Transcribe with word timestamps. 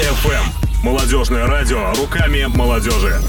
FM. 0.00 0.44
Молодежное 0.82 1.46
радио 1.46 1.92
руками 1.94 2.46
молодежи. 2.46 3.20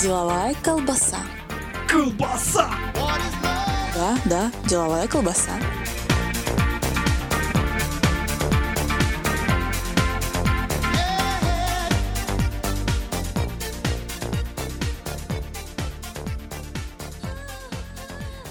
Деловая 0.00 0.54
колбаса. 0.62 1.18
Колбаса! 1.86 2.70
Да, 3.94 4.18
да, 4.24 4.52
деловая 4.66 5.06
колбаса. 5.06 5.52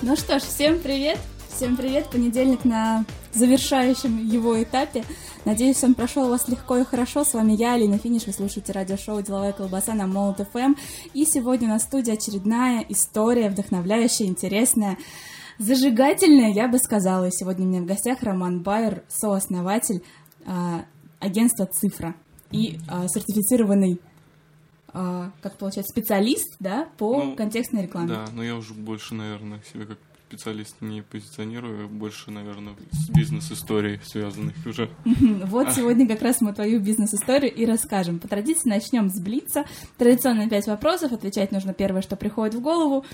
Ну 0.04 0.16
что 0.16 0.38
ж, 0.38 0.44
всем 0.44 0.80
привет! 0.80 1.18
Всем 1.56 1.78
привет! 1.78 2.10
Понедельник 2.10 2.66
на 2.66 3.06
завершающем 3.32 4.28
его 4.28 4.62
этапе. 4.62 5.06
Надеюсь, 5.46 5.82
он 5.86 5.94
прошел 5.94 6.26
у 6.26 6.30
вас 6.30 6.50
легко 6.50 6.76
и 6.76 6.84
хорошо. 6.84 7.24
С 7.24 7.34
вами 7.34 7.54
я, 7.54 7.76
Алина 7.76 7.98
Финиш. 7.98 8.26
Вы 8.28 8.34
слушаете 8.34 8.74
радиошоу 8.74 9.22
«Деловая 9.22 9.54
колбаса» 9.54 9.94
на 9.94 10.06
Молот 10.06 10.46
ФМ. 10.52 10.74
И 11.14 11.24
сегодня 11.24 11.70
на 11.70 11.80
студии 11.80 12.12
очередная 12.12 12.86
история, 12.90 13.50
вдохновляющая, 13.50 14.28
интересная, 14.28 14.98
зажигательная, 15.58 16.52
я 16.52 16.68
бы 16.68 16.78
сказала. 16.78 17.30
И 17.30 17.32
сегодня 17.32 17.66
у 17.66 17.70
меня 17.70 17.82
в 17.84 17.86
гостях 17.86 18.22
Роман 18.22 18.62
Байер, 18.62 19.04
сооснователь 19.08 20.04
э, 20.46 20.52
агентства 21.22 21.68
«Цифра» 21.68 22.16
и 22.52 22.80
э, 22.92 23.08
сертифицированный 23.08 24.02
э, 24.94 25.32
как 25.42 25.58
получается, 25.58 25.94
специалист, 25.94 26.58
да, 26.60 26.90
по 26.98 27.24
Ну, 27.24 27.36
контекстной 27.38 27.84
рекламе. 27.84 28.10
Да, 28.10 28.26
но 28.34 28.44
я 28.44 28.58
уже 28.58 28.74
больше, 28.74 29.16
наверное, 29.16 29.62
себя 29.72 29.86
как 29.86 30.00
специалист 30.28 30.76
не 30.82 31.02
позиционирую, 31.02 31.88
больше, 31.88 32.32
наверное, 32.32 32.76
с 32.92 33.10
бизнес-историей 33.10 34.00
связанных 34.04 34.56
уже. 34.66 34.90
Вот 35.46 35.72
сегодня 35.74 36.08
как 36.08 36.22
раз 36.22 36.42
мы 36.42 36.54
твою 36.54 36.80
бизнес-историю 36.80 37.54
и 37.54 37.66
расскажем. 37.66 38.20
По 38.20 38.28
традиции 38.28 38.68
начнем 38.68 39.10
с 39.10 39.20
Блица. 39.20 39.66
Традиционно 39.98 40.50
пять 40.50 40.68
вопросов. 40.68 41.12
Отвечать 41.12 41.52
нужно 41.52 41.74
первое, 41.74 42.02
что 42.02 42.16
приходит 42.16 42.56
в 42.56 42.62
голову. 42.62 43.06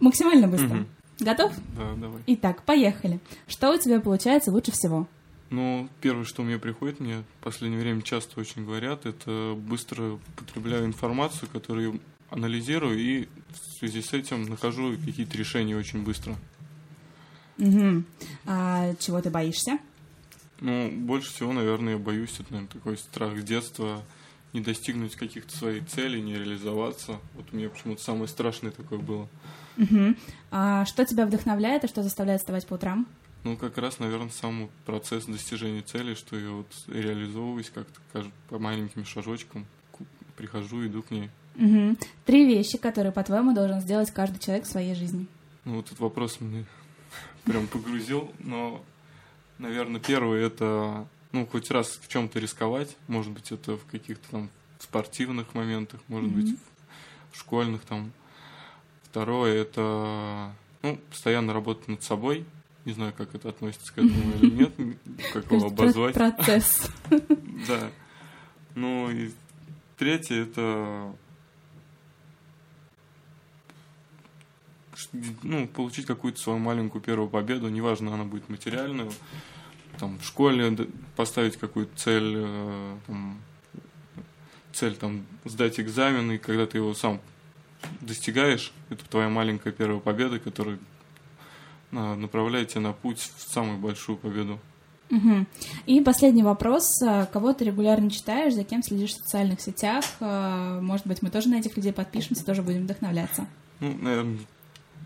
Максимально 0.00 0.48
быстро. 0.48 0.86
Готов? 1.18 1.52
Да, 1.76 1.94
давай. 1.96 2.22
Итак, 2.26 2.62
поехали. 2.62 3.20
Что 3.46 3.72
у 3.72 3.78
тебя 3.78 4.00
получается 4.00 4.50
лучше 4.50 4.72
всего? 4.72 5.06
Ну, 5.50 5.88
первое, 6.00 6.24
что 6.24 6.42
мне 6.42 6.58
приходит, 6.58 6.98
мне 6.98 7.22
в 7.40 7.44
последнее 7.44 7.80
время 7.80 8.02
часто 8.02 8.40
очень 8.40 8.64
говорят, 8.64 9.06
это 9.06 9.54
быстро 9.56 10.18
потребляю 10.34 10.86
информацию, 10.86 11.48
которую 11.52 12.00
анализирую, 12.30 12.98
и 12.98 13.28
в 13.50 13.78
связи 13.78 14.02
с 14.02 14.12
этим 14.12 14.44
нахожу 14.44 14.96
какие-то 14.96 15.36
решения 15.36 15.76
очень 15.76 16.02
быстро. 16.02 16.36
Мгм. 17.58 18.04
А, 18.44 18.94
чего 18.98 19.20
ты 19.20 19.30
боишься? 19.30 19.78
Ну, 20.60 20.90
больше 20.90 21.32
всего, 21.32 21.52
наверное, 21.52 21.94
я 21.94 21.98
боюсь, 21.98 22.34
это, 22.34 22.52
наверное, 22.52 22.72
такой 22.72 22.96
страх 22.96 23.42
детства, 23.44 24.02
не 24.52 24.60
достигнуть 24.60 25.16
каких-то 25.16 25.56
своих 25.56 25.86
целей, 25.86 26.22
не 26.22 26.34
реализоваться. 26.34 27.18
Вот 27.34 27.46
у 27.52 27.56
меня 27.56 27.68
почему-то 27.68 28.02
самое 28.02 28.28
страшное 28.28 28.70
такое 28.70 28.98
было. 28.98 29.28
Мгм. 29.76 30.16
А, 30.50 30.84
что 30.86 31.04
тебя 31.04 31.26
вдохновляет 31.26 31.84
и 31.84 31.88
что 31.88 32.02
заставляет 32.02 32.40
вставать 32.40 32.66
по 32.66 32.74
утрам? 32.74 33.06
Ну, 33.44 33.56
как 33.56 33.78
раз, 33.78 33.98
наверное, 33.98 34.30
сам 34.30 34.70
процесс 34.86 35.26
достижения 35.26 35.82
цели, 35.82 36.14
что 36.14 36.36
я 36.36 36.50
вот 36.50 36.66
реализовываюсь 36.88 37.70
как-то 37.70 38.26
по 38.48 38.58
маленьким 38.58 39.04
шажочкам, 39.04 39.66
прихожу, 40.36 40.86
иду 40.86 41.02
к 41.02 41.10
ней. 41.10 41.30
Мгм. 41.56 41.98
Три 42.24 42.46
вещи, 42.46 42.78
которые, 42.78 43.12
по-твоему, 43.12 43.54
должен 43.54 43.80
сделать 43.80 44.10
каждый 44.10 44.38
человек 44.38 44.64
в 44.64 44.70
своей 44.70 44.94
жизни. 44.94 45.26
Ну, 45.64 45.76
вот 45.76 45.86
этот 45.86 46.00
вопрос 46.00 46.40
меня 46.40 46.64
прям 47.44 47.66
погрузил, 47.66 48.32
но, 48.38 48.82
наверное, 49.58 50.00
первый 50.00 50.42
это, 50.42 51.06
ну, 51.32 51.46
хоть 51.46 51.70
раз 51.70 51.98
в 52.00 52.08
чем-то 52.08 52.38
рисковать, 52.38 52.96
может 53.08 53.32
быть, 53.32 53.52
это 53.52 53.76
в 53.76 53.84
каких-то 53.86 54.30
там 54.30 54.50
спортивных 54.78 55.54
моментах, 55.54 56.00
может 56.08 56.30
быть, 56.30 56.58
в 57.32 57.38
школьных 57.38 57.82
там. 57.82 58.12
Второе 59.04 59.62
это, 59.62 60.52
ну, 60.82 60.98
постоянно 61.10 61.54
работать 61.54 61.88
над 61.88 62.02
собой, 62.02 62.44
не 62.84 62.92
знаю, 62.92 63.14
как 63.16 63.34
это 63.34 63.48
относится 63.48 63.92
к 63.92 63.98
этому 63.98 64.34
или 64.40 64.50
нет, 64.50 64.72
как 65.32 65.50
его 65.50 65.66
обозвать. 65.66 66.14
Процесс. 66.14 66.90
Да. 67.66 67.90
Ну 68.74 69.10
и 69.10 69.32
третье 69.96 70.42
это 70.42 71.16
ну, 75.42 75.66
получить 75.68 76.06
какую-то 76.06 76.40
свою 76.40 76.58
маленькую 76.58 77.02
первую 77.02 77.28
победу, 77.28 77.68
неважно, 77.68 78.14
она 78.14 78.24
будет 78.24 78.48
материальную, 78.48 79.12
там, 79.98 80.18
в 80.18 80.24
школе 80.24 80.76
поставить 81.16 81.56
какую-то 81.56 81.96
цель, 81.96 82.34
э, 82.36 82.96
там, 83.06 83.40
цель 84.72 84.96
там 84.96 85.24
сдать 85.44 85.80
экзамен, 85.80 86.32
и 86.32 86.38
когда 86.38 86.66
ты 86.66 86.78
его 86.78 86.94
сам 86.94 87.20
достигаешь, 88.00 88.72
это 88.90 89.04
твоя 89.08 89.28
маленькая 89.28 89.72
первая 89.72 90.00
победа, 90.00 90.38
которая 90.38 90.78
направляет 91.90 92.68
тебя 92.68 92.80
на 92.80 92.92
путь 92.92 93.20
в 93.36 93.52
самую 93.52 93.78
большую 93.78 94.18
победу. 94.18 94.58
Мгм. 95.08 95.46
И 95.86 96.00
последний 96.00 96.42
вопрос. 96.42 97.00
Кого 97.32 97.52
ты 97.52 97.64
регулярно 97.64 98.10
читаешь, 98.10 98.54
за 98.54 98.64
кем 98.64 98.82
следишь 98.82 99.12
в 99.12 99.18
социальных 99.18 99.60
сетях? 99.60 100.04
А, 100.20 100.80
Может 100.80 101.06
быть, 101.06 101.22
мы 101.22 101.30
тоже 101.30 101.48
на 101.48 101.56
этих 101.56 101.76
людей 101.76 101.92
подпишемся, 101.92 102.44
тоже 102.44 102.62
будем 102.62 102.82
вдохновляться. 102.82 103.46
Ну, 103.78 103.96
наверное, 104.00 104.38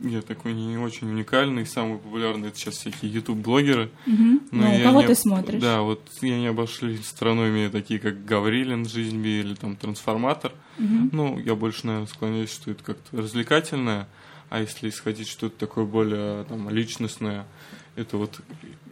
я 0.02 0.22
такой 0.22 0.54
не 0.54 0.78
очень 0.78 1.08
уникальный. 1.08 1.66
Самый 1.66 1.98
популярный 1.98 2.48
это 2.48 2.58
сейчас 2.58 2.74
всякие 2.76 3.12
YouTube-блогеры. 3.12 3.90
Мгм. 4.06 4.40
Но 4.50 4.68
Ну, 4.68 4.82
кого 4.82 5.00
не 5.00 5.06
ты 5.06 5.14
смотришь? 5.14 5.60
Да, 5.60 5.82
вот 5.82 6.02
я 6.22 6.38
не 6.38 6.46
обошли 6.46 6.96
стороной 6.98 7.50
меня 7.50 7.70
такие, 7.70 8.00
как 8.00 8.24
Гаврилин, 8.24 8.88
Жизнь 8.88 9.20
Би 9.20 9.40
или 9.40 9.54
там 9.54 9.76
Трансформатор. 9.76 10.52
Мгм. 10.78 11.10
Ну, 11.12 11.38
я 11.38 11.54
больше, 11.54 11.86
наверное, 11.86 12.08
склоняюсь, 12.08 12.52
что 12.52 12.70
это 12.70 12.82
как-то 12.82 13.16
развлекательное. 13.16 14.08
А 14.48 14.60
если 14.60 14.88
исходить 14.88 15.28
что-то 15.28 15.56
такое 15.58 15.84
более 15.84 16.44
там, 16.44 16.68
личностное, 16.70 17.46
это 17.94 18.16
вот 18.16 18.40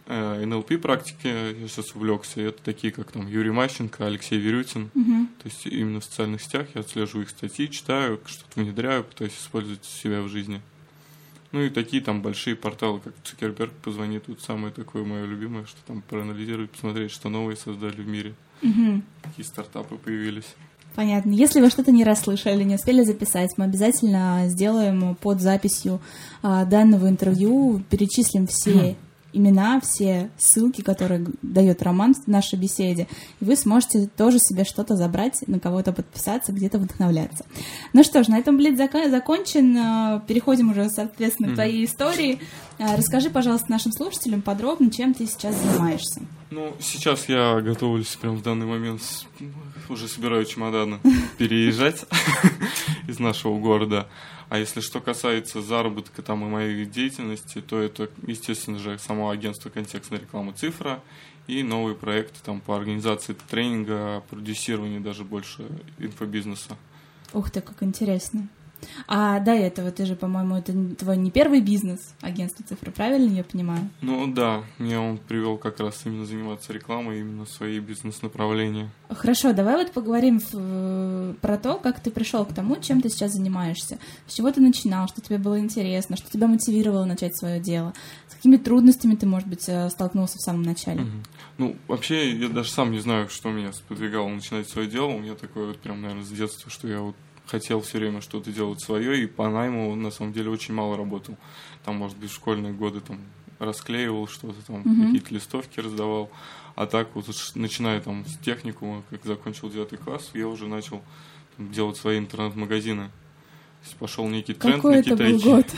э, 0.05 0.45
НЛП 0.45 0.79
практики, 0.81 1.27
я 1.27 1.67
сейчас 1.67 1.93
увлекся, 1.95 2.41
это 2.41 2.61
такие, 2.63 2.93
как 2.93 3.11
там 3.11 3.27
Юрий 3.27 3.51
Мащенко, 3.51 4.05
Алексей 4.05 4.39
Верютин. 4.39 4.89
Мгм. 4.93 5.29
То 5.41 5.49
есть 5.49 5.65
именно 5.65 5.99
в 5.99 6.05
социальных 6.05 6.41
сетях 6.41 6.67
я 6.75 6.81
отслеживаю 6.81 7.25
их 7.25 7.29
статьи, 7.29 7.69
читаю, 7.69 8.19
что-то 8.25 8.61
внедряю, 8.61 9.03
пытаюсь 9.03 9.37
использовать 9.37 9.83
себя 9.83 10.21
в 10.21 10.29
жизни. 10.29 10.61
Ну 11.51 11.61
и 11.61 11.69
такие 11.69 12.01
там 12.03 12.21
большие 12.21 12.55
порталы, 12.55 12.99
как 12.99 13.13
Цукерберг, 13.23 13.73
позвонит, 13.73 14.25
тут 14.25 14.41
самое 14.41 14.71
такое 14.71 15.03
мое 15.03 15.25
любимое, 15.25 15.65
что 15.65 15.77
там 15.87 16.03
проанализировать, 16.07 16.69
посмотреть, 16.71 17.11
что 17.11 17.29
новое 17.29 17.55
создали 17.55 18.01
в 18.01 18.07
мире, 18.07 18.35
Мгм. 18.61 19.03
какие 19.23 19.45
стартапы 19.45 19.95
появились. 19.97 20.55
Понятно. 20.95 21.31
Если 21.31 21.61
вы 21.61 21.69
что-то 21.69 21.91
не 21.91 22.03
расслышали, 22.03 22.63
не 22.63 22.75
успели 22.75 23.03
записать, 23.03 23.51
мы 23.57 23.65
обязательно 23.65 24.43
сделаем 24.47 25.15
под 25.15 25.39
записью 25.41 26.01
а, 26.41 26.65
данного 26.65 27.07
интервью, 27.07 27.81
перечислим 27.89 28.47
все 28.47 28.95
имена, 29.33 29.79
все 29.79 30.29
ссылки, 30.37 30.81
которые 30.81 31.25
дает 31.41 31.81
Роман 31.83 32.13
в 32.13 32.27
нашей 32.27 32.57
беседе, 32.57 33.07
и 33.39 33.45
вы 33.45 33.55
сможете 33.55 34.07
тоже 34.07 34.39
себе 34.39 34.63
что-то 34.63 34.95
забрать, 34.95 35.43
на 35.47 35.59
кого-то 35.59 35.93
подписаться, 35.93 36.51
где-то 36.51 36.79
вдохновляться. 36.79 37.45
Ну 37.93 38.03
что 38.03 38.23
ж, 38.23 38.27
на 38.27 38.37
этом 38.37 38.57
блиц 38.57 38.77
закончен. 38.77 39.77
А, 39.77 40.19
Переходим 40.27 40.71
уже, 40.71 40.89
соответственно, 40.89 41.51
к 41.51 41.53
твоей 41.55 41.85
истории. 41.85 42.39
А, 42.79 42.95
Расскажи, 42.95 43.29
пожалуйста, 43.29 43.71
нашим 43.71 43.91
слушателям 43.91 44.41
подробно, 44.41 44.89
чем 44.91 45.13
ты 45.13 45.25
сейчас 45.27 45.55
занимаешься. 45.55 46.21
Ну, 46.51 46.73
сейчас 46.79 47.29
я 47.29 47.61
готовлюсь 47.61 48.15
прям 48.15 48.35
в 48.35 48.41
данный 48.41 48.65
момент, 48.65 49.01
уже 49.87 50.07
собираю 50.07 50.45
чемоданы 50.45 50.99
переезжать 51.37 52.05
из 53.07 53.19
нашего 53.19 53.59
города. 53.59 54.07
А 54.49 54.57
если 54.57 54.81
что 54.81 54.99
касается 54.99 55.61
заработка 55.61 56.23
там 56.23 56.43
и 56.43 56.49
моей 56.49 56.85
деятельности, 56.85 57.61
то 57.61 57.79
это, 57.79 58.09
естественно 58.25 58.79
же, 58.79 58.97
само 58.97 59.29
агентство 59.29 59.69
контекстной 59.69 60.19
рекламы 60.19 60.53
«Цифра» 60.53 61.03
и 61.45 61.61
новые 61.61 61.95
проекты 61.95 62.39
там 62.43 62.59
по 62.59 62.75
организации 62.75 63.35
тренинга, 63.49 64.23
продюсированию 64.29 65.01
даже 65.01 65.23
больше 65.23 65.67
инфобизнеса. 65.99 66.77
Ух 67.33 67.51
ты, 67.51 67.61
как 67.61 67.83
интересно. 67.83 68.47
А 69.07 69.39
до 69.39 69.51
этого 69.51 69.91
ты 69.91 70.05
же, 70.05 70.15
по-моему, 70.15 70.55
это 70.57 70.73
твой 70.95 71.17
не 71.17 71.31
первый 71.31 71.61
бизнес, 71.61 72.13
агентство 72.21 72.63
цифры, 72.67 72.91
правильно 72.91 73.31
я 73.37 73.43
понимаю? 73.43 73.89
Ну 74.01 74.27
да, 74.33 74.63
меня 74.77 75.01
он 75.01 75.17
привел 75.17 75.57
как 75.57 75.79
раз 75.79 76.01
именно 76.05 76.25
заниматься 76.25 76.73
рекламой, 76.73 77.19
именно 77.19 77.45
свои 77.45 77.79
бизнес-направления. 77.79 78.89
Хорошо, 79.09 79.53
давай 79.53 79.75
вот 79.77 79.91
поговорим 79.91 80.39
в- 80.39 81.33
про 81.41 81.57
то, 81.57 81.75
как 81.75 81.99
ты 81.99 82.11
пришел 82.11 82.45
к 82.45 82.53
тому, 82.53 82.75
чем 82.77 83.01
ты 83.01 83.09
сейчас 83.09 83.33
занимаешься. 83.33 83.97
С 84.27 84.33
чего 84.33 84.51
ты 84.51 84.61
начинал, 84.61 85.07
что 85.07 85.21
тебе 85.21 85.37
было 85.37 85.59
интересно, 85.59 86.15
что 86.17 86.29
тебя 86.29 86.47
мотивировало 86.47 87.05
начать 87.05 87.37
свое 87.37 87.59
дело, 87.59 87.93
с 88.27 88.35
какими 88.35 88.57
трудностями 88.57 89.15
ты, 89.15 89.25
может 89.25 89.47
быть, 89.47 89.65
э, 89.67 89.89
столкнулся 89.89 90.37
в 90.37 90.41
самом 90.41 90.63
начале. 90.63 91.01
Мгм. 91.01 91.23
Ну, 91.57 91.75
вообще, 91.87 92.31
я 92.37 92.49
даже 92.49 92.69
сам 92.69 92.91
не 92.91 92.99
знаю, 92.99 93.29
что 93.29 93.49
меня 93.49 93.73
сподвигало 93.73 94.29
начинать 94.29 94.69
свое 94.69 94.87
дело. 94.87 95.07
У 95.07 95.19
меня 95.19 95.35
такое 95.35 95.67
вот 95.67 95.79
прям, 95.79 96.01
наверное, 96.01 96.23
с 96.23 96.29
детства, 96.29 96.69
что 96.71 96.87
я 96.87 96.99
вот 97.01 97.15
хотел 97.49 97.81
все 97.81 97.97
время 97.97 98.21
что-то 98.21 98.51
делать 98.51 98.81
свое, 98.81 99.21
и 99.23 99.25
по 99.27 99.49
найму 99.49 99.95
на 99.95 100.11
самом 100.11 100.33
деле 100.33 100.49
очень 100.49 100.73
мало 100.73 100.95
работал. 100.97 101.37
Там, 101.83 101.95
может 101.97 102.17
быть, 102.17 102.29
в 102.31 102.35
школьные 102.35 102.73
годы 102.73 102.99
там 103.01 103.17
расклеивал 103.59 104.27
что-то 104.27 104.55
там, 104.65 104.81
Мгм. 104.85 105.05
какие-то 105.07 105.33
листовки 105.33 105.79
раздавал. 105.79 106.29
А 106.75 106.85
так 106.85 107.09
вот, 107.13 107.25
начиная 107.55 107.99
там 107.99 108.25
с 108.25 108.37
техникума, 108.37 109.03
как 109.09 109.25
закончил 109.25 109.69
девятый 109.69 109.97
класс, 109.97 110.29
я 110.33 110.47
уже 110.47 110.67
начал 110.67 111.01
там, 111.57 111.71
делать 111.71 111.97
свои 111.97 112.17
интернет-магазины. 112.19 113.09
То 113.89 113.97
пошел 113.97 114.27
некий 114.27 114.53
тренд 114.53 114.77
Какой 114.77 114.95
на 114.95 114.99
это 114.99 115.09
был 115.11 115.17
китайчи. 115.17 115.43
год? 115.43 115.65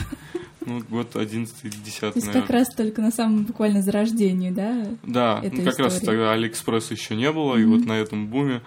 Ну, 0.64 0.80
год 0.88 1.16
11 1.16 1.60
То 1.60 1.68
10 1.68 2.02
есть 2.14 2.14
наверное. 2.26 2.40
как 2.42 2.50
раз 2.50 2.68
только 2.76 3.02
на 3.02 3.10
самом 3.10 3.42
буквально 3.42 3.82
зарождении, 3.82 4.50
да? 4.50 4.86
Да, 5.02 5.40
ну, 5.42 5.64
как 5.64 5.76
раз 5.80 5.94
истории. 5.94 6.06
тогда 6.06 6.32
Алиэкспресс 6.34 6.92
еще 6.92 7.16
не 7.16 7.32
было, 7.32 7.56
и 7.56 7.64
Мгм. 7.64 7.78
вот 7.78 7.86
на 7.86 7.94
этом 7.94 8.28
буме 8.28 8.62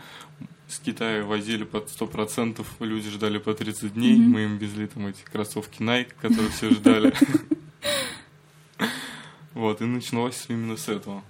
с 0.67 0.79
Китая 0.79 1.23
возили 1.23 1.63
под 1.63 1.89
100%, 1.89 2.65
люди 2.79 3.09
ждали 3.09 3.38
по 3.38 3.53
30 3.53 3.94
дней, 3.94 4.15
Мгм. 4.17 4.31
мы 4.31 4.44
им 4.44 4.57
везли 4.57 4.88
там 4.88 5.07
эти 5.07 5.21
кроссовки 5.23 5.81
Nike, 5.81 6.12
которые 6.21 6.50
все 6.50 6.69
ждали. 6.71 7.13
Вот, 9.53 9.81
и 9.81 9.85
началось 9.85 10.45
именно 10.50 10.75
с 10.75 10.89
этого. 10.89 11.23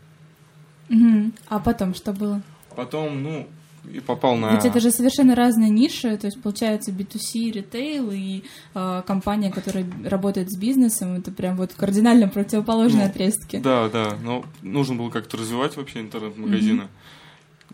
А 1.48 1.60
потом 1.60 1.94
что 1.94 2.12
было? 2.12 2.42
Потом, 2.76 3.22
ну, 3.22 3.48
и 3.92 4.00
попал 4.00 4.36
на... 4.36 4.52
Ведь 4.56 4.66
это 4.66 4.80
же 4.80 4.90
совершенно 4.90 5.36
разные 5.36 5.70
ниши, 5.70 6.18
то 6.18 6.26
есть 6.26 6.42
получается 6.42 6.92
B2C, 6.92 7.52
ритейл 7.52 8.10
и 8.12 8.44
э, 8.74 9.04
компания, 9.06 9.52
которая 9.52 9.86
работает 10.04 10.52
с 10.52 10.58
бизнесом, 10.58 11.14
это 11.14 11.32
прям 11.32 11.56
вот 11.56 11.74
кардинально 11.74 12.28
противоположные 12.28 13.06
Ну, 13.06 13.10
отрезки. 13.12 13.58
Да, 13.58 13.90
да, 13.90 14.18
но 14.24 14.44
нужно 14.64 14.96
было 14.96 15.12
как-то 15.12 15.38
развивать 15.38 15.78
вообще 15.78 16.00
интернет-магазины. 16.02 16.88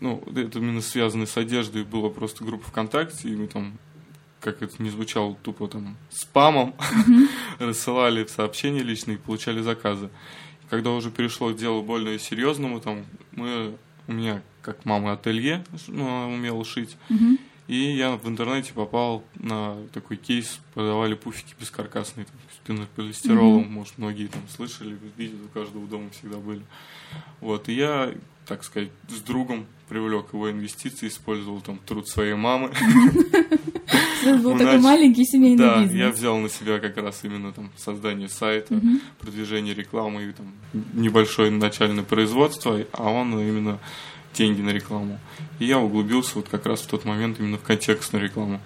Ну, 0.02 0.20
это 0.34 0.58
именно 0.58 0.80
связано 0.80 1.26
с 1.26 1.36
одеждой, 1.36 1.84
была 1.84 2.10
просто 2.10 2.42
группа 2.42 2.66
ВКонтакте, 2.66 3.28
и 3.28 3.36
мы 3.36 3.46
там, 3.46 3.78
как 4.40 4.60
это 4.60 4.82
не 4.82 4.90
звучало, 4.90 5.36
тупо 5.44 5.68
там 5.68 5.96
спамом 6.10 6.74
рассылали 7.60 8.26
сообщения 8.26 8.82
личные 8.82 9.14
и 9.14 9.20
получали 9.20 9.60
заказы. 9.60 10.10
И 10.64 10.68
когда 10.68 10.90
уже 10.90 11.12
перешло 11.12 11.52
к 11.52 11.56
делу 11.56 11.84
более 11.84 12.18
серьезному, 12.18 12.80
там 12.80 13.04
мы, 13.30 13.76
у 14.08 14.12
меня 14.12 14.42
как 14.60 14.84
мама 14.84 15.12
ателье, 15.12 15.64
ну, 15.86 16.04
она 16.04 16.34
умела 16.34 16.64
шить, 16.64 16.96
и 17.68 17.76
я 17.76 18.16
в 18.16 18.28
интернете 18.28 18.72
попал 18.72 19.22
на 19.36 19.76
такой 19.92 20.16
кейс, 20.16 20.58
продавали 20.74 21.14
пуфики 21.14 21.54
бескаркасные, 21.60 22.26
там, 22.26 22.34
с 22.52 22.66
пенополистиролом, 22.66 23.70
может, 23.70 23.98
многие 23.98 24.26
там 24.26 24.42
слышали, 24.48 24.98
видели, 25.16 25.44
у 25.44 25.48
каждого 25.48 25.86
дома 25.86 26.10
всегда 26.10 26.38
были. 26.38 26.62
Вот, 27.40 27.68
и 27.68 27.74
я, 27.74 28.12
так 28.46 28.64
сказать, 28.64 28.90
с 29.08 29.20
другом 29.20 29.66
привлек 29.88 30.32
его 30.32 30.50
инвестиции, 30.50 31.08
использовал 31.08 31.60
там 31.60 31.78
труд 31.86 32.08
своей 32.08 32.34
мамы. 32.34 32.70
Был 34.24 34.56
такой 34.56 34.78
маленький 34.78 35.24
семейный 35.24 35.58
Да, 35.58 35.82
я 35.82 36.10
взял 36.10 36.38
на 36.38 36.48
себя 36.48 36.78
как 36.78 36.96
раз 36.96 37.20
именно 37.24 37.52
там 37.52 37.70
создание 37.76 38.28
сайта, 38.28 38.80
продвижение 39.18 39.74
рекламы 39.74 40.24
и 40.24 40.32
там 40.32 40.52
небольшое 40.92 41.50
начальное 41.50 42.04
производство, 42.04 42.78
а 42.92 43.10
он 43.10 43.38
именно 43.38 43.80
деньги 44.34 44.62
на 44.62 44.70
рекламу. 44.70 45.18
И 45.58 45.66
я 45.66 45.78
углубился 45.78 46.36
вот 46.36 46.48
как 46.48 46.66
раз 46.66 46.80
в 46.80 46.86
тот 46.86 47.04
момент 47.04 47.38
именно 47.40 47.58
в 47.58 47.62
контекстную 47.62 48.24
рекламу. 48.24 48.60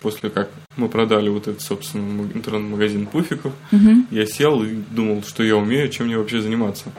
После 0.00 0.30
как 0.30 0.50
мы 0.76 0.88
продали 0.88 1.28
вот 1.28 1.48
этот, 1.48 1.62
собственно, 1.62 2.22
интернет-магазин 2.22 3.06
пуфиков, 3.06 3.52
я 4.10 4.26
сел 4.26 4.62
и 4.62 4.74
думал, 4.90 5.22
что 5.22 5.42
я 5.42 5.56
умею, 5.56 5.88
чем 5.88 6.06
мне 6.06 6.18
вообще 6.18 6.40
заниматься. 6.40 6.92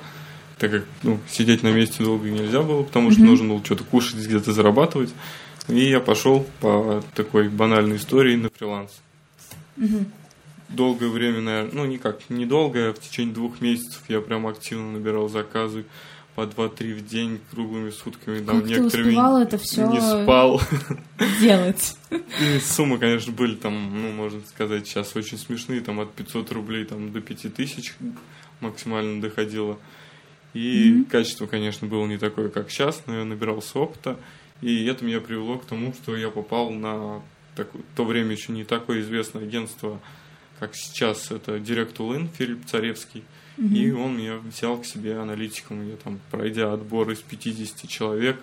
Так 0.60 0.72
как 0.72 0.86
ну, 1.04 1.20
сидеть 1.30 1.62
на 1.64 1.72
месте 1.72 2.04
долго 2.04 2.30
нельзя 2.30 2.64
было, 2.64 2.84
потому 2.84 3.12
что 3.12 3.22
Мгм. 3.22 3.30
нужно 3.30 3.48
было 3.50 3.64
что-то 3.66 3.84
кушать, 3.84 4.16
где-то 4.26 4.52
зарабатывать. 4.54 5.14
И 5.68 5.80
я 5.80 6.00
пошел 6.00 6.48
по 6.62 7.04
такой 7.14 7.50
банальной 7.50 7.98
истории 7.98 8.36
на 8.36 8.50
фриланс. 8.50 9.02
Долгое 10.70 11.08
время, 11.10 11.40
наверное, 11.42 11.72
ну 11.74 11.86
никак, 11.86 12.30
недолгое, 12.30 12.92
в 12.94 13.00
течение 13.00 13.34
двух 13.34 13.62
месяцев 13.62 14.02
я 14.10 14.20
прям 14.20 14.48
активно 14.48 14.94
набирал 14.94 15.30
заказы 15.30 15.86
по 16.36 16.42
2-3 16.42 16.94
в 16.94 17.08
день, 17.08 17.40
круглыми 17.52 17.90
сутками. 17.90 18.44
Там 18.44 18.60
Как 18.62 18.70
некоторыми 18.70 19.08
успевал 19.08 19.38
это 19.42 19.58
все 19.58 19.88
не 19.88 20.00
спал. 20.00 20.62
делать? 21.42 21.98
И 22.12 22.60
суммы, 22.60 22.98
конечно, 22.98 23.32
были 23.32 23.56
там, 23.56 24.02
ну, 24.02 24.12
можно 24.12 24.42
сказать, 24.46 24.86
сейчас 24.88 25.16
очень 25.16 25.38
смешные, 25.38 25.82
там 25.82 26.00
от 26.00 26.14
500 26.14 26.52
рублей 26.52 26.86
там, 26.86 27.12
до 27.12 27.22
5000 27.22 27.96
максимально 28.60 29.22
доходило. 29.22 29.78
И 30.54 30.92
Мгм. 30.92 31.06
качество, 31.06 31.46
конечно, 31.48 31.88
было 31.88 32.06
не 32.08 32.18
такое, 32.18 32.50
как 32.50 32.70
сейчас, 32.72 33.04
но 33.06 33.18
я 33.20 33.26
набирался 33.26 33.80
опыта. 33.80 34.18
И 34.62 34.86
это 34.86 35.06
меня 35.06 35.22
привело 35.22 35.58
к 35.60 35.66
тому, 35.66 35.94
что 35.94 36.16
я 36.18 36.30
попал 36.30 36.72
на 36.72 37.22
так- 37.56 37.70
то 37.96 38.06
время 38.06 38.32
еще 38.32 38.52
не 38.54 38.64
такое 38.64 39.02
известное 39.02 39.44
агентство, 39.44 40.00
как 40.60 40.76
сейчас, 40.76 41.30
это 41.32 41.58
Direct 41.58 42.02
Улын, 42.02 42.30
Филипп 42.30 42.66
Царевский. 42.66 43.24
И 43.58 43.92
Мгм. 43.92 44.00
он 44.02 44.18
меня 44.18 44.38
взял 44.38 44.78
к 44.80 44.86
себе 44.86 45.18
аналитиком. 45.18 45.88
Я 45.88 45.96
там, 45.98 46.20
пройдя 46.32 46.74
отбор 46.74 47.10
из 47.12 47.20
50 47.20 47.88
человек, 47.88 48.40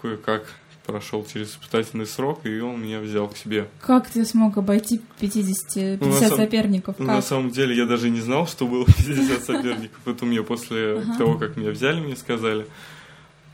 кое-как 0.00 0.46
прошел 0.86 1.24
через 1.30 1.50
испытательный 1.50 2.06
срок, 2.06 2.46
и 2.46 2.60
он 2.60 2.82
меня 2.82 3.00
взял 3.00 3.28
к 3.28 3.36
себе. 3.36 3.68
Как 3.80 4.08
ты 4.08 4.24
смог 4.24 4.56
обойти 4.56 5.00
50, 5.20 5.98
50 6.00 6.00
Ну, 6.00 6.36
соперников? 6.36 6.96
Ну, 6.98 7.06
на 7.06 7.22
самом 7.22 7.50
деле, 7.50 7.76
я 7.76 7.86
даже 7.86 8.08
не 8.10 8.20
знал, 8.20 8.46
что 8.46 8.66
было 8.66 8.84
50 8.86 9.44
соперников. 9.44 9.98
Это 10.06 10.24
мне 10.24 10.42
после 10.42 11.02
того, 11.18 11.36
как 11.38 11.56
меня 11.56 11.70
взяли, 11.70 12.00
мне 12.00 12.16
сказали. 12.16 12.66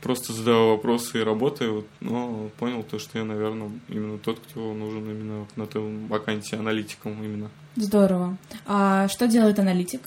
Просто 0.01 0.33
задавал 0.33 0.71
вопросы 0.71 1.21
и 1.21 1.23
работаю, 1.23 1.85
но 2.01 2.49
понял 2.59 2.83
то, 2.83 2.99
что 2.99 3.17
я, 3.17 3.23
наверное, 3.23 3.71
именно 3.87 4.17
тот, 4.17 4.39
кто 4.39 4.73
нужен 4.73 5.09
именно 5.09 5.47
на 5.55 5.65
том 5.65 6.07
вакансии 6.07 6.57
аналитиком 6.57 7.23
именно. 7.23 7.49
Здорово. 7.77 8.37
А 8.67 9.07
что 9.07 9.27
делает 9.27 9.59
аналитик? 9.59 10.01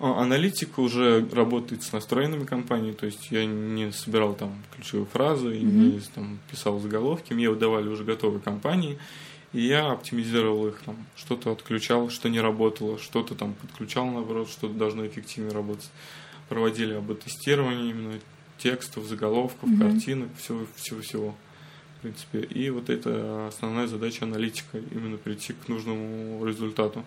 А, 0.00 0.22
Аналитик 0.22 0.78
уже 0.78 1.26
работает 1.30 1.82
с 1.82 1.92
настроенными 1.92 2.44
компанией, 2.44 2.94
то 2.94 3.04
есть 3.04 3.30
я 3.30 3.44
не 3.44 3.92
собирал 3.92 4.34
там 4.34 4.62
ключевые 4.74 5.06
фразы, 5.06 5.48
Мгм. 5.48 5.90
не 5.92 6.00
там, 6.14 6.38
писал 6.50 6.80
заголовки, 6.80 7.34
мне 7.34 7.50
выдавали 7.50 7.86
уже 7.88 8.02
готовые 8.04 8.40
компании, 8.40 8.98
и 9.52 9.60
я 9.60 9.90
оптимизировал 9.92 10.68
их, 10.68 10.80
там, 10.86 10.96
что-то 11.16 11.52
отключал, 11.52 12.08
что 12.08 12.30
не 12.30 12.40
работало, 12.40 12.98
что-то 12.98 13.34
там 13.34 13.52
подключал, 13.54 14.06
наоборот, 14.06 14.48
что 14.48 14.68
должно 14.68 15.06
эффективнее 15.06 15.52
работать. 15.52 15.90
Проводили 16.48 16.94
об-тестирование 16.94 17.90
именно 17.90 18.14
текстов, 18.58 19.04
заголовков, 19.04 19.68
Мгм. 19.68 19.78
картинок, 19.80 20.28
всего, 20.38 20.66
всего-всего. 20.76 21.34
В 21.98 22.02
принципе, 22.02 22.40
и 22.40 22.70
вот 22.70 22.88
это 22.88 23.48
основная 23.48 23.86
задача 23.86 24.24
аналитика, 24.24 24.78
именно 24.78 25.18
прийти 25.18 25.52
к 25.52 25.68
нужному 25.68 26.42
результату 26.46 27.04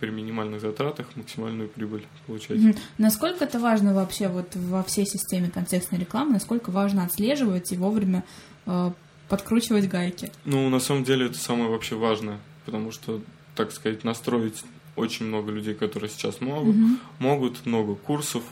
при 0.00 0.10
минимальных 0.10 0.60
затратах 0.60 1.06
максимальную 1.16 1.68
прибыль 1.68 2.04
получать. 2.26 2.58
Мгм. 2.58 2.74
Насколько 2.98 3.44
это 3.44 3.58
важно 3.58 3.94
вообще 3.94 4.28
вот 4.28 4.54
во 4.56 4.82
всей 4.82 5.06
системе 5.06 5.50
контекстной 5.50 6.00
рекламы? 6.00 6.32
Насколько 6.32 6.70
важно 6.70 7.04
отслеживать 7.04 7.72
и 7.72 7.76
вовремя 7.76 8.24
э, 8.66 8.90
подкручивать 9.28 9.88
гайки? 9.88 10.30
Ну, 10.44 10.68
на 10.68 10.80
самом 10.80 11.04
деле, 11.04 11.26
это 11.26 11.38
самое 11.38 11.70
вообще 11.70 11.94
важное, 11.96 12.38
потому 12.66 12.90
что, 12.92 13.20
так 13.54 13.72
сказать, 13.72 14.04
настроить 14.04 14.62
очень 14.96 15.26
много 15.26 15.50
людей, 15.50 15.74
которые 15.74 16.10
сейчас 16.10 16.40
могут, 16.40 16.76
Мгм. 16.76 17.00
могут 17.18 17.66
много 17.66 17.94
курсов, 17.94 18.42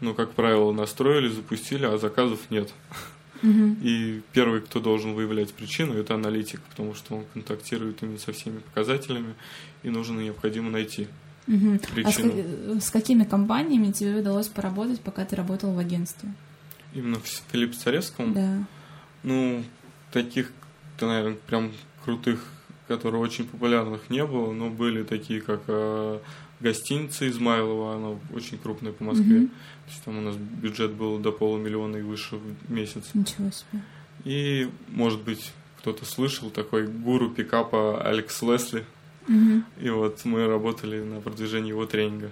но, 0.00 0.14
как 0.14 0.32
правило, 0.32 0.72
настроили, 0.72 1.28
запустили, 1.28 1.84
а 1.84 1.98
заказов 1.98 2.40
нет. 2.50 2.72
Мгм. 3.42 3.76
И 3.82 4.22
первый, 4.32 4.60
кто 4.60 4.80
должен 4.80 5.14
выявлять 5.14 5.52
причину, 5.52 5.94
это 5.94 6.14
аналитик, 6.14 6.60
потому 6.70 6.94
что 6.94 7.16
он 7.16 7.24
контактирует 7.34 8.02
именно 8.02 8.18
со 8.18 8.32
всеми 8.32 8.58
показателями, 8.58 9.34
и 9.82 9.90
нужно 9.90 10.20
необходимо 10.20 10.70
найти 10.70 11.08
Мгм. 11.46 11.76
А 11.76 11.78
с, 11.86 11.90
причину. 11.90 12.32
ка- 12.32 12.80
с 12.80 12.90
какими 12.90 13.24
компаниями 13.24 13.92
тебе 13.92 14.16
удалось 14.20 14.48
поработать, 14.48 15.00
пока 15.00 15.24
ты 15.24 15.36
работал 15.36 15.72
в 15.72 15.78
агентстве? 15.78 16.28
Именно 16.94 17.18
в 17.20 17.26
Филиппе 17.52 17.74
Царевском, 17.76 18.32
Да. 18.32 18.64
ну, 19.22 19.62
таких, 20.12 20.50
наверное, 21.00 21.36
прям 21.46 21.72
крутых, 22.04 22.44
которые 22.88 23.20
очень 23.20 23.46
популярных 23.46 24.08
не 24.10 24.24
было, 24.24 24.52
но 24.52 24.70
были 24.70 25.02
такие, 25.02 25.40
как 25.40 25.60
э, 25.68 26.18
гостиница 26.60 27.28
Измайлова, 27.28 27.96
она 27.96 28.18
очень 28.32 28.58
крупная 28.58 28.92
по 28.92 29.04
Москве. 29.04 29.40
Мгм. 29.40 29.48
То 29.48 29.90
есть 29.90 30.02
там 30.04 30.18
у 30.18 30.20
нас 30.20 30.36
бюджет 30.36 30.92
был 30.92 31.18
до 31.18 31.32
полумиллиона 31.32 31.96
и 31.96 32.02
выше 32.02 32.36
в 32.36 32.70
месяц. 32.70 33.04
Ничего 33.14 33.50
себе. 33.50 33.82
И, 34.24 34.68
может 34.88 35.22
быть, 35.22 35.52
кто-то 35.78 36.04
слышал 36.04 36.50
такой 36.50 36.86
гуру 36.86 37.30
пикапа 37.30 38.02
Алекс 38.02 38.42
Лесли. 38.42 38.84
Мгм. 39.28 39.64
И 39.80 39.90
вот 39.90 40.24
мы 40.24 40.46
работали 40.46 41.02
на 41.02 41.20
продвижении 41.20 41.70
его 41.70 41.86
тренинга. 41.86 42.30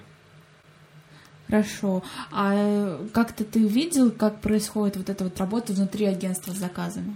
Хорошо. 1.47 2.03
А 2.33 2.53
э, 2.55 3.07
как-то 3.13 3.45
ты 3.45 3.61
видел, 3.61 4.11
как 4.11 4.41
происходит 4.41 4.97
вот 4.97 5.11
эта 5.11 5.25
вот 5.25 5.39
работа 5.39 5.73
внутри 5.73 6.07
агентства 6.07 6.53
с 6.53 6.57
заказами? 6.57 7.15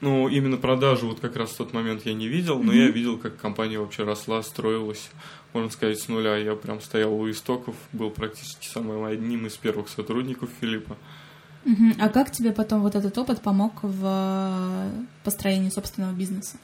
Ну, 0.00 0.28
именно 0.28 0.58
продажу 0.58 1.08
вот 1.08 1.20
как 1.20 1.36
раз 1.36 1.50
в 1.50 1.56
тот 1.56 1.72
момент 1.72 2.04
я 2.04 2.12
не 2.12 2.28
видел, 2.28 2.58
но 2.58 2.72
Мгм. 2.72 2.80
я 2.80 2.88
видел, 2.88 3.16
как 3.16 3.38
компания 3.38 3.78
вообще 3.78 4.04
росла, 4.04 4.42
строилась, 4.42 5.08
можно 5.56 5.70
сказать, 5.70 5.98
с 5.98 6.08
нуля. 6.08 6.36
Я 6.36 6.54
прям 6.54 6.80
стоял 6.80 7.12
у 7.12 7.30
истоков, 7.30 7.74
был 7.92 8.10
практически 8.10 8.66
самым 8.66 9.04
одним 9.04 9.46
из 9.46 9.56
первых 9.56 9.88
сотрудников 9.88 10.50
Филиппа. 10.60 10.96
Мгм. 11.64 11.94
А 11.98 12.08
как 12.08 12.30
тебе 12.30 12.52
потом 12.52 12.82
вот 12.82 12.94
этот 12.94 13.16
опыт 13.18 13.40
помог 13.40 13.82
в 13.82 14.02
э, 14.04 14.90
построении 15.24 15.70
собственного 15.70 16.12
бизнеса? 16.12 16.58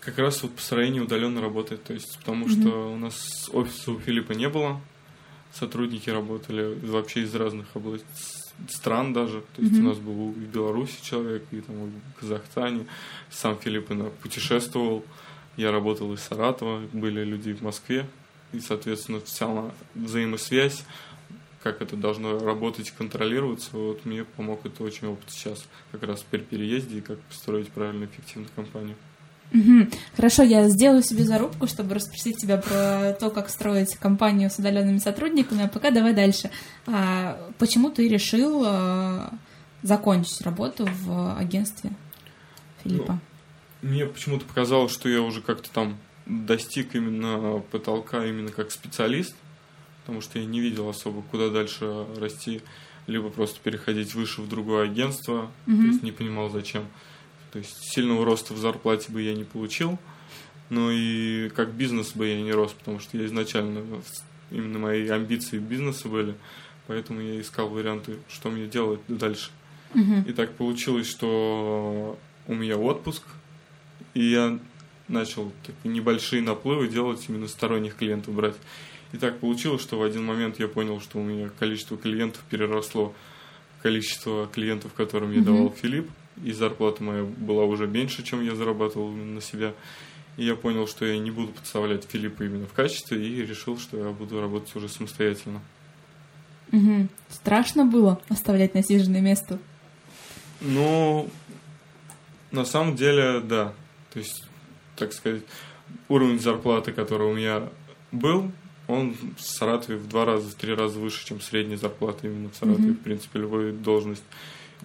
Как 0.00 0.16
раз 0.18 0.42
вот 0.42 0.52
построение 0.54 1.02
удаленно 1.02 1.42
работает, 1.42 1.82
то 1.84 1.92
есть 1.92 2.18
потому 2.18 2.46
Мгм. 2.46 2.60
что 2.60 2.92
у 2.94 2.96
нас 2.96 3.50
офиса 3.52 3.90
у 3.92 3.98
Филиппа 3.98 4.32
не 4.32 4.48
было, 4.48 4.80
сотрудники 5.52 6.08
работали 6.08 6.78
вообще 6.86 7.22
из 7.22 7.34
разных 7.34 7.66
областей, 7.74 8.06
стран 8.68 9.12
даже. 9.12 9.42
То 9.56 9.62
есть 9.62 9.78
у 9.78 9.82
нас 9.82 9.98
был 9.98 10.30
и 10.30 10.34
в 10.34 10.48
Беларуси 10.48 10.96
человек, 11.02 11.44
и 11.50 11.60
там 11.60 11.76
в 11.76 12.20
Казахстане. 12.20 12.86
Сам 13.30 13.58
Филипп 13.58 13.88
путешествовал. 14.22 15.04
Я 15.56 15.72
работал 15.72 16.12
из 16.14 16.20
Саратова, 16.20 16.80
были 16.92 17.24
люди 17.24 17.52
в 17.52 17.62
Москве. 17.62 18.06
И, 18.52 18.60
соответственно, 18.60 19.20
вся 19.20 19.70
взаимосвязь, 19.94 20.84
как 21.62 21.82
это 21.82 21.96
должно 21.96 22.38
работать 22.38 22.88
и 22.88 22.92
контролироваться, 22.96 23.70
вот 23.72 24.04
мне 24.04 24.24
помог 24.24 24.64
это 24.64 24.82
очень 24.82 25.08
опыт 25.08 25.30
сейчас, 25.30 25.64
как 25.92 26.02
раз 26.02 26.24
при 26.28 26.38
переезде, 26.38 26.98
и 26.98 27.00
как 27.00 27.18
построить 27.20 27.68
правильно 27.68 28.06
эффективную 28.06 28.50
компанию. 28.54 28.96
Мгм. 29.52 29.90
Хорошо, 30.14 30.42
я 30.42 30.68
сделаю 30.68 31.02
себе 31.02 31.24
зарубку, 31.24 31.66
чтобы 31.66 31.94
расспросить 31.94 32.36
тебя 32.38 32.56
про 32.56 33.16
то, 33.18 33.30
как 33.30 33.50
строить 33.50 33.96
компанию 33.96 34.48
с 34.48 34.58
удаленными 34.58 34.98
сотрудниками, 34.98 35.64
а 35.64 35.68
пока 35.68 35.90
давай 35.90 36.14
дальше. 36.14 36.50
А 36.86 37.50
почему 37.58 37.90
ты 37.90 38.08
решил 38.08 38.62
а, 38.64 39.32
закончить 39.82 40.40
работу 40.42 40.88
в 41.02 41.36
агентстве 41.36 41.90
Филиппа? 42.84 43.18
Мне 43.82 44.06
почему-то 44.06 44.44
показалось, 44.44 44.92
что 44.92 45.08
я 45.08 45.20
уже 45.20 45.40
как-то 45.40 45.70
там 45.70 45.98
достиг 46.30 46.94
именно 46.94 47.60
потолка 47.70 48.24
именно 48.24 48.50
как 48.50 48.70
специалист, 48.70 49.34
потому 50.00 50.20
что 50.20 50.38
я 50.38 50.44
не 50.44 50.60
видел 50.60 50.88
особо, 50.88 51.22
куда 51.22 51.50
дальше 51.50 52.06
расти, 52.16 52.62
либо 53.06 53.30
просто 53.30 53.60
переходить 53.60 54.14
выше 54.14 54.40
в 54.40 54.48
другое 54.48 54.84
агентство, 54.84 55.50
то 55.66 55.72
есть 55.72 56.02
не 56.02 56.12
понимал 56.12 56.50
зачем. 56.50 56.84
То 57.52 57.58
есть 57.58 57.76
сильного 57.92 58.24
роста 58.24 58.54
в 58.54 58.58
зарплате 58.58 59.10
бы 59.10 59.22
я 59.22 59.34
не 59.34 59.44
получил, 59.44 59.98
но 60.68 60.90
и 60.92 61.48
как 61.50 61.72
бизнес 61.72 62.12
бы 62.12 62.28
я 62.28 62.40
не 62.40 62.52
рос, 62.52 62.72
потому 62.72 63.00
что 63.00 63.18
я 63.18 63.26
изначально 63.26 63.84
именно 64.52 64.78
мои 64.78 65.08
амбиции 65.08 65.58
бизнеса 65.58 66.08
были, 66.08 66.34
поэтому 66.86 67.20
я 67.20 67.40
искал 67.40 67.68
варианты, 67.68 68.18
что 68.28 68.50
мне 68.50 68.66
делать 68.66 69.00
дальше. 69.08 69.50
И 70.28 70.32
так 70.32 70.52
получилось, 70.54 71.08
что 71.08 72.16
у 72.46 72.54
меня 72.54 72.76
отпуск, 72.76 73.24
и 74.14 74.24
я 74.24 74.58
начал 75.10 75.52
такие 75.66 75.92
небольшие 75.92 76.42
наплывы 76.42 76.88
делать, 76.88 77.24
именно 77.28 77.48
сторонних 77.48 77.96
клиентов 77.96 78.34
брать. 78.34 78.56
И 79.12 79.16
так 79.16 79.38
получилось, 79.40 79.82
что 79.82 79.98
в 79.98 80.02
один 80.02 80.24
момент 80.24 80.58
я 80.60 80.68
понял, 80.68 81.00
что 81.00 81.18
у 81.18 81.22
меня 81.22 81.50
количество 81.58 81.96
клиентов 81.96 82.42
переросло 82.48 83.14
количество 83.82 84.46
клиентов, 84.46 84.92
которым 84.92 85.32
я 85.32 85.40
давал 85.40 85.70
Филипп, 85.70 86.10
и 86.44 86.52
зарплата 86.52 87.02
моя 87.02 87.24
была 87.24 87.64
уже 87.64 87.86
меньше, 87.86 88.22
чем 88.22 88.44
я 88.44 88.54
зарабатывал 88.54 89.10
на 89.10 89.40
себя. 89.40 89.74
И 90.36 90.44
я 90.44 90.54
понял, 90.54 90.86
что 90.86 91.04
я 91.04 91.18
не 91.18 91.30
буду 91.30 91.48
подставлять 91.48 92.04
Филиппа 92.04 92.44
именно 92.44 92.66
в 92.66 92.72
качестве, 92.72 93.26
и 93.26 93.44
решил, 93.44 93.78
что 93.78 93.96
я 93.98 94.10
буду 94.10 94.40
работать 94.40 94.74
уже 94.76 94.88
самостоятельно. 94.88 95.60
Мгм. 96.70 97.08
Страшно 97.28 97.84
было 97.84 98.20
оставлять 98.28 98.74
насиженное 98.74 99.20
место? 99.20 99.58
Ну, 100.60 101.28
на 102.52 102.64
самом 102.64 102.96
деле, 102.96 103.40
да. 103.40 103.74
То 104.12 104.18
есть, 104.18 104.44
так 105.00 105.12
сказать, 105.12 105.42
уровень 106.08 106.38
зарплаты, 106.38 106.92
который 106.92 107.26
у 107.26 107.34
меня 107.34 107.68
был, 108.12 108.52
он 108.86 109.16
в 109.36 109.40
Саратове 109.40 109.98
в 109.98 110.08
два 110.08 110.24
раза, 110.24 110.48
в 110.48 110.54
три 110.54 110.74
раза 110.74 110.98
выше, 110.98 111.26
чем 111.26 111.40
средняя 111.40 111.78
зарплата 111.78 112.26
именно 112.26 112.50
в 112.50 112.56
Саратове, 112.56 112.92
в 112.92 113.00
принципе, 113.00 113.40
любой 113.40 113.72
должность. 113.72 114.24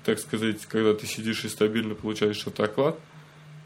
Так 0.03 0.19
сказать, 0.19 0.65
когда 0.65 0.93
ты 0.93 1.05
сидишь 1.05 1.43
и 1.45 1.49
стабильно 1.49 1.95
получаешь 1.95 2.37
что-то 2.37 2.63
оклад, 2.63 2.99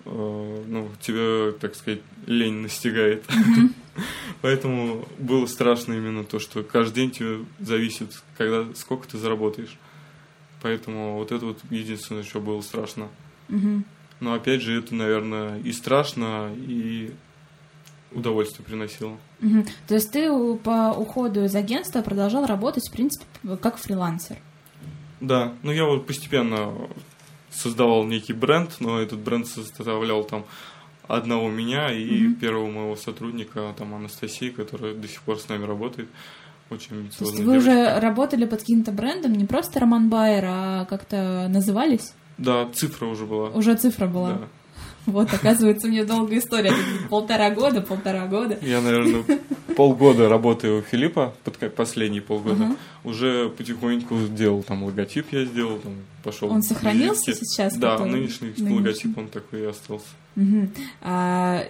э, 0.06 0.64
ну, 0.68 0.90
тебя, 1.02 1.52
так 1.60 1.76
сказать, 1.76 2.02
лень 2.26 2.62
настигает. 2.62 3.24
Поэтому 4.42 5.08
было 5.18 5.46
страшно 5.46 5.94
именно 5.94 6.24
то, 6.24 6.40
что 6.40 6.64
каждый 6.64 6.96
день 6.96 7.12
тебе 7.12 7.46
зависит, 7.60 8.24
когда, 8.38 8.66
сколько 8.76 9.08
ты 9.08 9.18
заработаешь. 9.18 9.78
Поэтому 10.62 11.18
вот 11.18 11.32
это 11.32 11.46
вот 11.46 11.60
единственное, 11.70 12.24
что 12.24 12.40
было 12.40 12.62
страшно. 12.62 13.10
Но 14.20 14.34
опять 14.34 14.62
же, 14.62 14.78
это, 14.80 14.94
наверное, 14.96 15.60
и 15.60 15.72
страшно, 15.72 16.52
и 16.56 17.14
удовольствие 18.12 18.66
приносило. 18.66 19.18
Мгм. 19.40 19.66
То 19.88 19.96
есть 19.96 20.12
ты 20.12 20.30
по 20.58 20.94
уходу 20.98 21.44
из 21.46 21.56
агентства 21.56 22.02
продолжал 22.02 22.46
работать, 22.46 22.88
в 22.90 22.92
принципе, 22.92 23.26
как 23.62 23.78
фрилансер? 23.78 24.38
Да, 25.22 25.54
ну 25.64 25.72
я 25.72 25.86
вот 25.86 26.08
постепенно 26.08 26.74
создавал 27.52 28.06
некий 28.06 28.34
бренд, 28.34 28.78
но 28.80 29.00
этот 29.00 29.20
бренд 29.20 29.48
составлял 29.48 30.24
там 30.24 30.46
одного 31.08 31.50
меня 31.50 31.92
и 31.92 32.34
первого 32.36 32.70
моего 32.70 32.96
сотрудника, 32.96 33.74
там 33.78 33.96
Анастасии, 33.96 34.50
которая 34.50 34.94
до 34.94 35.08
сих 35.08 35.22
пор 35.22 35.40
с 35.40 35.50
нами 35.50 35.66
работает. 35.66 36.10
Очень 36.70 37.10
То 37.18 37.26
есть 37.26 37.40
вы 37.40 37.58
уже 37.58 37.72
девочка. 37.72 38.00
работали 38.00 38.46
под 38.46 38.60
каким-то 38.60 38.92
брендом, 38.92 39.34
не 39.34 39.46
просто 39.46 39.80
Роман 39.80 40.10
Байер, 40.10 40.46
а 40.48 40.86
как-то 40.86 41.48
назывались? 41.50 42.14
Да, 42.40 42.68
цифра 42.74 43.06
уже 43.06 43.26
была. 43.26 43.50
Уже 43.50 43.76
цифра 43.76 44.08
была. 44.08 44.30
Да. 44.34 44.48
Вот, 45.06 45.34
оказывается, 45.34 45.88
у 45.88 45.90
нее 45.90 46.06
долгая 46.06 46.40
история. 46.40 46.72
Полтора 47.10 47.50
года, 47.50 47.82
полтора 47.82 48.28
года. 48.28 48.60
Я, 48.62 48.80
наверное, 48.82 49.24
полгода 49.76 50.30
работаю 50.30 50.80
у 50.80 50.82
Филиппа, 50.82 51.34
последние 51.76 52.22
полгода. 52.22 52.76
Уже 53.04 53.50
потихоньку 53.50 54.18
сделал 54.20 54.62
там 54.64 54.84
логотип, 54.84 55.28
я 55.32 55.46
сделал, 55.46 55.80
там 55.80 55.94
пошел. 56.24 56.52
Он 56.52 56.62
сохранился 56.62 57.32
визитки. 57.32 57.46
сейчас, 57.46 57.76
Да, 57.78 57.98
нынешний, 58.00 58.50
нынешний? 58.50 58.76
логотип, 58.76 59.18
он 59.18 59.28
такой 59.30 59.62
и 59.62 59.66
остался. 59.66 60.06
Мгм. 60.36 60.72
А, 61.02 61.64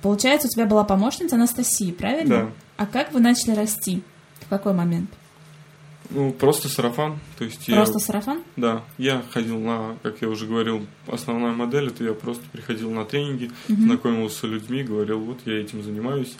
получается, 0.00 0.48
у 0.48 0.50
тебя 0.50 0.66
была 0.66 0.84
помощница 0.84 1.36
Анастасии, 1.36 1.92
правильно? 1.92 2.36
Да. 2.36 2.50
А 2.78 2.86
как 2.86 3.12
вы 3.12 3.20
начали 3.20 3.54
расти? 3.54 4.02
В 4.40 4.48
какой 4.48 4.72
момент? 4.72 5.10
Ну, 6.10 6.32
просто 6.32 6.68
сарафан. 6.68 7.18
То 7.38 7.44
есть 7.44 7.68
я 7.68 7.76
Просто 7.76 8.00
сарафан? 8.00 8.42
Да, 8.56 8.82
я 8.98 9.22
ходил 9.30 9.58
на, 9.60 9.96
как 10.02 10.20
я 10.20 10.28
уже 10.28 10.46
говорил, 10.46 10.86
основная 11.06 11.52
модель, 11.52 11.88
это 11.88 12.02
я 12.02 12.14
просто 12.14 12.42
приходил 12.50 12.90
на 12.90 13.04
тренинги, 13.04 13.50
знакомился 13.68 14.40
с 14.40 14.42
людьми, 14.42 14.82
говорил, 14.82 15.20
вот 15.20 15.38
я 15.46 15.60
этим 15.60 15.82
занимаюсь, 15.82 16.34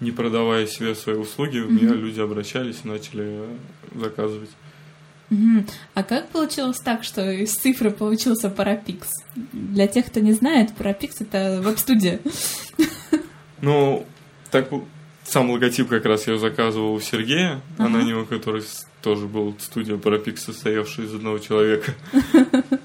не 0.00 0.10
продавая 0.10 0.66
себе 0.66 0.94
свои 0.94 1.16
услуги, 1.16 1.58
у 1.58 1.70
меня 1.70 1.94
люди 1.94 2.20
обращались 2.20 2.80
и 2.84 2.88
начали 2.88 3.40
заказывать. 3.94 4.50
А 5.94 6.02
как 6.02 6.28
получилось 6.28 6.78
так, 6.78 7.04
что 7.04 7.30
из 7.30 7.54
цифры 7.54 7.90
получился 7.90 8.48
Parapix? 8.48 9.08
Для 9.34 9.86
тех, 9.86 10.06
кто 10.06 10.20
не 10.20 10.32
знает, 10.32 10.74
Parapix — 10.74 11.18
это 11.20 11.60
веб-студия. 11.62 12.20
Ну, 13.60 14.06
так 14.52 14.70
сам 15.24 15.50
логотип 15.50 15.88
как 15.88 16.04
раз 16.04 16.28
я 16.28 16.38
заказывал 16.38 16.94
у 16.94 17.00
Сергея 17.00 17.60
Анонима, 17.76 18.24
который 18.24 18.62
тоже 19.02 19.26
был 19.26 19.54
студия 19.58 19.96
Parapix, 19.96 20.44
состоявшая 20.44 21.06
из 21.06 21.14
одного 21.14 21.38
человека. 21.38 21.94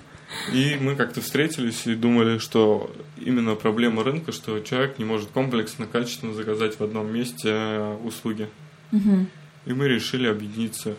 И 0.51 0.77
мы 0.82 0.96
как-то 0.96 1.22
встретились 1.22 1.86
и 1.86 1.96
думали, 1.96 2.38
что 2.38 2.91
именно 3.17 3.55
проблема 3.55 4.03
рынка, 4.03 4.32
что 4.32 4.60
человек 4.60 5.00
не 5.00 5.05
может 5.05 5.29
комплексно, 5.29 5.86
качественно 5.86 6.34
заказать 6.34 6.79
в 6.79 6.84
одном 6.84 7.13
месте 7.13 7.50
э, 7.50 7.98
услуги. 8.03 8.50
Мгм. 8.91 9.27
И 9.65 9.74
мы 9.74 9.88
решили 9.88 10.27
объединиться. 10.27 10.96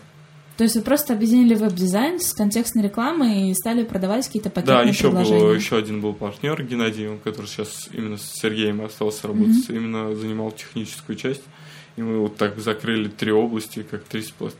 То 0.56 0.62
есть 0.62 0.76
вы 0.76 0.82
просто 0.82 1.14
объединили 1.14 1.54
веб-дизайн 1.56 2.20
с 2.20 2.32
контекстной 2.32 2.84
рекламой 2.84 3.50
и 3.50 3.54
стали 3.54 3.82
продавать 3.82 4.26
какие-то 4.26 4.50
Да, 4.50 4.54
пакетные 4.54 4.88
еще 4.90 5.02
предложения? 5.10 5.40
был, 5.40 5.52
еще 5.54 5.76
один 5.76 6.00
был 6.00 6.14
партнер 6.14 6.62
Геннадий, 6.62 7.18
который 7.24 7.46
сейчас 7.46 7.88
именно 7.92 8.16
с 8.16 8.32
Сергеем 8.34 8.80
остался 8.82 9.26
работать, 9.26 9.68
именно 9.68 10.14
занимал 10.14 10.52
техническую 10.52 11.16
часть. 11.16 11.42
И 11.96 12.02
мы 12.02 12.20
вот 12.20 12.36
так 12.36 12.58
закрыли 12.60 13.08
три 13.08 13.32
области, 13.32 13.82
как 13.88 14.04
три, 14.04 14.20
спла- 14.22 14.52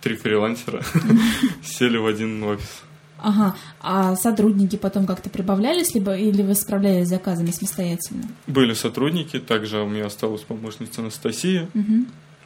три 0.00 0.16
фрилансера, 0.16 0.82
сели 1.62 1.96
в 1.96 2.06
один 2.06 2.42
офис. 2.42 2.82
Ага. 3.22 3.54
А 3.80 4.16
сотрудники 4.16 4.76
потом 4.76 5.06
как-то 5.06 5.28
прибавлялись, 5.28 5.94
либо 5.94 6.16
или 6.16 6.42
вы 6.42 6.54
справлялись 6.54 7.06
с 7.06 7.10
заказами 7.10 7.50
самостоятельно? 7.50 8.22
Были 8.46 8.72
сотрудники, 8.72 9.38
также 9.38 9.80
у 9.80 9.88
меня 9.88 10.06
осталась 10.06 10.42
помощница 10.42 11.02
Анастасия. 11.02 11.68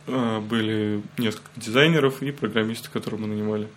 А, 0.07 0.41
были 0.41 1.03
несколько 1.17 1.49
дизайнеров 1.57 2.23
и 2.23 2.31
программисты, 2.31 2.91
которые 2.91 3.21
мы 3.21 3.29
нанимали. 3.29 3.69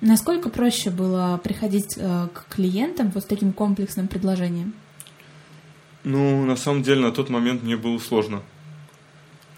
Насколько 0.00 0.48
проще 0.48 0.90
было 0.90 1.38
приходить 1.42 1.96
э, 1.98 2.28
к 2.32 2.46
клиентам 2.54 3.10
вот 3.10 3.22
с 3.22 3.26
таким 3.26 3.52
комплексным 3.52 4.08
предложением? 4.08 4.72
Ну, 6.04 6.46
на 6.46 6.56
самом 6.56 6.82
деле, 6.82 7.02
на 7.02 7.12
тот 7.12 7.28
момент 7.28 7.62
мне 7.62 7.76
было 7.76 7.98
сложно. 7.98 8.40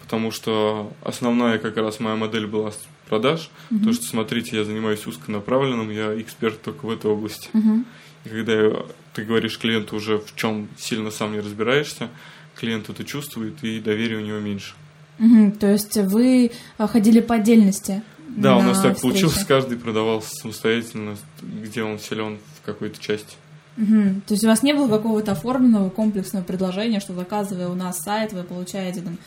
Потому 0.01 0.31
что 0.31 0.91
основная 1.01 1.59
как 1.59 1.77
раз 1.77 2.01
моя 2.01 2.17
модель 2.17 2.45
была 2.45 2.73
продаж. 3.13 3.49
То, 3.83 3.93
что, 3.93 4.05
смотрите, 4.05 4.57
я 4.57 4.63
занимаюсь 4.63 5.05
узконаправленным, 5.05 5.91
я 5.91 6.19
эксперт 6.19 6.59
только 6.61 6.87
в 6.87 6.89
этой 6.89 7.11
области. 7.11 7.47
Мгм. 7.53 7.85
И 8.25 8.29
когда 8.29 8.71
ты 9.13 9.23
говоришь 9.23 9.59
клиенту 9.59 9.95
уже 9.97 10.17
в 10.17 10.35
чем 10.35 10.67
сильно 10.77 11.11
сам 11.11 11.33
не 11.33 11.39
разбираешься, 11.39 12.09
клиент 12.55 12.89
это 12.89 13.03
чувствует, 13.03 13.63
и 13.63 13.79
доверие 13.79 14.17
у 14.17 14.21
него 14.21 14.39
меньше. 14.39 14.73
Мгм. 15.19 15.51
То 15.51 15.71
есть 15.71 15.95
вы 15.95 16.51
э, 16.79 16.87
ходили 16.87 17.19
по 17.19 17.35
отдельности? 17.35 18.01
Да, 18.29 18.57
у 18.57 18.61
на 18.61 18.69
нас 18.69 18.81
так 18.81 18.95
встречи? 18.95 19.01
получилось, 19.01 19.45
каждый 19.45 19.77
продавал 19.77 20.23
самостоятельно, 20.23 21.15
где 21.41 21.83
он 21.83 21.99
силен 21.99 22.39
в 22.59 22.65
какой-то 22.65 22.99
части. 22.99 23.35
Мгм. 23.77 24.21
То 24.27 24.33
есть 24.33 24.43
у 24.43 24.47
вас 24.47 24.63
не 24.63 24.73
было 24.73 24.87
какого-то 24.87 25.33
оформленного 25.33 25.89
комплексного 25.91 26.43
предложения, 26.43 26.99
что 26.99 27.13
заказывая 27.13 27.67
у 27.67 27.75
нас 27.75 27.99
сайт, 27.99 28.33
вы 28.33 28.43
получаете 28.43 29.01
там 29.01 29.17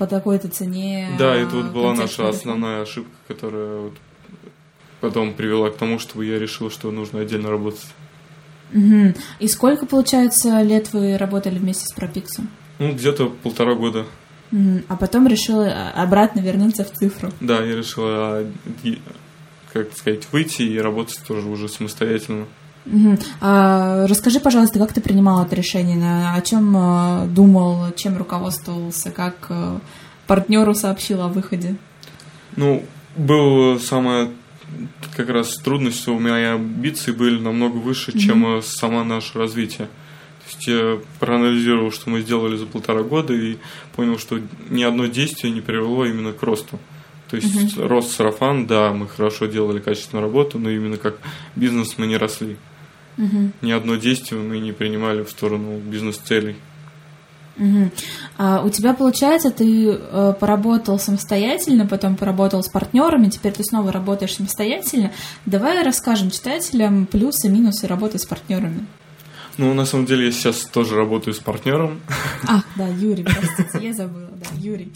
по 0.00 0.06
такой-то 0.06 0.48
цене. 0.48 1.10
Да, 1.18 1.36
это 1.36 1.56
вот 1.56 1.72
была 1.72 1.94
наша 1.94 2.30
основная 2.30 2.80
ошибка, 2.80 3.12
которая 3.28 3.80
вот 3.80 3.92
потом 5.02 5.34
привела 5.34 5.68
к 5.68 5.76
тому, 5.76 5.98
что 5.98 6.22
я 6.22 6.38
решил, 6.38 6.70
что 6.70 6.90
нужно 6.90 7.20
отдельно 7.20 7.50
работать. 7.50 7.84
Мгм. 8.72 9.14
И 9.40 9.48
сколько, 9.48 9.84
получается, 9.84 10.62
лет 10.62 10.94
вы 10.94 11.18
работали 11.18 11.58
вместе 11.58 11.84
с 11.84 11.92
Пропиксом? 11.92 12.48
Ну, 12.78 12.92
где-то 12.94 13.26
полтора 13.26 13.74
года. 13.74 14.06
Мгм. 14.52 14.84
А 14.88 14.96
потом 14.96 15.26
решил 15.26 15.60
э, 15.60 15.90
обратно 15.90 16.40
вернуться 16.40 16.82
в 16.82 16.90
цифру. 16.92 17.30
Да, 17.40 17.62
я 17.62 17.76
решил, 17.76 18.04
а, 18.06 18.50
и, 18.82 19.00
как 19.70 19.92
сказать, 19.94 20.26
выйти 20.32 20.62
и 20.62 20.78
работать 20.78 21.20
тоже 21.28 21.46
уже 21.46 21.68
самостоятельно. 21.68 22.46
Мгм. 22.86 23.18
А, 23.40 24.06
расскажи, 24.06 24.40
пожалуйста, 24.40 24.78
как 24.78 24.92
ты 24.92 25.00
принимал 25.00 25.44
это 25.44 25.54
решение, 25.54 26.30
о 26.30 26.40
чем 26.40 26.76
э, 26.76 27.26
думал, 27.26 27.92
чем 27.94 28.16
руководствовался, 28.16 29.10
как 29.10 29.46
э, 29.50 29.78
партнеру 30.26 30.74
сообщил 30.74 31.20
о 31.22 31.28
выходе? 31.28 31.76
Ну, 32.56 32.84
было 33.16 33.78
самое 33.78 34.30
как 35.16 35.28
раз 35.28 35.56
трудность, 35.56 35.98
что 35.98 36.14
у 36.14 36.18
меня 36.18 36.54
амбиции 36.54 37.12
были 37.12 37.38
намного 37.38 37.76
выше, 37.76 38.18
чем 38.18 38.58
э, 38.58 38.62
сама 38.62 39.04
наше 39.04 39.38
развитие. 39.38 39.86
То 39.86 40.46
есть 40.46 40.66
я 40.66 40.98
проанализировал, 41.20 41.92
что 41.92 42.10
мы 42.10 42.22
сделали 42.22 42.56
за 42.56 42.66
полтора 42.66 43.02
года 43.02 43.34
и 43.34 43.58
понял, 43.94 44.18
что 44.18 44.40
ни 44.68 44.82
одно 44.82 45.06
действие 45.06 45.52
не 45.52 45.60
привело 45.60 46.06
именно 46.06 46.32
к 46.32 46.42
росту. 46.42 46.78
То 47.30 47.36
есть 47.36 47.78
рост 47.78 48.10
сарафан, 48.16 48.66
да, 48.66 48.92
мы 48.92 49.06
хорошо 49.06 49.46
делали 49.46 49.78
качественную 49.78 50.26
работу, 50.26 50.58
но 50.58 50.68
именно 50.68 50.96
как 50.96 51.18
бизнес 51.54 51.96
мы 51.96 52.08
не 52.08 52.16
росли. 52.16 52.56
Мгм. 53.16 53.52
Ни 53.62 53.72
одно 53.72 53.96
действие 53.96 54.40
мы 54.40 54.58
не 54.58 54.72
принимали 54.72 55.22
в 55.22 55.30
сторону 55.30 55.78
бизнес-целей. 55.78 56.56
Мгм. 57.56 57.90
А 58.38 58.62
у 58.62 58.70
тебя, 58.70 58.94
получается, 58.94 59.50
ты 59.50 59.90
э, 59.90 60.34
поработал 60.38 60.98
самостоятельно, 60.98 61.86
потом 61.86 62.16
поработал 62.16 62.62
с 62.62 62.68
партнерами, 62.68 63.28
теперь 63.28 63.52
ты 63.52 63.62
снова 63.64 63.92
работаешь 63.92 64.34
самостоятельно. 64.36 65.12
Давай 65.44 65.82
расскажем 65.84 66.30
читателям 66.30 67.06
плюсы 67.06 67.48
и 67.48 67.50
минусы 67.50 67.86
работы 67.86 68.18
с 68.18 68.24
партнерами. 68.24 68.86
Ну, 69.58 69.74
на 69.74 69.84
самом 69.84 70.06
деле, 70.06 70.26
я 70.26 70.32
сейчас 70.32 70.64
тоже 70.64 70.96
работаю 70.96 71.34
с 71.34 71.38
партнером. 71.38 72.00
А, 72.48 72.62
да, 72.76 72.88
Юрий, 72.88 73.24
простите, 73.24 73.86
я 73.86 73.92
забыла, 73.92 74.30
да, 74.30 74.46
Юрий. 74.56 74.90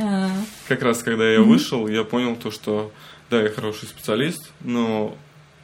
А, 0.00 0.30
Как 0.68 0.82
раз 0.82 1.02
когда 1.02 1.28
я 1.28 1.40
вышел, 1.40 1.88
я 1.88 2.04
понял 2.04 2.36
то, 2.36 2.52
что 2.52 2.92
да, 3.28 3.42
я 3.42 3.48
хороший 3.48 3.88
специалист, 3.88 4.50
но 4.60 5.16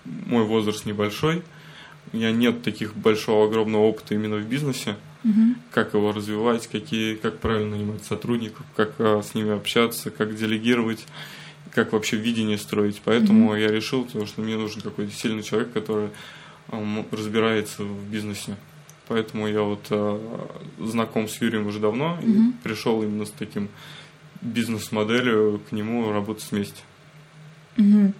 мой 0.04 0.44
возраст 0.44 0.86
небольшой. 0.86 1.42
У 2.12 2.16
меня 2.16 2.32
нет 2.32 2.62
таких 2.62 2.94
большого, 2.96 3.46
огромного 3.46 3.82
опыта 3.82 4.14
именно 4.14 4.36
в 4.36 4.46
бизнесе. 4.46 4.96
мгм. 5.24 5.56
Как 5.70 5.94
его 5.94 6.12
развивать, 6.12 6.66
какие, 6.66 7.14
как 7.14 7.38
правильно 7.38 7.76
нанимать 7.76 8.04
сотрудников, 8.04 8.66
как 8.76 8.94
а, 8.98 9.22
с 9.22 9.34
ними 9.34 9.52
общаться, 9.54 10.10
как 10.10 10.34
делегировать, 10.36 11.06
как 11.72 11.92
вообще 11.92 12.16
видение 12.16 12.58
строить. 12.58 13.00
Поэтому 13.04 13.54
я 13.54 13.68
решил, 13.68 14.04
то, 14.04 14.26
что 14.26 14.40
мне 14.42 14.56
нужен 14.56 14.80
какой-то 14.82 15.12
сильный 15.14 15.42
человек, 15.44 15.72
который 15.72 16.08
а, 16.68 17.04
разбирается 17.12 17.84
в 17.84 18.04
бизнесе. 18.10 18.56
Поэтому 19.08 19.46
я 19.48 19.62
вот 19.62 19.86
а, 19.90 20.48
знаком 20.80 21.28
с 21.28 21.40
Юрием 21.40 21.66
уже 21.66 21.78
давно 21.78 22.18
и 22.22 22.26
Мгм. 22.26 22.52
пришел 22.62 23.02
именно 23.02 23.24
с 23.24 23.30
таким 23.30 23.68
бизнес-моделью 24.40 25.60
к 25.68 25.72
нему 25.72 26.10
работать 26.12 26.50
вместе. 26.50 26.82
Мгм. 27.76 28.12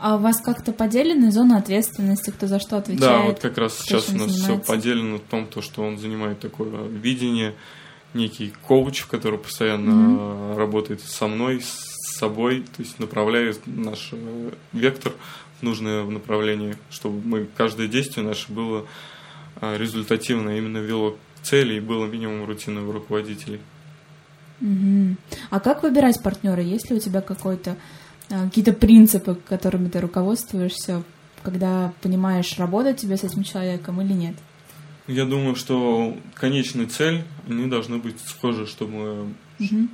А 0.00 0.16
у 0.16 0.18
вас 0.18 0.40
как-то 0.40 0.72
поделены 0.72 1.30
зоны 1.30 1.54
ответственности, 1.54 2.30
кто 2.30 2.46
за 2.46 2.58
что 2.58 2.78
отвечает? 2.78 3.00
Да, 3.00 3.20
вот 3.20 3.38
как 3.38 3.58
раз 3.58 3.78
сейчас 3.78 4.08
у 4.08 4.16
нас 4.16 4.30
все 4.32 4.58
поделено 4.58 5.18
в 5.18 5.20
том, 5.20 5.46
то, 5.46 5.60
что 5.60 5.82
он 5.82 5.98
занимает 5.98 6.40
такое 6.40 6.86
видение, 6.88 7.54
некий 8.14 8.52
коуч, 8.66 9.04
который 9.04 9.38
постоянно 9.38 9.92
Мгм. 9.92 10.56
работает 10.56 11.02
со 11.02 11.28
мной, 11.28 11.60
с 11.60 12.18
собой, 12.18 12.62
то 12.62 12.82
есть 12.82 12.98
направляет 12.98 13.60
наш 13.66 14.08
э, 14.12 14.50
вектор 14.72 15.12
в 15.60 15.62
нужное 15.62 16.02
направление, 16.04 16.76
чтобы 16.90 17.20
мы 17.26 17.48
каждое 17.56 17.86
действие 17.86 18.26
наше 18.26 18.50
было 18.50 18.86
э, 19.60 19.76
результативно, 19.76 20.56
именно 20.56 20.78
вело 20.78 21.12
к 21.12 21.44
цели 21.44 21.74
и 21.74 21.80
было 21.80 22.06
минимум 22.06 22.46
рутины 22.46 22.80
у 22.80 22.90
руководителей. 22.90 23.60
Мгм. 24.60 25.16
А 25.50 25.60
как 25.60 25.82
выбирать 25.82 26.22
партнера? 26.22 26.62
Есть 26.62 26.90
ли 26.90 26.96
у 26.96 27.00
тебя 27.00 27.20
какой-то 27.20 27.76
какие-то 28.30 28.72
принципы, 28.72 29.36
которыми 29.48 29.88
ты 29.88 30.00
руководствуешься, 30.00 31.02
когда 31.42 31.92
понимаешь, 32.02 32.58
работать 32.58 32.98
тебе 32.98 33.16
с 33.16 33.24
этим 33.24 33.42
человеком 33.42 34.00
или 34.00 34.12
нет? 34.12 34.36
Я 35.06 35.24
думаю, 35.24 35.56
что 35.56 36.16
конечная 36.34 36.86
цель, 36.86 37.24
они 37.48 37.66
должны 37.66 37.98
быть 37.98 38.16
схожи, 38.24 38.66
чтобы 38.66 39.34
Мгм. 39.58 39.90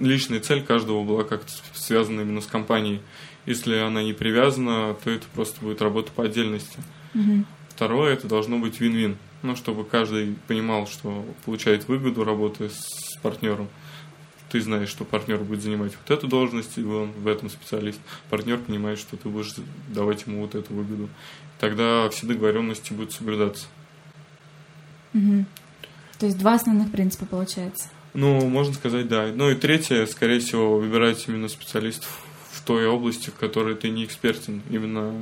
личная 0.00 0.40
цель 0.40 0.62
каждого 0.62 1.04
была 1.04 1.24
как-то 1.24 1.52
связана 1.74 2.22
именно 2.22 2.40
с 2.40 2.46
компанией. 2.46 3.00
Если 3.46 3.76
она 3.76 4.02
не 4.02 4.14
привязана, 4.14 4.94
то 5.04 5.10
это 5.10 5.26
просто 5.34 5.60
будет 5.60 5.82
работа 5.82 6.10
по 6.12 6.24
отдельности. 6.24 6.78
Мгм. 7.12 7.44
Второе, 7.68 8.14
это 8.14 8.26
должно 8.26 8.58
быть 8.58 8.80
вин-вин. 8.80 9.18
Ну, 9.42 9.56
чтобы 9.56 9.84
каждый 9.84 10.36
понимал, 10.48 10.86
что 10.86 11.26
получает 11.44 11.86
выгоду, 11.88 12.24
работая 12.24 12.70
с 12.70 13.18
партнером. 13.20 13.68
Ты 14.54 14.60
знаешь, 14.60 14.88
что 14.88 15.04
партнер 15.04 15.38
будет 15.38 15.62
занимать 15.62 15.94
вот 16.00 16.16
эту 16.16 16.28
должность, 16.28 16.78
и 16.78 16.84
он 16.84 17.10
в 17.10 17.26
этом 17.26 17.50
специалист. 17.50 17.98
Партнер 18.30 18.56
понимает, 18.56 19.00
что 19.00 19.16
ты 19.16 19.28
будешь 19.28 19.52
давать 19.88 20.28
ему 20.28 20.42
вот 20.42 20.54
эту 20.54 20.72
выгоду. 20.72 21.08
Тогда 21.58 22.08
все 22.10 22.28
договоренности 22.28 22.92
будут 22.92 23.12
соблюдаться. 23.12 23.66
Мгм. 25.12 25.46
То 26.20 26.26
есть 26.26 26.38
два 26.38 26.54
основных 26.54 26.92
принципа 26.92 27.26
получается. 27.26 27.88
Ну, 28.12 28.48
можно 28.48 28.72
сказать, 28.74 29.08
да. 29.08 29.26
Ну 29.34 29.50
и 29.50 29.56
третье, 29.56 30.06
скорее 30.06 30.38
всего, 30.38 30.78
выбирать 30.78 31.24
именно 31.26 31.48
специалистов 31.48 32.23
той 32.64 32.86
области, 32.86 33.30
в 33.30 33.34
которой 33.34 33.74
ты 33.74 33.90
не 33.90 34.04
экспертен, 34.04 34.62
именно 34.70 35.12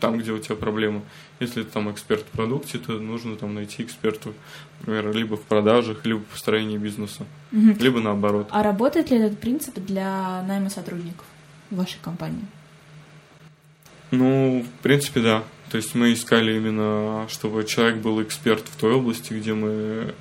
там, 0.00 0.18
где 0.18 0.32
у 0.32 0.38
тебя 0.38 0.54
проблемы. 0.56 1.02
Если 1.40 1.62
ты 1.62 1.70
там 1.70 1.90
эксперт 1.90 2.22
в 2.22 2.36
продукте, 2.36 2.78
то 2.78 2.92
нужно 2.92 3.36
там 3.36 3.54
найти 3.54 3.82
эксперта, 3.82 4.32
например, 4.80 5.12
либо 5.14 5.36
в 5.36 5.42
продажах, 5.42 6.04
либо 6.04 6.20
в 6.20 6.24
построении 6.26 6.78
бизнеса, 6.78 7.24
Мгм. 7.50 7.76
либо 7.80 8.00
наоборот. 8.00 8.48
А 8.50 8.62
работает 8.62 9.10
ли 9.10 9.18
этот 9.18 9.38
принцип 9.38 9.74
для 9.84 10.42
найма 10.46 10.70
сотрудников 10.70 11.26
в 11.70 11.76
вашей 11.76 11.98
компании? 12.00 12.44
Ну, 14.10 14.62
в 14.64 14.82
принципе, 14.82 15.20
да. 15.20 15.42
То 15.70 15.78
есть 15.78 15.94
мы 15.94 16.12
искали 16.12 16.56
именно, 16.56 17.26
чтобы 17.28 17.64
человек 17.64 17.96
был 17.96 18.22
эксперт 18.22 18.64
в 18.68 18.76
той 18.76 18.92
области, 18.92 19.32
где 19.32 19.54
мы 19.54 20.14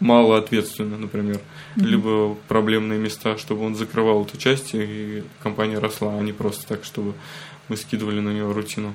мало 0.00 0.38
ответственны, 0.38 0.96
например, 0.96 1.40
либо 1.76 2.34
проблемные 2.48 2.98
места, 2.98 3.36
чтобы 3.36 3.64
он 3.64 3.74
закрывал 3.74 4.24
эту 4.24 4.36
часть 4.36 4.74
и 4.74 5.24
компания 5.42 5.78
росла, 5.78 6.18
а 6.18 6.22
не 6.22 6.32
просто 6.32 6.66
так, 6.66 6.84
чтобы 6.84 7.14
мы 7.68 7.76
скидывали 7.76 8.20
на 8.20 8.30
него 8.30 8.52
рутину. 8.52 8.94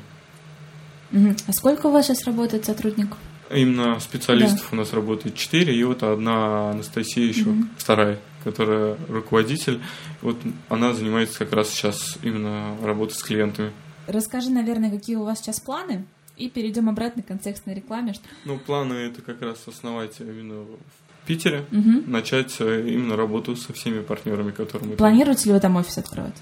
Мгм. 1.11 1.35
А 1.47 1.53
сколько 1.53 1.87
у 1.87 1.91
вас 1.91 2.07
сейчас 2.07 2.25
работает 2.25 2.65
сотрудников? 2.65 3.17
Именно 3.51 3.99
специалистов 3.99 4.71
у 4.71 4.75
нас 4.75 4.93
работает 4.93 5.35
четыре, 5.35 5.75
и 5.75 5.83
вот 5.83 6.01
одна 6.01 6.71
Анастасия 6.71 7.25
еще 7.25 7.53
вторая, 7.77 8.19
которая 8.43 8.97
руководитель. 9.09 9.79
Вот 10.21 10.37
она 10.69 10.93
занимается 10.93 11.39
как 11.39 11.53
раз 11.53 11.69
сейчас 11.69 12.17
именно 12.23 12.75
работой 12.81 13.13
с 13.13 13.21
клиентами. 13.21 13.71
Расскажи, 14.07 14.49
наверное, 14.49 14.89
какие 14.89 15.17
у 15.17 15.23
вас 15.23 15.39
сейчас 15.39 15.59
планы, 15.59 16.05
и 16.43 16.49
перейдем 16.49 16.89
обратно 16.89 17.23
к 17.23 17.27
контекстной 17.27 17.75
рекламе. 17.75 18.13
Ну, 18.45 18.57
планы 18.57 18.93
это 18.93 19.21
как 19.21 19.41
раз 19.41 19.65
основать 19.67 20.19
именно 20.19 20.61
в 20.63 21.27
Питере, 21.27 21.65
Мгм. 21.71 22.03
начать 22.11 22.55
э, 22.59 22.85
именно 22.87 23.15
работу 23.15 23.55
со 23.55 23.71
всеми 23.71 24.01
партнерами, 24.01 24.51
которые 24.51 24.89
мы 24.89 24.95
там- 24.95 24.97
Планируете 24.97 25.45
ли 25.47 25.53
вы 25.53 25.59
там 25.61 25.77
офис 25.77 25.97
открывать? 25.97 26.35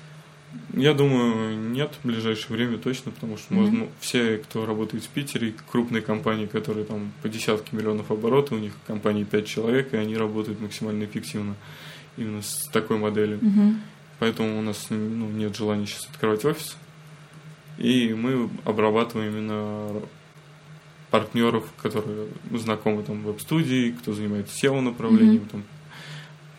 Я 0.74 0.94
думаю, 0.94 1.56
нет 1.72 1.94
в 2.02 2.08
ближайшее 2.08 2.56
время 2.58 2.78
точно, 2.78 3.12
потому 3.12 3.38
что 3.38 3.54
Мгм. 3.54 3.62
можно, 3.64 3.88
все, 4.00 4.38
кто 4.38 4.66
работает 4.66 5.04
в 5.04 5.10
Питере, 5.10 5.54
крупные 5.72 6.02
компании, 6.02 6.48
которые 6.48 6.86
там 6.86 7.12
по 7.22 7.30
десятки 7.30 7.76
миллионов 7.76 8.10
оборотов, 8.10 8.54
у 8.58 8.62
них 8.62 8.74
компании 8.88 9.24
5 9.24 9.46
человек, 9.46 9.94
и 9.94 9.98
они 9.98 10.18
работают 10.18 10.60
максимально 10.60 11.04
эффективно 11.06 11.56
именно 12.18 12.42
с 12.42 12.68
такой 12.74 12.98
моделью. 12.98 13.38
Мгм. 13.42 13.82
Поэтому 14.20 14.58
у 14.60 14.62
нас 14.62 14.88
ну, 14.90 15.28
нет 15.30 15.56
желания 15.56 15.86
сейчас 15.86 16.08
открывать 16.12 16.44
офис. 16.46 16.76
И 17.78 18.14
мы 18.14 18.50
обрабатываем 18.66 19.32
именно 19.32 20.02
партнеров, 21.10 21.66
которые 21.82 22.28
знакомы 22.52 23.04
там 23.04 23.22
в 23.22 23.26
веб-студии, 23.26 23.92
кто 23.92 24.14
занимается 24.14 24.54
SEO 24.56 24.82
направлением, 24.82 25.46
там, 25.46 25.64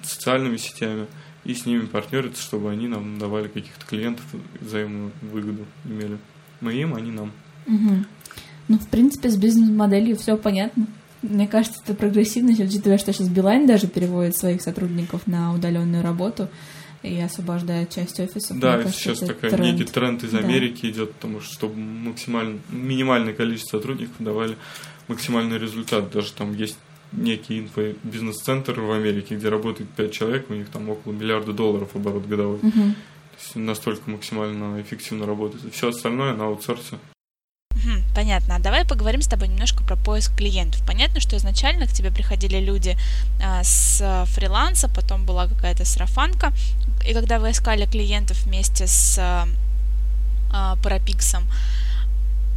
социальными 0.02 0.56
сетями, 0.56 1.06
и 1.44 1.54
с 1.54 1.66
ними 1.66 1.86
партнериться, 1.86 2.42
чтобы 2.42 2.70
они 2.70 2.86
нам 2.86 3.18
давали 3.18 3.48
каких-то 3.48 3.84
клиентов, 3.86 4.24
взаимную 4.60 5.10
выгоду 5.22 5.64
имели. 5.84 6.18
Мы 6.60 6.74
им, 6.74 6.94
они 6.94 7.10
нам. 7.10 7.32
Мгм. 7.66 8.06
Ну, 8.68 8.78
в 8.78 8.88
принципе, 8.88 9.28
с 9.28 9.36
бизнес-моделью 9.36 10.16
все 10.16 10.36
понятно. 10.36 10.86
Мне 11.22 11.48
кажется, 11.48 11.80
это 11.84 11.94
прогрессивно, 11.94 12.52
учитывая, 12.52 12.98
что 12.98 13.12
сейчас 13.12 13.28
Билайн 13.28 13.66
даже 13.66 13.86
переводит 13.86 14.36
своих 14.36 14.62
сотрудников 14.62 15.26
на 15.26 15.54
удаленную 15.54 16.02
работу 16.02 16.48
и 17.02 17.20
освобождает 17.20 17.90
часть 17.90 18.18
офисов. 18.20 18.58
Да, 18.58 18.78
кажется, 18.78 18.98
сейчас 18.98 19.18
такой 19.20 19.50
тренд. 19.50 19.62
некий 19.62 19.84
тренд 19.84 20.22
из 20.24 20.30
Да. 20.30 20.38
Америки 20.38 20.86
идет, 20.86 21.12
потому 21.12 21.40
что 21.40 21.52
чтобы 21.54 21.76
максимально, 21.76 22.58
минимальное 22.70 23.34
количество 23.34 23.78
сотрудников 23.78 24.14
давали 24.18 24.56
максимальный 25.08 25.58
результат. 25.58 26.10
Даже 26.10 26.32
там 26.32 26.54
есть 26.54 26.78
некий 27.12 27.58
инфобизнес-центр 27.58 28.80
в 28.80 28.90
Америке, 28.92 29.36
где 29.36 29.48
работает 29.48 29.90
5 29.90 30.12
человек, 30.12 30.46
у 30.48 30.54
них 30.54 30.68
там 30.68 30.88
около 30.88 31.12
миллиарда 31.12 31.52
долларов 31.52 31.90
оборот 31.94 32.26
годовой. 32.26 32.58
Мгм. 32.62 32.94
То 32.94 33.38
есть 33.38 33.56
настолько 33.56 34.10
максимально 34.10 34.80
эффективно 34.80 35.26
работает. 35.26 35.62
Все 35.74 35.88
остальное 35.88 36.34
на 36.34 36.44
аутсорсе. 36.44 36.98
Мгм, 37.84 38.02
понятно. 38.14 38.56
А 38.56 38.58
давай 38.58 38.84
поговорим 38.84 39.22
с 39.22 39.26
тобой 39.26 39.48
немножко 39.48 39.82
про 39.82 39.96
поиск 39.96 40.36
клиентов. 40.36 40.82
Понятно, 40.86 41.20
что 41.20 41.36
изначально 41.36 41.86
к 41.86 41.92
тебе 41.92 42.10
приходили 42.10 42.58
люди 42.58 42.96
а, 43.42 43.62
с 43.64 44.26
фриланса, 44.26 44.88
потом 44.88 45.24
была 45.24 45.46
какая-то 45.46 45.84
сарафанка, 45.84 46.52
и 47.06 47.12
когда 47.12 47.38
вы 47.38 47.50
искали 47.50 47.86
клиентов 47.86 48.42
вместе 48.44 48.86
с 48.86 49.18
а, 49.18 49.48
а, 50.52 50.76
Парапиксом, 50.82 51.44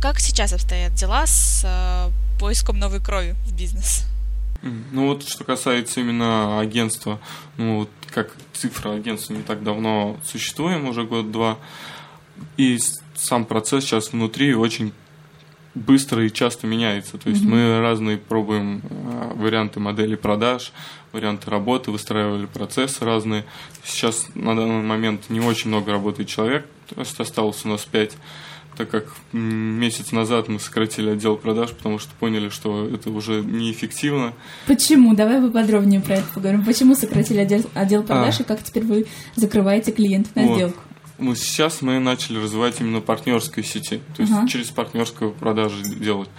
как 0.02 0.20
сейчас 0.20 0.54
обстоят 0.54 0.94
дела 0.94 1.26
с 1.26 1.64
а, 1.66 2.12
поиском 2.40 2.78
новой 2.78 3.00
крови 3.00 3.36
в 3.46 3.54
бизнес? 3.54 4.06
Ну 4.62 5.08
вот, 5.08 5.28
что 5.28 5.44
касается 5.44 6.00
именно 6.00 6.60
агентства, 6.60 7.20
ну 7.58 7.80
вот 7.80 7.90
как 8.14 8.36
цифра 8.54 8.94
агентства 8.94 9.34
не 9.34 9.44
так 9.44 9.64
давно 9.64 10.18
существуем, 10.26 10.88
уже 10.88 11.04
год-два, 11.04 11.58
и 12.58 12.80
сам 13.16 13.46
процесс 13.46 13.84
сейчас 13.84 14.12
внутри 14.12 14.56
очень 14.56 14.92
быстро 15.76 16.26
и 16.26 16.32
часто 16.32 16.66
меняется. 16.68 17.18
То 17.18 17.30
есть 17.30 17.44
мы 17.44 17.80
разные 17.80 18.18
пробуем 18.18 18.82
э, 18.90 19.34
варианты 19.36 19.80
моделей 19.80 20.16
продаж, 20.16 20.72
варианты 21.12 21.52
работы, 21.52 21.92
выстраивали 21.92 22.46
процессы 22.46 23.04
разные. 23.04 23.46
Сейчас 23.84 24.28
на 24.34 24.56
данный 24.56 24.82
момент 24.82 25.30
не 25.30 25.42
очень 25.42 25.70
много 25.70 25.92
работает 25.92 26.30
человек, 26.30 26.66
то 26.88 27.00
есть 27.00 27.20
осталось 27.20 27.64
у 27.66 27.70
нас 27.70 27.86
пять 27.86 28.16
так 28.78 28.90
как 28.90 29.06
месяц 29.32 30.12
назад 30.12 30.50
мы 30.50 30.60
сократили 30.60 31.10
отдел 31.10 31.38
продаж, 31.38 31.72
потому 31.72 31.98
что 31.98 32.12
поняли, 32.20 32.50
что 32.50 32.86
это 32.88 33.10
уже 33.10 33.42
неэффективно. 33.42 34.34
Почему? 34.68 35.16
Давай 35.16 35.42
поподробнее 35.42 36.02
про 36.02 36.16
это 36.16 36.26
поговорим. 36.34 36.66
Почему 36.66 36.94
сократили 36.94 37.40
отдел, 37.40 37.64
отдел 37.74 38.04
продаж 38.04 38.36
А. 38.40 38.44
и 38.44 38.46
как 38.46 38.62
теперь 38.64 38.84
вы 38.84 39.06
закрываете 39.36 39.92
клиентов 39.94 40.36
на 40.36 40.44
Вот. 40.44 40.56
сделку? 40.56 40.80
Мы 41.18 41.36
сейчас 41.36 41.82
мы 41.82 42.00
начали 42.00 42.38
развивать 42.38 42.82
именно 42.82 43.00
партнерской 43.02 43.64
сети, 43.64 44.02
то 44.16 44.22
есть 44.22 44.34
Ага. 44.34 44.48
через 44.48 44.70
партнерскую 44.70 45.32
продажу 45.32 45.82
делать. 45.84 46.30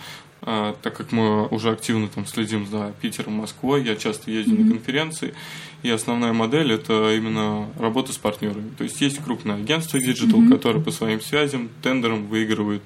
А, 0.42 0.76
так 0.82 0.96
как 0.96 1.12
мы 1.12 1.46
уже 1.48 1.70
активно 1.72 2.08
там 2.08 2.26
следим 2.26 2.66
за 2.68 2.92
Питером, 3.00 3.32
Москвой, 3.32 3.82
я 3.84 3.96
часто 3.96 4.30
езжу 4.30 4.54
на 4.54 4.70
конференции, 4.70 5.34
и 5.82 5.90
основная 5.90 6.32
модель 6.32 6.72
это 6.72 7.14
именно 7.16 7.66
работа 7.78 8.12
с 8.12 8.16
партнерами. 8.18 8.70
То 8.76 8.84
есть 8.84 9.00
есть 9.00 9.18
крупное 9.24 9.56
агентство 9.56 9.96
Digital, 9.98 10.48
которое 10.48 10.80
по 10.80 10.90
своим 10.92 11.20
связям, 11.20 11.68
тендерам 11.82 12.26
выигрывают 12.28 12.82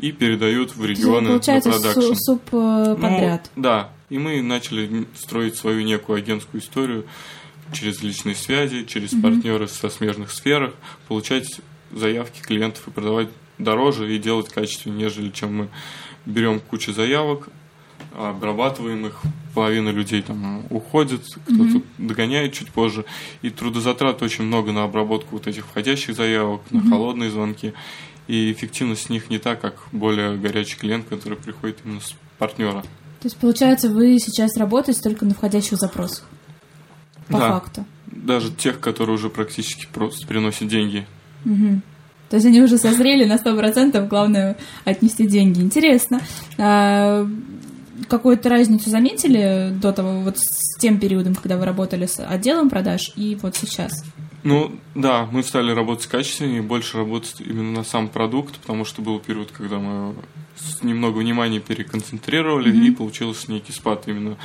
и 0.00 0.12
передают 0.12 0.74
в 0.76 0.84
регионы 0.84 1.28
Получается, 1.28 1.68
на 1.70 1.74
продакшн. 1.76 2.00
су- 2.00 2.14
суп 2.16 2.42
э, 2.52 2.84
Ну, 2.88 2.96
подряд. 2.96 3.50
да. 3.54 3.90
И 4.10 4.18
мы 4.18 4.40
начали 4.42 5.06
строить 5.16 5.56
свою 5.56 5.82
некую 5.82 6.16
агентскую 6.16 6.62
историю 6.62 7.04
через 7.72 8.02
личные 8.02 8.34
связи, 8.34 8.84
через 8.84 9.10
партнеры 9.10 9.68
со 9.68 9.88
смежных 9.88 10.30
сферах, 10.32 10.74
получать 11.06 11.60
заявки 11.92 12.40
клиентов 12.40 12.88
и 12.88 12.90
продавать 12.90 13.28
дороже 13.58 14.14
и 14.14 14.18
делать 14.18 14.48
качественнее, 14.48 15.04
нежели 15.04 15.30
чем 15.30 15.56
мы 15.56 15.68
берем 16.26 16.60
кучу 16.60 16.92
заявок, 16.92 17.48
обрабатываем 18.16 19.06
их, 19.06 19.20
половина 19.54 19.90
людей 19.90 20.22
там 20.22 20.64
уходит, 20.70 21.22
кто-то 21.44 21.82
догоняет 21.98 22.52
чуть 22.52 22.70
позже, 22.70 23.04
и 23.42 23.50
трудозатрат 23.50 24.22
очень 24.22 24.44
много 24.44 24.72
на 24.72 24.84
обработку 24.84 25.30
вот 25.32 25.46
этих 25.46 25.66
входящих 25.66 26.14
заявок, 26.14 26.62
на 26.70 26.80
холодные 26.88 27.30
звонки, 27.30 27.74
и 28.26 28.52
эффективность 28.52 29.10
них 29.10 29.30
не 29.30 29.38
так, 29.38 29.60
как 29.60 29.82
более 29.92 30.36
горячий 30.36 30.76
клиент, 30.76 31.08
который 31.08 31.38
приходит 31.38 31.78
именно 31.84 32.00
с 32.00 32.14
партнера. 32.38 32.82
То 32.82 33.26
есть, 33.26 33.36
получается, 33.36 33.88
вы 33.88 34.18
сейчас 34.20 34.56
работаете 34.56 35.00
только 35.02 35.24
на 35.24 35.34
входящих 35.34 35.76
запросах. 35.76 36.24
По 37.28 37.38
Да. 37.38 37.48
факту. 37.52 37.84
Даже 38.06 38.50
тех, 38.50 38.80
которые 38.80 39.14
уже 39.16 39.28
практически 39.28 39.86
просто 39.92 40.26
приносят 40.26 40.68
деньги. 40.68 41.06
Мгм. 41.44 41.82
То 42.30 42.36
есть 42.36 42.46
они 42.46 42.60
уже 42.60 42.78
созрели 42.78 43.24
на 43.24 43.38
100%, 43.38 44.06
главное 44.08 44.56
отнести 44.84 45.26
деньги. 45.26 45.60
Интересно. 45.60 46.20
А, 46.58 47.26
какую-то 48.08 48.48
разницу 48.48 48.90
заметили 48.90 49.72
до 49.72 49.92
того, 49.92 50.20
вот 50.20 50.38
с 50.38 50.78
тем 50.78 50.98
периодом, 50.98 51.34
когда 51.34 51.56
вы 51.56 51.64
работали 51.64 52.06
с 52.06 52.24
отделом 52.24 52.68
продаж, 52.68 53.12
и 53.16 53.36
вот 53.40 53.56
сейчас? 53.56 54.04
Ну, 54.44 54.72
да, 54.94 55.26
мы 55.30 55.42
стали 55.42 55.72
работать 55.72 56.06
качественнее, 56.06 56.62
больше 56.62 56.98
работать 56.98 57.34
именно 57.40 57.72
на 57.72 57.84
сам 57.84 58.08
продукт, 58.08 58.56
потому 58.58 58.84
что 58.84 59.02
был 59.02 59.18
период, 59.18 59.50
когда 59.50 59.78
мы 59.78 60.14
немного 60.82 61.18
внимания 61.18 61.60
переконцентрировали, 61.60 62.86
и 62.86 62.90
получился 62.90 63.50
некий 63.50 63.72
спад 63.72 64.04
именно 64.06 64.36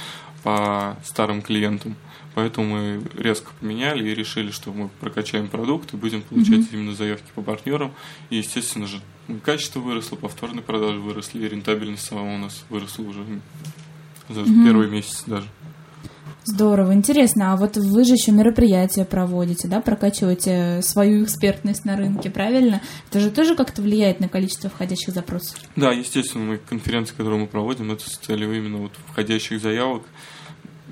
по 0.43 0.97
старым 1.03 1.41
клиентам. 1.41 1.95
Поэтому 2.36 2.67
мы 2.67 3.01
резко 3.17 3.51
поменяли 3.60 4.10
и 4.10 4.15
решили, 4.15 4.51
что 4.51 4.71
мы 4.71 4.89
прокачаем 4.99 5.47
продукт 5.47 5.93
и 5.93 5.97
будем 5.97 6.23
получать 6.23 6.65
именно 6.71 6.95
заявки 6.95 7.32
по 7.36 7.41
партнерам. 7.41 7.93
И, 8.29 8.38
естественно 8.38 8.88
же, 8.88 9.01
качество 9.43 9.79
выросло, 9.79 10.15
повторные 10.15 10.63
продажи 10.63 10.99
выросли, 10.99 11.45
и 11.45 11.49
рентабельность 11.49 12.06
сама 12.06 12.23
у 12.23 12.38
нас 12.38 12.65
выросла 12.69 13.03
уже 13.03 13.23
за 14.29 14.43
первый 14.45 14.89
месяц 14.89 15.23
даже. 15.25 15.47
Здорово, 16.45 16.93
интересно. 16.93 17.53
А 17.53 17.58
вот 17.58 17.77
вы 17.77 18.03
же 18.03 18.13
еще 18.13 18.32
мероприятия 18.32 19.06
проводите, 19.06 19.67
да, 19.67 19.82
прокачиваете 19.82 20.82
свою 20.82 21.23
экспертность 21.23 21.86
на 21.86 21.95
рынке, 21.95 22.29
правильно? 22.29 22.82
Это 23.10 23.19
же 23.19 23.32
тоже 23.32 23.56
как-то 23.56 23.82
влияет 23.82 24.19
на 24.19 24.27
количество 24.27 24.69
входящих 24.69 25.13
запросов. 25.13 25.58
Да, 25.75 25.91
естественно, 25.91 26.43
мы 26.43 26.58
конференции, 26.58 27.13
которые 27.15 27.41
мы 27.41 27.47
проводим, 27.47 27.91
это 27.91 28.10
с 28.10 28.17
целью 28.17 28.56
именно 28.56 28.77
вот 28.77 28.91
входящих 29.08 29.62
заявок 29.62 30.03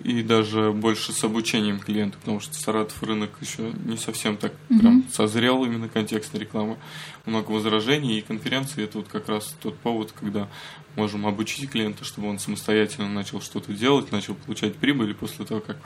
и 0.03 0.23
даже 0.23 0.71
больше 0.71 1.11
с 1.11 1.23
обучением 1.23 1.79
клиента, 1.79 2.17
потому 2.19 2.39
что 2.39 2.53
Саратов 2.55 3.01
рынок 3.03 3.31
еще 3.41 3.71
не 3.85 3.97
совсем 3.97 4.37
так 4.37 4.53
прям 4.67 5.05
созрел 5.11 5.63
именно 5.63 5.87
контекстной 5.89 6.41
рекламы. 6.41 6.77
Много 7.25 7.51
возражений, 7.51 8.17
и 8.17 8.21
конференции 8.21 8.83
это 8.83 8.97
вот 8.99 9.07
как 9.07 9.29
раз 9.29 9.55
тот 9.61 9.77
повод, 9.77 10.11
когда 10.11 10.47
можем 10.95 11.25
обучить 11.25 11.69
клиента, 11.69 12.03
чтобы 12.03 12.29
он 12.29 12.39
самостоятельно 12.39 13.09
начал 13.09 13.41
что-то 13.41 13.73
делать, 13.73 14.11
начал 14.11 14.35
получать 14.35 14.75
прибыль, 14.75 15.11
и 15.11 15.13
после 15.13 15.45
того, 15.45 15.61
как 15.61 15.77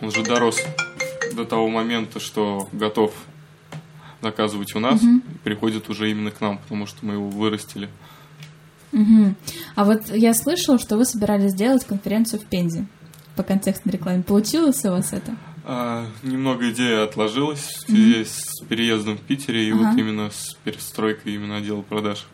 он 0.00 0.08
уже 0.08 0.22
дорос 0.22 0.60
до 1.34 1.44
того 1.44 1.68
момента, 1.68 2.20
что 2.20 2.68
готов 2.72 3.14
заказывать 4.22 4.74
у 4.74 4.78
нас, 4.78 5.00
приходит 5.42 5.90
уже 5.90 6.10
именно 6.10 6.30
к 6.30 6.40
нам, 6.40 6.58
потому 6.58 6.86
что 6.86 7.04
мы 7.04 7.14
его 7.14 7.28
вырастили. 7.28 7.88
Мгм. 8.92 9.34
А 9.74 9.84
вот 9.84 10.08
я 10.14 10.32
слышала, 10.34 10.78
что 10.78 10.96
вы 10.96 11.04
собирались 11.04 11.50
сделать 11.50 11.84
конференцию 11.84 12.40
в 12.40 12.44
Пензе 12.44 12.86
по 13.36 13.42
контекстной 13.42 13.92
рекламе. 13.92 14.22
Получилось 14.22 14.84
у 14.84 14.90
вас 14.90 15.12
это? 15.12 15.36
А, 15.64 16.06
немного 16.22 16.70
идея 16.70 17.04
отложилась 17.04 17.60
в 17.60 17.80
связи 17.86 18.24
с 18.24 18.60
переездом 18.68 19.16
в 19.16 19.20
Питере 19.20 19.66
и 19.68 19.72
вот 19.72 19.86
Ага. 19.86 20.00
именно 20.00 20.30
с 20.30 20.54
перестройкой 20.62 21.34
именно 21.34 21.56
отдела 21.56 21.80
продаж. 21.82 22.26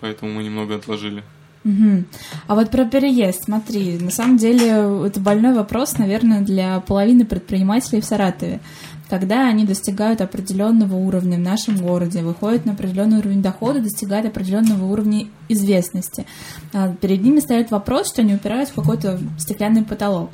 Поэтому 0.00 0.32
мы 0.32 0.42
немного 0.42 0.74
отложили. 0.76 1.22
Мгм. 1.64 2.06
А 2.46 2.54
вот 2.54 2.70
про 2.70 2.84
переезд, 2.84 3.44
смотри, 3.44 3.98
на 3.98 4.10
самом 4.10 4.36
деле 4.38 5.06
это 5.06 5.20
больной 5.20 5.54
вопрос, 5.54 5.98
наверное, 5.98 6.40
для 6.40 6.80
половины 6.80 7.24
предпринимателей 7.26 8.00
в 8.00 8.04
Саратове. 8.04 8.60
Когда 9.08 9.48
они 9.48 9.64
достигают 9.64 10.20
определенного 10.20 10.94
уровня 10.94 11.38
в 11.38 11.40
нашем 11.40 11.76
городе, 11.76 12.22
выходят 12.22 12.66
на 12.66 12.72
определенный 12.72 13.18
уровень 13.18 13.42
дохода, 13.42 13.80
достигают 13.80 14.26
определенного 14.26 14.84
уровня 14.84 15.26
известности, 15.48 16.26
а 16.74 16.94
перед 16.94 17.22
ними 17.22 17.40
стоит 17.40 17.70
вопрос, 17.70 18.08
что 18.08 18.22
они 18.22 18.34
упираются 18.34 18.74
в 18.74 18.76
какой-то 18.76 19.18
стеклянный 19.38 19.82
потолок. 19.82 20.30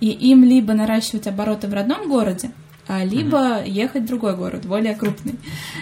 И 0.00 0.10
им 0.10 0.44
либо 0.44 0.74
наращивать 0.74 1.26
обороты 1.26 1.68
в 1.68 1.74
родном 1.74 2.08
городе, 2.08 2.50
а, 2.90 3.04
либо 3.04 3.62
ехать 3.64 4.04
в 4.04 4.06
другой 4.06 4.34
город, 4.34 4.64
более 4.64 4.94
крупный. 4.94 5.38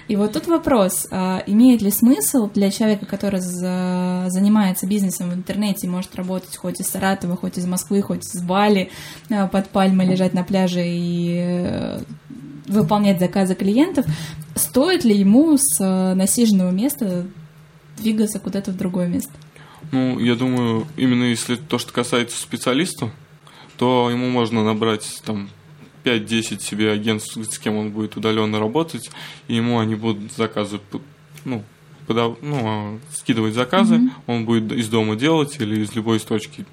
И 0.08 0.16
вот 0.16 0.32
тут 0.32 0.48
вопрос, 0.48 1.06
а, 1.12 1.40
имеет 1.46 1.80
ли 1.80 1.92
смысл 1.92 2.50
для 2.52 2.70
человека, 2.72 3.06
который 3.06 3.38
за- 3.40 4.24
занимается 4.28 4.88
бизнесом 4.88 5.30
в 5.30 5.34
интернете, 5.34 5.86
может 5.86 6.16
работать 6.16 6.56
хоть 6.56 6.80
из 6.80 6.88
Саратова, 6.88 7.36
хоть 7.36 7.58
из 7.58 7.66
Москвы, 7.66 8.02
хоть 8.02 8.24
из 8.24 8.42
Бали, 8.42 8.90
под 9.28 9.68
пальмой 9.68 10.06
лежать 10.06 10.34
на 10.34 10.42
пляже 10.42 10.82
и 10.84 11.36
э, 11.38 12.00
выполнять 12.66 13.20
заказы 13.20 13.54
клиентов, 13.54 14.06
стоит 14.54 15.04
ли 15.04 15.16
ему 15.16 15.56
с 15.56 15.80
э, 15.80 16.14
насиженного 16.14 16.70
места 16.70 17.26
двигаться 17.98 18.38
куда-то 18.38 18.72
в 18.72 18.76
другое 18.76 19.08
место? 19.08 19.32
Ну, 19.92 20.18
я 20.18 20.34
думаю, 20.34 20.86
именно 20.96 21.24
если 21.24 21.56
то, 21.56 21.78
что 21.78 21.92
касается 21.92 22.40
специалиста, 22.40 23.10
то 23.78 24.10
ему 24.10 24.28
можно 24.28 24.64
набрать 24.64 25.20
там 25.24 25.48
5-10 26.04 26.60
себе 26.60 26.90
агентств, 26.90 27.36
с 27.36 27.58
кем 27.58 27.76
он 27.76 27.90
будет 27.90 28.16
удаленно 28.16 28.58
работать, 28.58 29.10
и 29.48 29.54
ему 29.54 29.78
они 29.78 29.94
будут 29.94 30.32
заказы 30.32 30.80
ну, 31.44 31.62
подав- 32.06 32.38
ну, 32.42 32.60
а, 32.64 32.98
скидывать 33.12 33.54
заказы, 33.54 34.00
он 34.26 34.44
будет 34.44 34.72
из 34.72 34.88
дома 34.88 35.16
делать 35.16 35.56
или 35.60 35.80
из 35.80 35.94
любой 35.94 36.18
точки 36.18 36.66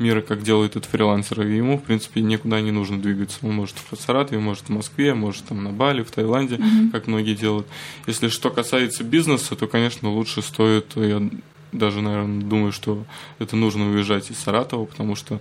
мира, 0.00 0.20
как 0.22 0.42
делает 0.42 0.72
этот 0.76 0.90
фрилансер, 0.90 1.42
и 1.42 1.56
ему, 1.56 1.78
в 1.78 1.82
принципе, 1.82 2.20
никуда 2.20 2.60
не 2.60 2.70
нужно 2.70 3.00
двигаться. 3.00 3.38
Он 3.42 3.54
может 3.54 3.76
в 3.90 3.96
Саратове, 3.96 4.40
может 4.40 4.64
в 4.64 4.70
Москве, 4.70 5.14
может 5.14 5.44
там 5.44 5.62
на 5.62 5.70
Бали, 5.70 6.02
в 6.02 6.10
Таиланде, 6.10 6.58
как 6.92 7.06
многие 7.06 7.34
делают. 7.34 7.66
Если 8.06 8.28
что 8.28 8.50
касается 8.50 9.04
бизнеса, 9.04 9.54
то, 9.56 9.66
конечно, 9.66 10.10
лучше 10.10 10.42
стоит, 10.42 10.92
я 10.96 11.28
даже, 11.72 12.00
наверное, 12.00 12.42
думаю, 12.42 12.72
что 12.72 13.04
это 13.38 13.56
нужно 13.56 13.90
уезжать 13.90 14.30
из 14.30 14.38
Саратова, 14.38 14.86
потому 14.86 15.14
что 15.14 15.40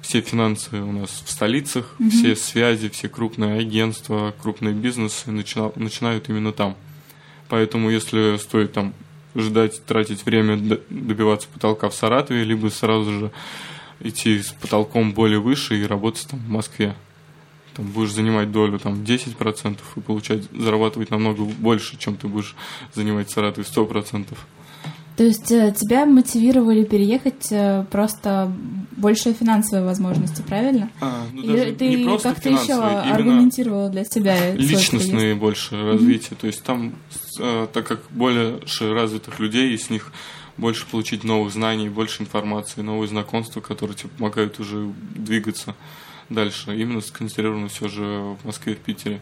все 0.00 0.20
финансы 0.20 0.76
у 0.80 0.92
нас 0.92 1.22
в 1.24 1.30
столицах, 1.30 1.94
все 2.10 2.34
связи, 2.34 2.88
все 2.88 3.08
крупные 3.08 3.60
агентства, 3.60 4.34
крупные 4.40 4.74
бизнесы 4.74 5.30
начина- 5.30 5.72
начинают 5.76 6.28
именно 6.28 6.52
там. 6.52 6.76
Поэтому 7.48 7.90
если 7.90 8.36
стоит 8.38 8.72
там 8.72 8.94
ждать, 9.34 9.84
тратить 9.84 10.24
время, 10.24 10.56
добиваться 10.90 11.48
потолка 11.52 11.88
в 11.88 11.94
Саратове, 11.94 12.44
либо 12.44 12.68
сразу 12.68 13.10
же 13.12 13.30
идти 14.00 14.42
с 14.42 14.52
потолком 14.52 15.12
более 15.12 15.40
выше 15.40 15.78
и 15.78 15.86
работать 15.86 16.26
там 16.30 16.40
в 16.40 16.48
Москве. 16.48 16.94
Там 17.74 17.86
будешь 17.86 18.12
занимать 18.12 18.50
долю 18.50 18.78
там 18.78 19.02
10% 19.02 19.78
и 19.96 20.00
получать, 20.00 20.44
зарабатывать 20.52 21.10
намного 21.10 21.44
больше, 21.44 21.96
чем 21.96 22.16
ты 22.16 22.26
будешь 22.26 22.56
занимать 22.94 23.28
в 23.28 23.32
Саратове 23.32 23.66
100%. 23.66 24.36
То 25.18 25.24
есть 25.24 25.50
э, 25.50 25.74
тебя 25.76 26.06
мотивировали 26.06 26.84
переехать 26.84 27.48
э, 27.50 27.84
просто 27.90 28.52
большие 28.92 29.34
финансовые 29.34 29.84
возможности, 29.84 30.42
правильно? 30.42 30.90
А, 31.00 31.26
ну, 31.32 31.42
Или 31.42 31.72
ты 31.72 31.88
не 31.88 32.04
просто 32.04 32.28
как-то 32.28 32.50
еще 32.50 32.74
аргументировала 32.74 33.88
для 33.88 34.04
себя 34.04 34.54
личностные 34.54 35.34
больше 35.34 35.82
развития. 35.82 36.36
То 36.36 36.46
есть 36.46 36.62
там, 36.62 36.94
э, 37.40 37.66
так 37.72 37.84
как 37.88 38.02
больше 38.10 38.94
развитых 38.94 39.40
людей, 39.40 39.74
и 39.74 39.78
с 39.78 39.90
них 39.90 40.12
больше 40.58 40.86
получить 40.86 41.24
новых 41.24 41.52
знаний, 41.52 41.88
больше 41.88 42.22
информации, 42.22 42.82
новые 42.82 43.08
знакомства, 43.08 43.60
которые 43.60 43.96
тебе 43.96 44.10
помогают 44.10 44.60
уже 44.60 44.92
двигаться 45.14 45.74
дальше. 46.28 46.76
Именно 46.76 47.00
сконцентрировано 47.00 47.68
все 47.68 47.88
же 47.88 48.36
в 48.42 48.44
Москве, 48.44 48.74
в 48.74 48.78
Питере. 48.78 49.20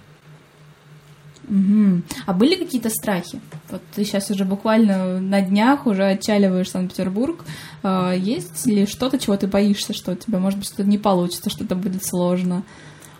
Мгм. 1.48 2.02
А 2.24 2.32
были 2.32 2.56
какие-то 2.56 2.90
страхи? 2.90 3.40
Вот 3.70 3.80
ты 3.94 4.04
сейчас 4.04 4.30
уже 4.30 4.44
буквально 4.44 5.20
на 5.20 5.40
днях 5.40 5.86
уже 5.86 6.04
отчаливаешь 6.04 6.70
Санкт-Петербург. 6.70 7.44
А, 7.84 8.12
Есть 8.12 8.66
ли 8.66 8.86
что-то, 8.86 9.18
чего 9.18 9.36
ты 9.36 9.46
боишься, 9.46 9.92
что 9.92 10.12
у 10.12 10.16
тебя, 10.16 10.40
может 10.40 10.58
быть, 10.58 10.68
что-то 10.68 10.84
не 10.84 10.98
получится, 10.98 11.50
что-то 11.50 11.76
будет 11.76 12.04
сложно? 12.04 12.64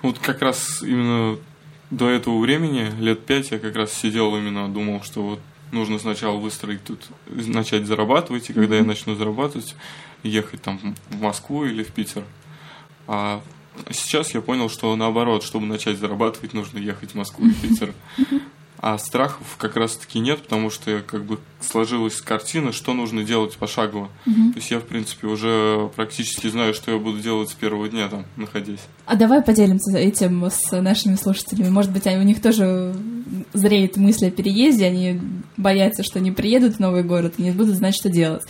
Вот 0.03 0.19
как 0.19 0.43
раз 0.43 0.83
именно 0.83 1.39
до 1.91 2.11
этого 2.11 2.41
времени, 2.41 2.91
лет 2.99 3.25
пять, 3.25 3.53
я 3.53 3.59
как 3.61 3.77
раз 3.77 3.93
сидел 3.93 4.37
именно, 4.37 4.69
думал, 4.69 5.03
что 5.03 5.23
вот 5.23 5.41
нужно 5.73 5.99
сначала 5.99 6.37
выстроить 6.37 6.85
тут, 6.85 7.01
начать 7.27 7.87
зарабатывать, 7.87 8.51
и 8.51 8.53
когда 8.53 8.77
я 8.77 8.85
начну 8.85 9.15
зарабатывать, 9.15 9.75
ехать 10.23 10.63
там 10.63 10.95
в 11.11 11.21
Москву 11.21 11.65
или 11.65 11.83
в 11.83 11.93
Питер. 11.93 12.25
А 13.07 13.43
сейчас 13.91 14.35
я 14.35 14.41
понял, 14.41 14.69
что 14.69 14.95
наоборот, 14.97 15.43
чтобы 15.43 15.67
начать 15.67 15.99
зарабатывать, 15.99 16.53
нужно 16.53 16.79
ехать 16.79 17.13
в 17.13 17.15
Москву 17.15 17.47
и 17.47 17.51
в 17.51 17.61
Питер. 17.61 17.95
А 18.79 18.99
страхов 18.99 19.57
как 19.59 19.77
раз-таки 19.77 20.19
нет, 20.19 20.43
потому 20.43 20.71
что 20.71 21.01
как 21.07 21.25
бы 21.25 21.39
сложилась 21.61 22.21
картина, 22.21 22.73
что 22.73 22.93
нужно 22.93 23.25
делать 23.25 23.57
пошагово. 23.57 24.09
То 24.25 24.31
есть 24.57 24.71
я, 24.71 24.79
в 24.81 24.85
принципе, 24.85 25.27
уже 25.29 25.91
практически 25.97 26.49
знаю, 26.49 26.75
что 26.75 26.91
я 26.93 26.99
буду 26.99 27.19
делать 27.19 27.49
с 27.49 27.55
первого 27.55 27.89
дня 27.89 28.09
там, 28.09 28.27
находясь. 28.37 28.81
А 29.07 29.17
давай 29.17 29.43
поделимся 29.43 29.97
этим 29.97 30.45
с 30.45 30.71
нашими 30.81 31.15
слушателями. 31.17 31.71
Может 31.71 31.91
быть, 31.93 32.07
они- 32.07 32.19
у 32.19 32.23
них 32.27 32.43
тоже 32.43 32.95
зреет 33.55 33.97
мысль 33.97 34.27
о 34.29 34.31
переезде, 34.31 34.85
они 34.87 35.21
боятся, 35.57 36.03
что 36.03 36.21
не 36.21 36.31
приедут 36.31 36.77
в 36.77 36.81
новый 36.81 37.03
город 37.03 37.35
и 37.39 37.43
не 37.43 37.51
будут 37.53 37.77
знать, 37.77 37.97
что 37.97 38.11
делать. 38.11 38.43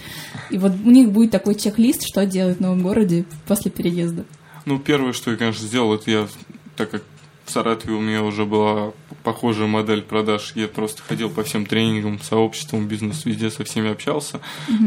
И 0.50 0.58
вот 0.58 0.72
у 0.84 0.90
них 0.90 1.12
будет 1.12 1.30
такой 1.30 1.54
чек-лист, 1.54 2.02
что 2.06 2.26
делать 2.26 2.58
в 2.58 2.60
новом 2.60 2.82
городе 2.82 3.24
после 3.46 3.70
переезда. 3.70 4.24
Ну, 4.64 4.78
первое, 4.80 5.12
что 5.12 5.30
я, 5.30 5.36
конечно, 5.36 5.66
сделал, 5.66 5.94
это 5.94 6.10
я, 6.10 6.28
так 6.76 6.90
как 6.90 7.02
в 7.44 7.50
Саратове 7.52 7.94
у 7.94 8.00
меня 8.00 8.24
уже 8.24 8.44
была 8.44 8.92
похожая 9.26 9.66
модель 9.66 10.02
продаж, 10.02 10.52
я 10.54 10.68
просто 10.68 11.02
ходил 11.02 11.30
по 11.30 11.42
всем 11.42 11.66
тренингам, 11.66 12.20
сообществам, 12.20 12.86
бизнес, 12.86 13.24
везде 13.24 13.50
со 13.50 13.64
всеми 13.64 13.90
общался. 13.90 14.40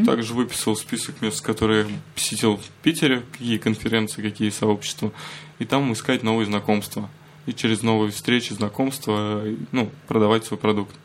Также 0.05 0.33
выписал 0.33 0.77
список 0.77 1.21
мест, 1.21 1.41
которые 1.41 1.87
посетил 2.15 2.55
в 2.55 2.65
Питере, 2.81 3.23
какие 3.33 3.57
конференции, 3.57 4.21
какие 4.21 4.49
сообщества, 4.49 5.11
и 5.59 5.65
там 5.65 5.91
искать 5.91 6.23
новые 6.23 6.45
знакомства. 6.45 7.09
И 7.47 7.53
через 7.53 7.81
новые 7.81 8.11
встречи, 8.13 8.53
знакомства, 8.53 9.43
ну, 9.73 9.91
продавать 10.07 10.45
свой 10.45 10.57
продукт. 10.57 10.95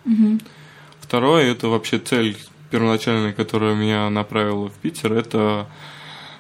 Второе, 1.01 1.51
это 1.51 1.67
вообще 1.67 1.99
цель 1.99 2.37
первоначальная, 2.71 3.33
которая 3.33 3.75
меня 3.75 4.09
направила 4.11 4.69
в 4.69 4.75
Питер, 4.75 5.13
это 5.13 5.67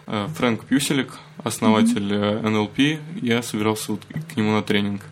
э, 0.06 0.28
Фрэнк 0.36 0.64
Пюселик, 0.64 1.18
основатель 1.42 2.12
э, 2.12 2.48
НЛП, 2.48 2.78
я 3.20 3.42
собирался 3.42 3.90
вот 3.92 4.02
к 4.32 4.36
нему 4.36 4.52
на 4.52 4.62
тренинг. 4.62 5.02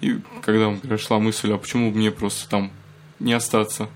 И 0.00 0.20
когда 0.42 0.70
пришла 0.70 1.18
мысль, 1.18 1.52
а 1.52 1.58
почему 1.58 1.90
бы 1.90 1.98
мне 1.98 2.10
просто 2.10 2.48
там 2.48 2.70
не 3.18 3.32
остаться, 3.32 3.88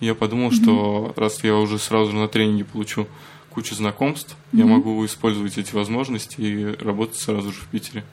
я 0.00 0.14
подумал, 0.14 0.50
что 0.52 1.12
раз 1.16 1.42
я 1.44 1.56
уже 1.56 1.78
сразу 1.78 2.12
на 2.12 2.28
тренинге 2.28 2.64
получу 2.64 3.06
кучу 3.50 3.74
знакомств, 3.74 4.36
я 4.52 4.64
могу 4.64 5.04
использовать 5.04 5.58
эти 5.58 5.74
возможности 5.74 6.40
и 6.40 6.76
работать 6.84 7.16
сразу 7.16 7.50
же 7.52 7.60
в 7.60 7.66
Питере. 7.66 8.04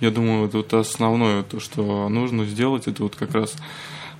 Я 0.00 0.10
думаю, 0.10 0.46
это 0.46 0.58
вот 0.58 0.74
основное, 0.74 1.42
то, 1.42 1.58
что 1.58 2.08
нужно 2.08 2.44
сделать, 2.44 2.86
это 2.86 3.02
вот 3.02 3.16
как 3.16 3.32
раз 3.34 3.56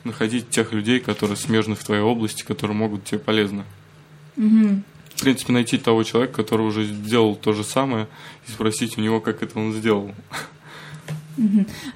находить 0.04 0.48
тех 0.48 0.72
людей, 0.72 1.00
которые 1.00 1.36
смежны 1.36 1.74
в 1.74 1.84
твоей 1.84 2.02
области, 2.02 2.42
которые 2.44 2.76
могут 2.76 3.04
тебе 3.04 3.18
полезны. 3.18 3.64
В 5.14 5.20
принципе, 5.20 5.52
найти 5.52 5.78
того 5.78 6.02
человека, 6.02 6.34
который 6.34 6.66
уже 6.66 6.84
сделал 6.84 7.36
то 7.36 7.52
же 7.52 7.64
самое, 7.64 8.06
и 8.46 8.50
спросить 8.52 8.98
у 8.98 9.00
него, 9.00 9.20
как 9.20 9.42
это 9.42 9.58
он 9.58 9.72
сделал. 9.72 10.14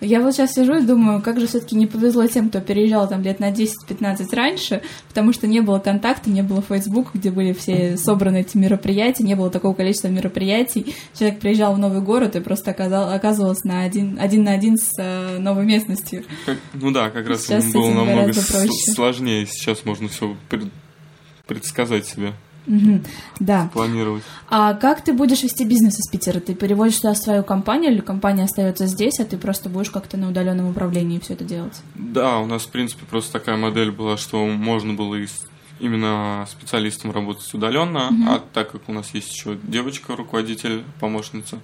Я 0.00 0.20
вот 0.20 0.34
сейчас 0.34 0.52
сижу 0.54 0.76
и 0.78 0.82
думаю, 0.84 1.22
как 1.22 1.40
же 1.40 1.46
все-таки 1.46 1.76
не 1.76 1.86
повезло 1.86 2.26
тем, 2.26 2.48
кто 2.50 2.60
переезжал 2.60 3.08
там 3.08 3.22
лет 3.22 3.40
на 3.40 3.50
10-15 3.50 4.34
раньше, 4.34 4.82
потому 5.08 5.32
что 5.32 5.46
не 5.46 5.60
было 5.60 5.78
контакта, 5.78 6.30
не 6.30 6.42
было 6.42 6.60
Фейсбука, 6.62 7.10
где 7.14 7.30
были 7.30 7.52
все 7.52 7.96
собраны 7.96 8.40
эти 8.42 8.56
мероприятия, 8.56 9.24
не 9.24 9.34
было 9.34 9.50
такого 9.50 9.74
количества 9.74 10.08
мероприятий. 10.08 10.94
Человек 11.18 11.40
приезжал 11.40 11.74
в 11.74 11.78
новый 11.78 12.00
город 12.02 12.36
и 12.36 12.40
просто 12.40 12.70
оказал, 12.72 13.12
оказывался 13.12 13.66
на 13.66 13.82
один, 13.82 14.18
один 14.20 14.44
на 14.44 14.52
один 14.52 14.76
с 14.76 14.90
э, 14.98 15.38
новой 15.38 15.64
местностью. 15.64 16.24
Как- 16.46 16.58
ну 16.74 16.90
да, 16.90 17.10
как 17.10 17.26
раз 17.26 17.42
Сейчас 17.46 17.72
было 17.72 17.90
намного 17.92 18.32
проще. 18.32 18.92
сложнее. 18.92 19.46
Сейчас 19.46 19.84
можно 19.84 20.08
все 20.08 20.36
предсказать 21.46 22.06
себе, 22.06 22.32
Да. 23.38 23.70
планировать. 23.72 24.22
А 24.48 24.74
как 24.74 25.02
ты 25.02 25.12
будешь 25.12 25.42
вести 25.42 25.64
бизнес 25.64 25.98
из 25.98 26.08
Питера? 26.10 26.40
Ты 26.40 26.54
переводишь 26.54 26.96
туда 26.96 27.14
свою 27.14 27.42
компанию 27.42 27.92
или 27.92 28.00
компания 28.00 28.44
остается 28.44 28.86
здесь, 28.86 29.18
а 29.20 29.24
ты 29.24 29.36
просто 29.38 29.68
будешь 29.68 29.90
как-то 29.90 30.16
на 30.16 30.28
удаленном 30.28 30.68
управлении 30.70 31.18
все 31.18 31.34
это 31.34 31.44
делать? 31.44 31.80
Да, 31.94 32.38
у 32.38 32.46
нас, 32.46 32.62
в 32.62 32.70
принципе, 32.70 33.04
просто 33.08 33.32
такая 33.32 33.56
модель 33.56 33.90
была, 33.90 34.16
что 34.16 34.46
можно 34.46 34.94
было 34.94 35.16
и 35.16 35.26
с- 35.26 35.46
именно 35.80 36.46
специалистом 36.50 37.10
работать 37.12 37.52
удаленно, 37.54 38.08
а 38.28 38.42
так 38.52 38.70
как 38.72 38.88
у 38.88 38.92
нас 38.92 39.14
есть 39.14 39.32
еще 39.32 39.56
девочка, 39.62 40.14
руководитель, 40.14 40.84
помощница, 41.00 41.58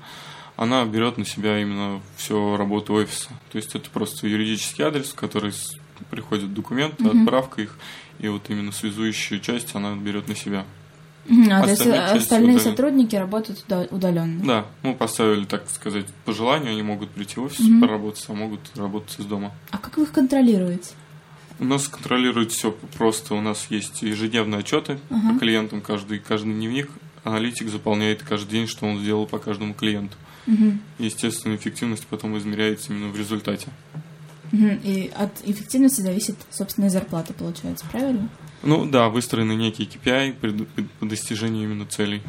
она 0.57 0.85
берет 0.87 1.19
на 1.19 1.27
себя 1.27 1.61
именно 1.61 2.01
всю 2.17 2.57
работу 2.57 2.95
офиса. 2.95 3.29
То 3.53 3.59
есть 3.59 3.75
это 3.75 3.91
просто 3.91 4.27
юридический 4.27 4.85
адрес, 4.85 5.09
в 5.11 5.15
который 5.15 5.53
приходят 6.11 6.53
документы, 6.55 7.05
отправка 7.07 7.63
их, 7.63 7.79
и 8.19 8.29
вот 8.29 8.49
именно 8.49 8.73
связующую 8.73 9.41
часть 9.41 9.75
она 9.75 9.95
берет 9.95 10.29
на 10.29 10.35
себя. 10.35 10.65
А 11.51 11.63
то 11.63 11.71
есть 11.71 11.87
Остальные 11.87 12.57
удаленно. 12.57 12.61
сотрудники 12.61 13.17
работают 13.17 13.65
удаленно? 13.91 14.45
Да, 14.45 14.67
мы 14.83 14.95
поставили, 14.95 15.45
так 15.45 15.69
сказать, 15.71 16.07
по 16.25 16.33
желанию, 16.33 16.71
они 16.73 16.83
могут 16.83 17.11
прийти 17.11 17.41
в 17.41 17.45
офис 17.45 17.65
поработать, 17.81 18.25
а 18.29 18.33
могут 18.33 18.61
работать 18.77 19.19
из 19.19 19.25
дома. 19.25 19.53
А 19.71 19.79
как 19.79 19.97
вы 19.97 20.05
их 20.05 20.13
контролируете? 20.13 20.91
У 21.59 21.65
нас 21.65 21.89
контролирует 21.89 22.53
все 22.53 22.71
просто. 22.97 23.35
У 23.35 23.41
нас 23.41 23.67
есть 23.71 24.03
ежедневные 24.03 24.61
отчеты 24.61 24.99
по 25.09 25.39
клиентам, 25.39 25.81
каждый, 25.81 26.19
каждый 26.19 26.53
дневник. 26.53 26.91
Аналитик 27.25 27.69
заполняет 27.69 28.23
каждый 28.23 28.51
день, 28.51 28.67
что 28.69 28.87
он 28.87 29.01
сделал 29.01 29.27
по 29.27 29.39
каждому 29.39 29.75
клиенту. 29.75 30.17
И, 30.47 30.79
естественно, 30.99 31.57
эффективность 31.57 32.07
потом 32.07 32.39
измеряется 32.39 32.93
именно 32.93 33.11
в 33.11 33.19
результате. 33.19 33.69
Мгм. 34.53 34.81
И 34.85 35.11
от 35.17 35.33
эффективности 35.45 36.03
зависит, 36.03 36.37
собственно, 36.51 36.87
и 36.87 36.89
зарплата, 36.89 37.33
получается, 37.33 37.85
правильно? 37.91 38.29
Ну 38.67 38.85
да, 38.85 39.09
выстроены 39.09 39.53
некие 39.53 39.89
KPI 39.89 40.67
по 40.99 41.07
достижению 41.07 41.65
именно 41.65 41.87
целей. 41.87 42.21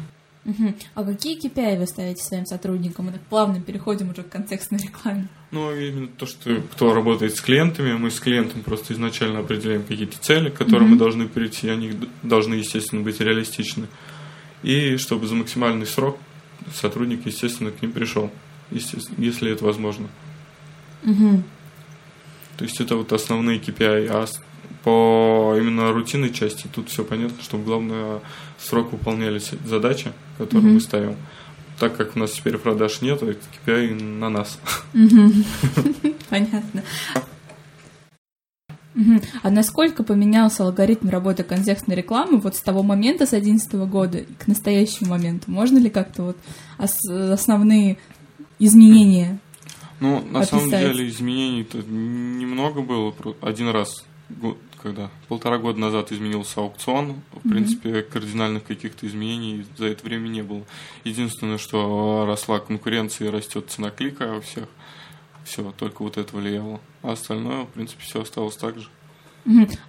Мгм. 0.44 0.76
А 0.94 1.04
какие 1.04 1.38
KPI 1.38 1.78
вы 1.78 1.86
ставите 1.86 2.22
своим 2.22 2.46
сотрудникам? 2.46 3.06
Мы 3.06 3.12
так 3.12 3.20
плавно 3.22 3.60
переходим 3.60 4.10
уже 4.10 4.22
к 4.22 4.30
контекстной 4.30 4.80
рекламе. 4.80 5.28
Ну, 5.50 5.74
именно 5.74 6.06
то, 6.08 6.26
что 6.26 6.62
кто 6.72 6.94
работает 6.94 7.36
с 7.36 7.40
клиентами, 7.40 7.92
мы 7.94 8.10
с 8.10 8.20
клиентом 8.20 8.62
просто 8.62 8.94
изначально 8.94 9.40
определяем 9.40 9.82
какие-то 9.82 10.18
цели, 10.18 10.48
к 10.48 10.54
которым 10.54 10.90
мы 10.90 10.96
должны 10.96 11.28
прийти, 11.28 11.68
они 11.68 11.92
должны, 12.22 12.54
естественно, 12.54 13.02
быть 13.02 13.20
реалистичны. 13.20 13.88
И 14.62 14.96
чтобы 14.96 15.26
за 15.26 15.34
максимальный 15.34 15.86
срок 15.86 16.18
сотрудник, 16.72 17.26
естественно, 17.26 17.70
к 17.70 17.82
ним 17.82 17.92
пришел, 17.92 18.30
если 18.70 19.52
это 19.52 19.64
возможно. 19.64 20.08
Мгм. 21.02 21.44
То 22.56 22.64
есть 22.64 22.80
это 22.80 22.96
вот 22.96 23.12
основные 23.12 23.58
KPI, 23.58 24.08
а 24.08 24.26
по 24.84 25.54
именно 25.58 25.92
рутинной 25.92 26.32
части 26.32 26.66
тут 26.72 26.88
все 26.88 27.04
понятно, 27.04 27.42
что 27.42 27.58
главное 27.58 28.20
срок 28.58 28.92
выполнялись 28.92 29.50
задачи, 29.64 30.12
которые 30.36 30.74
мы 30.74 30.80
ставим. 30.80 31.16
Так 31.78 31.96
как 31.96 32.16
у 32.16 32.18
нас 32.18 32.32
теперь 32.32 32.58
продаж 32.58 33.02
нет, 33.02 33.22
это 33.22 33.38
KPI 33.66 34.02
на 34.02 34.30
нас. 34.30 34.58
Понятно. 36.28 36.82
А 39.42 39.50
насколько 39.50 40.02
поменялся 40.02 40.64
алгоритм 40.64 41.08
работы 41.08 41.44
контекстной 41.44 41.94
рекламы 41.94 42.40
вот 42.40 42.56
с 42.56 42.60
того 42.60 42.82
момента, 42.82 43.26
с 43.26 43.30
2011 43.30 43.72
года 43.88 44.24
к 44.38 44.48
настоящему 44.48 45.10
моменту? 45.10 45.50
Можно 45.50 45.78
ли 45.78 45.88
как-то 45.88 46.22
вот 46.24 46.36
ос- 46.78 47.08
основные 47.08 47.98
изменения? 48.58 49.38
Ну, 50.00 50.24
на 50.30 50.44
самом 50.44 50.70
деле 50.70 51.08
изменений-то 51.08 51.78
немного 51.78 52.82
было. 52.82 53.14
Один 53.40 53.68
раз, 53.68 54.04
когда 54.82 55.10
полтора 55.28 55.58
года 55.58 55.78
назад 55.78 56.12
изменился 56.12 56.60
аукцион, 56.60 57.22
в 57.32 57.48
принципе, 57.48 58.02
кардинальных 58.02 58.64
каких-то 58.64 59.06
изменений 59.06 59.66
за 59.76 59.86
это 59.86 60.04
время 60.04 60.28
не 60.28 60.42
было. 60.42 60.64
Единственное, 61.04 61.58
что 61.58 62.24
росла 62.26 62.60
конкуренция 62.60 63.28
и 63.28 63.30
растет 63.30 63.70
цена 63.70 63.90
клика 63.90 64.36
у 64.36 64.40
всех. 64.40 64.68
Все, 65.44 65.72
только 65.76 66.02
вот 66.02 66.18
это 66.18 66.36
влияло. 66.36 66.80
А 67.02 67.12
остальное, 67.12 67.64
в 67.64 67.68
принципе, 67.68 68.02
все 68.02 68.22
осталось 68.22 68.56
так 68.56 68.78
же. 68.78 68.88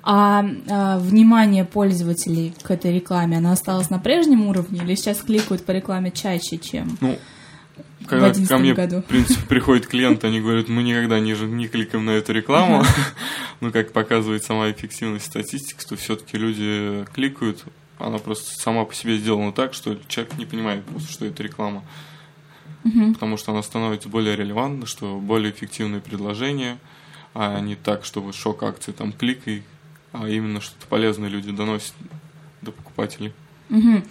А, 0.03 0.45
а, 0.69 0.99
внимание 0.99 1.65
пользователей 1.65 2.53
к 2.61 2.71
этой 2.71 2.93
рекламе, 2.93 3.37
оно 3.37 3.51
осталось 3.51 3.89
на 3.89 3.99
прежнем 3.99 4.47
уровне 4.47 4.79
или 4.81 4.95
сейчас 4.95 5.19
кликают 5.21 5.65
по 5.65 5.71
рекламе 5.71 6.11
чаще, 6.11 6.57
чем 6.57 6.97
Ну, 7.01 7.17
когда 8.07 8.31
2011 8.31 8.47
ко 8.49 8.57
мне, 8.57 8.73
году? 8.73 9.01
в 9.01 9.05
принципе, 9.05 9.47
приходит 9.47 9.87
клиент, 9.87 10.23
они 10.23 10.41
говорят, 10.41 10.67
мы 10.67 10.83
никогда 10.83 11.19
не, 11.19 11.33
не 11.33 11.67
кликаем 11.67 12.05
на 12.05 12.11
эту 12.11 12.33
рекламу. 12.33 12.83
Ну, 13.61 13.73
как 13.73 13.91
показывает 13.91 14.45
сама 14.45 14.71
эффективность 14.71 15.25
статистики, 15.25 15.81
что 15.81 15.97
все-таки 15.97 16.37
люди 16.37 17.05
кликают, 17.13 17.65
она 17.97 18.17
просто 18.17 18.55
сама 18.57 18.85
по 18.85 18.95
себе 18.95 19.17
сделана 19.17 19.51
так, 19.51 19.73
что 19.73 19.99
человек 20.07 20.37
не 20.37 20.45
понимает 20.45 20.85
просто, 20.85 21.11
что 21.11 21.25
это 21.25 21.43
реклама. 21.43 21.83
Потому 23.13 23.35
что 23.35 23.51
она 23.51 23.61
становится 23.61 24.07
более 24.07 24.37
релевантной, 24.37 24.87
что 24.87 25.19
более 25.19 25.51
эффективные 25.51 25.99
предложения, 25.99 26.79
а 27.33 27.59
не 27.59 27.75
так, 27.75 28.05
что 28.05 28.21
вот 28.21 28.33
шок 28.33 28.63
акции 28.63 28.93
там 28.93 29.11
кликай, 29.11 29.63
а 30.13 30.27
именно 30.27 30.61
что-то 30.61 30.87
полезное 30.87 31.29
люди 31.29 31.51
доносят 31.51 31.93
до 32.61 32.71
покупателей. 32.71 33.33
Мгм. 33.69 34.03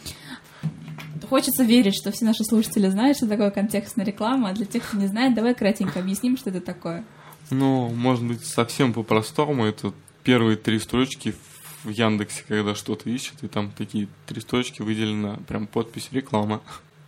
Хочется 1.28 1.64
верить, 1.64 1.94
что 1.94 2.10
все 2.12 2.24
наши 2.24 2.44
слушатели 2.44 2.88
знают, 2.88 3.16
что 3.16 3.26
такое 3.26 3.50
контекстная 3.50 4.04
реклама, 4.06 4.50
а 4.50 4.52
для 4.52 4.66
тех, 4.66 4.82
кто 4.86 4.96
не 4.96 5.06
знает, 5.06 5.34
давай 5.34 5.54
кратенько 5.54 6.00
объясним, 6.00 6.36
что 6.36 6.50
это 6.50 6.60
такое. 6.60 7.04
Ну, 7.50 7.88
может 7.88 8.24
быть, 8.24 8.44
совсем 8.44 8.92
по-простому. 8.92 9.64
Это 9.64 9.92
первые 10.22 10.56
три 10.56 10.78
строчки 10.78 11.34
в 11.84 11.88
Яндексе, 11.88 12.42
когда 12.46 12.74
что-то 12.74 13.08
ищет, 13.08 13.34
и 13.42 13.48
там 13.48 13.70
такие 13.76 14.08
три 14.26 14.40
строчки 14.40 14.82
выделена 14.82 15.38
прям 15.48 15.66
подпись 15.66 16.08
реклама. 16.12 16.60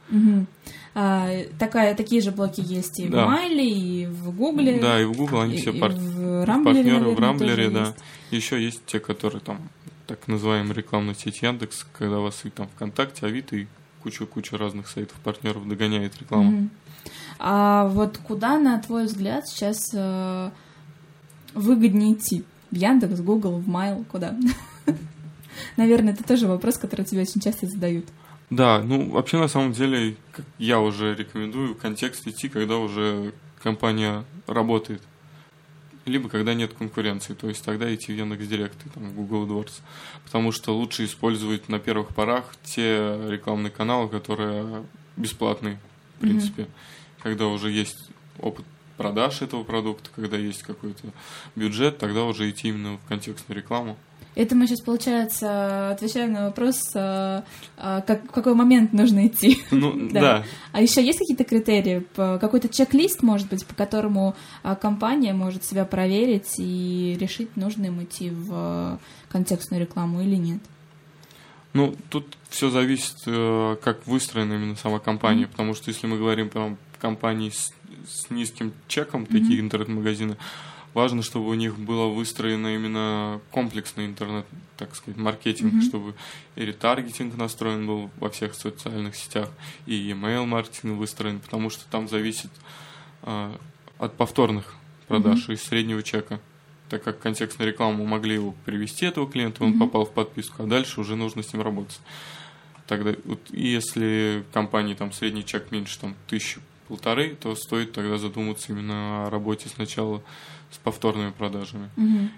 Мгм. 0.09 0.47
А, 0.95 1.29
такая, 1.59 1.95
такие 1.95 2.21
же 2.21 2.33
блоки 2.33 2.61
есть 2.61 2.99
и 2.99 3.07
Да. 3.09 3.25
в 3.27 3.29
Майле, 3.29 3.69
и 3.69 4.07
в 4.07 4.35
Гугле. 4.35 4.81
Да, 4.81 5.01
и 5.01 5.05
в 5.05 5.13
Google 5.13 5.41
они 5.43 5.55
и- 5.55 5.59
все 5.61 5.73
пар- 5.73 5.93
в 5.93 6.45
Рамблере, 6.45 6.75
партнеры 6.83 6.99
в 6.99 7.03
наверное, 7.03 7.17
Рамблере, 7.29 7.65
тоже 7.65 7.71
да. 7.71 7.81
есть. 7.87 7.97
Еще 8.31 8.65
есть 8.65 8.87
те, 8.87 8.99
которые 8.99 9.41
там 9.41 9.61
так 10.09 10.27
называемая 10.27 10.75
рекламная 10.75 11.15
сеть 11.15 11.43
Яндекс, 11.43 11.87
когда 11.97 12.17
вас 12.19 12.41
и 12.45 12.51
там 12.51 12.67
ВКонтакте, 12.75 13.27
Авито 13.27 13.55
и 13.57 13.67
куча-куча 14.03 14.57
разных 14.59 14.89
сайтов 14.89 15.19
партнеров 15.19 15.69
догоняет 15.69 16.19
рекламу. 16.19 16.51
Мгм. 16.51 16.71
А 17.39 17.89
вот 17.89 18.19
куда, 18.19 18.59
на 18.59 18.79
твой 18.81 19.07
взгляд, 19.07 19.49
сейчас 19.49 19.79
э, 19.95 20.51
выгоднее 21.55 22.15
идти? 22.15 22.45
В 22.71 22.77
Яндекс, 22.77 23.21
Google, 23.21 23.59
в 23.59 23.69
Майл, 23.69 24.05
куда? 24.11 24.37
Наверное, 25.77 26.13
это 26.13 26.23
тоже 26.23 26.47
вопрос, 26.47 26.79
который 26.79 27.05
тебе 27.05 27.23
очень 27.23 27.41
часто 27.41 27.67
задают. 27.67 28.07
Да, 28.51 28.83
ну 28.83 29.11
вообще 29.11 29.39
на 29.39 29.49
самом 29.49 29.73
деле 29.73 30.17
я 30.59 30.81
уже 30.81 31.15
рекомендую 31.15 31.75
контекст 31.75 32.27
идти, 32.27 32.49
когда 32.49 32.77
уже 32.79 33.33
компания 33.63 34.25
работает. 34.47 35.03
Либо 36.11 36.29
когда 36.29 36.55
нет 36.55 36.75
конкуренции, 36.75 37.35
то 37.35 37.49
есть 37.49 37.65
тогда 37.65 37.93
идти 37.95 38.13
в 38.13 38.17
Яндекс.Директ 38.17 38.85
и 38.85 38.89
там, 38.89 39.09
в 39.11 39.15
Google 39.15 39.47
AdWords. 39.47 39.81
Потому 40.25 40.51
что 40.53 40.77
лучше 40.77 41.05
использовать 41.05 41.69
на 41.69 41.79
первых 41.79 42.09
порах 42.09 42.53
те 42.65 43.17
рекламные 43.29 43.71
каналы, 43.71 44.09
которые 44.09 44.85
бесплатные, 45.17 45.79
в 46.17 46.21
принципе. 46.21 46.67
Когда 47.23 47.47
уже 47.47 47.71
есть 47.71 48.09
опыт 48.39 48.65
продаж 48.97 49.41
этого 49.41 49.63
продукта, 49.63 50.11
когда 50.15 50.37
есть 50.37 50.63
какой-то 50.63 51.13
бюджет, 51.55 51.99
тогда 51.99 52.25
уже 52.25 52.51
идти 52.51 52.69
именно 52.69 52.99
в 52.99 53.09
контекстную 53.09 53.61
рекламу. 53.61 53.97
Это 54.37 54.55
мы 54.55 54.67
сейчас, 54.67 54.81
получается, 54.81 55.91
отвечаем 55.91 56.33
на 56.33 56.47
вопрос, 56.47 56.81
э, 56.95 57.43
э, 57.77 58.03
как, 58.07 58.25
в 58.25 58.31
какой 58.31 58.55
момент 58.55 58.93
нужно 58.93 59.27
идти. 59.27 59.63
Ну, 59.71 59.93
Да. 60.13 60.21
да, 60.21 60.45
А 60.73 60.81
еще 60.81 61.05
есть 61.05 61.19
какие-то 61.19 61.45
критерии, 61.45 62.07
какой-то 62.15 62.69
чек-лист, 62.69 63.23
может 63.23 63.49
быть, 63.49 63.67
по 63.67 63.75
которому 63.75 64.35
а, 64.63 64.77
компания 64.77 65.33
может 65.33 65.65
себя 65.65 65.85
проверить 65.85 66.55
и 66.59 67.17
решить, 67.21 67.57
нужно 67.57 67.87
им 67.87 68.03
идти 68.03 68.31
в 68.31 69.01
контекстную 69.31 69.81
рекламу 69.81 70.23
или 70.23 70.37
нет? 70.37 70.61
Ну, 71.73 71.95
тут 72.09 72.37
все 72.49 72.71
зависит, 72.71 73.17
э, 73.27 73.77
как 73.83 74.07
выстроена 74.07 74.55
именно 74.55 74.77
сама 74.77 74.99
компания, 74.99 75.47
потому 75.47 75.75
что 75.75 75.91
если 75.91 76.07
мы 76.07 76.19
говорим 76.19 76.49
про 76.49 76.77
компании 77.01 77.51
с, 77.51 77.73
с 78.09 78.31
низким 78.31 78.73
чеком, 78.89 79.25
такие 79.27 79.61
интернет-магазины, 79.61 80.37
важно, 80.95 81.23
чтобы 81.23 81.49
у 81.49 81.55
них 81.55 81.79
было 81.79 82.07
выстроено 82.07 82.75
именно 82.75 83.41
комплексный 83.51 84.07
интернет, 84.07 84.47
так 84.77 84.95
сказать, 84.95 85.19
маркетинг, 85.19 85.83
чтобы 85.83 86.15
и 86.57 86.65
ретаргетинг 86.65 87.37
настроен 87.37 87.87
был 87.87 88.11
во 88.19 88.31
всех 88.31 88.55
социальных 88.55 89.17
сетях, 89.17 89.51
и 89.87 90.11
email 90.11 90.47
маркетинг 90.47 90.99
выстроен, 90.99 91.41
потому 91.41 91.71
что 91.71 91.85
там 91.91 92.09
зависит 92.09 92.51
э, 93.23 93.57
от 93.99 94.17
повторных 94.17 94.75
продаж 95.09 95.49
и 95.49 95.57
среднего 95.57 96.03
чека. 96.03 96.41
Так 96.89 97.05
как 97.05 97.21
контекстную 97.21 97.71
рекламу 97.71 98.05
могли 98.05 98.35
его 98.35 98.53
привести 98.65 99.07
этого 99.07 99.31
клиента, 99.31 99.63
он 99.63 99.79
попал 99.79 100.07
в 100.07 100.13
подписку, 100.13 100.65
а 100.65 100.67
дальше 100.67 101.01
уже 101.01 101.15
нужно 101.15 101.43
с 101.43 101.53
ним 101.53 101.63
работать. 101.63 102.01
Тогда, 102.89 103.15
вот, 103.25 103.41
если 103.51 104.45
компании 104.53 104.95
там 104.95 105.13
средний 105.13 105.45
чек 105.45 105.71
меньше 105.71 106.01
там 106.01 106.17
тысячи 106.27 106.61
полторы, 106.91 107.37
то 107.41 107.55
стоит 107.55 107.93
тогда 107.93 108.19
задуматься 108.19 108.73
именно 108.73 109.27
о 109.27 109.31
работе 109.31 109.69
сначала 109.69 110.23
с 110.73 110.79
повторными 110.79 111.31
продажами. 111.31 111.89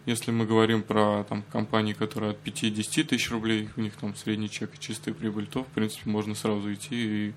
Если 0.04 0.30
мы 0.30 0.46
говорим 0.46 0.82
про 0.82 1.24
там, 1.24 1.42
компании, 1.50 1.94
которые 1.94 2.32
от 2.32 2.46
5-10 2.46 3.04
тысяч 3.04 3.30
рублей, 3.30 3.70
у 3.76 3.80
них 3.80 3.94
там 3.94 4.14
средний 4.14 4.50
чек 4.50 4.74
и 4.74 4.78
чистая 4.78 5.14
прибыль, 5.14 5.46
то, 5.46 5.64
в 5.64 5.68
принципе, 5.68 6.10
можно 6.10 6.34
сразу 6.34 6.72
идти, 6.72 7.28
и 7.28 7.32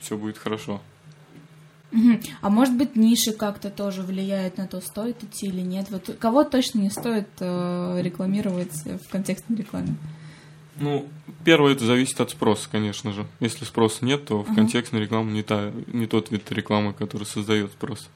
все 0.00 0.16
будет 0.16 0.38
хорошо. 0.38 0.80
Мгм. 1.92 2.20
А 2.40 2.50
может 2.50 2.76
быть, 2.76 2.96
ниши 2.96 3.32
как-то 3.32 3.70
тоже 3.70 4.02
влияют 4.02 4.56
на 4.56 4.66
то, 4.66 4.80
стоит 4.80 5.22
идти 5.22 5.46
или 5.46 5.60
нет? 5.60 5.86
Вот 5.90 6.16
кого 6.18 6.44
точно 6.44 6.80
не 6.80 6.90
стоит 6.90 7.28
э, 7.40 8.00
рекламировать 8.02 8.74
в 8.84 9.08
контекстной 9.10 9.58
рекламе? 9.58 9.94
Ну, 10.76 11.06
первое, 11.44 11.72
это 11.72 11.84
зависит 11.84 12.20
от 12.20 12.30
спроса, 12.30 12.68
конечно 12.70 13.12
же. 13.12 13.26
Если 13.40 13.64
спроса 13.64 14.04
нет, 14.04 14.26
то 14.26 14.38
в 14.42 14.46
Ага. 14.46 14.56
контекстной 14.56 15.02
рекламе 15.02 15.32
не, 15.32 15.42
та, 15.42 15.70
не 15.86 16.06
тот 16.06 16.30
вид 16.30 16.50
рекламы, 16.50 16.92
который 16.92 17.24
создает 17.24 17.70
спрос. 17.72 18.08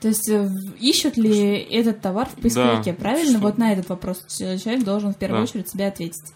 То 0.00 0.08
есть 0.08 0.28
э, 0.28 0.48
ищут 0.80 1.16
ли 1.16 1.58
этот 1.58 2.00
товар 2.00 2.28
в 2.28 2.34
поисковике? 2.40 2.92
Да. 2.92 2.98
Правильно? 2.98 3.38
Что- 3.38 3.40
Вот 3.46 3.56
на 3.58 3.72
этот 3.72 3.88
вопрос 3.88 4.24
человек 4.28 4.82
должен 4.84 5.14
в 5.14 5.16
первую 5.16 5.38
Да. 5.40 5.44
очередь 5.44 5.68
себе 5.70 5.86
ответить. 5.86 6.32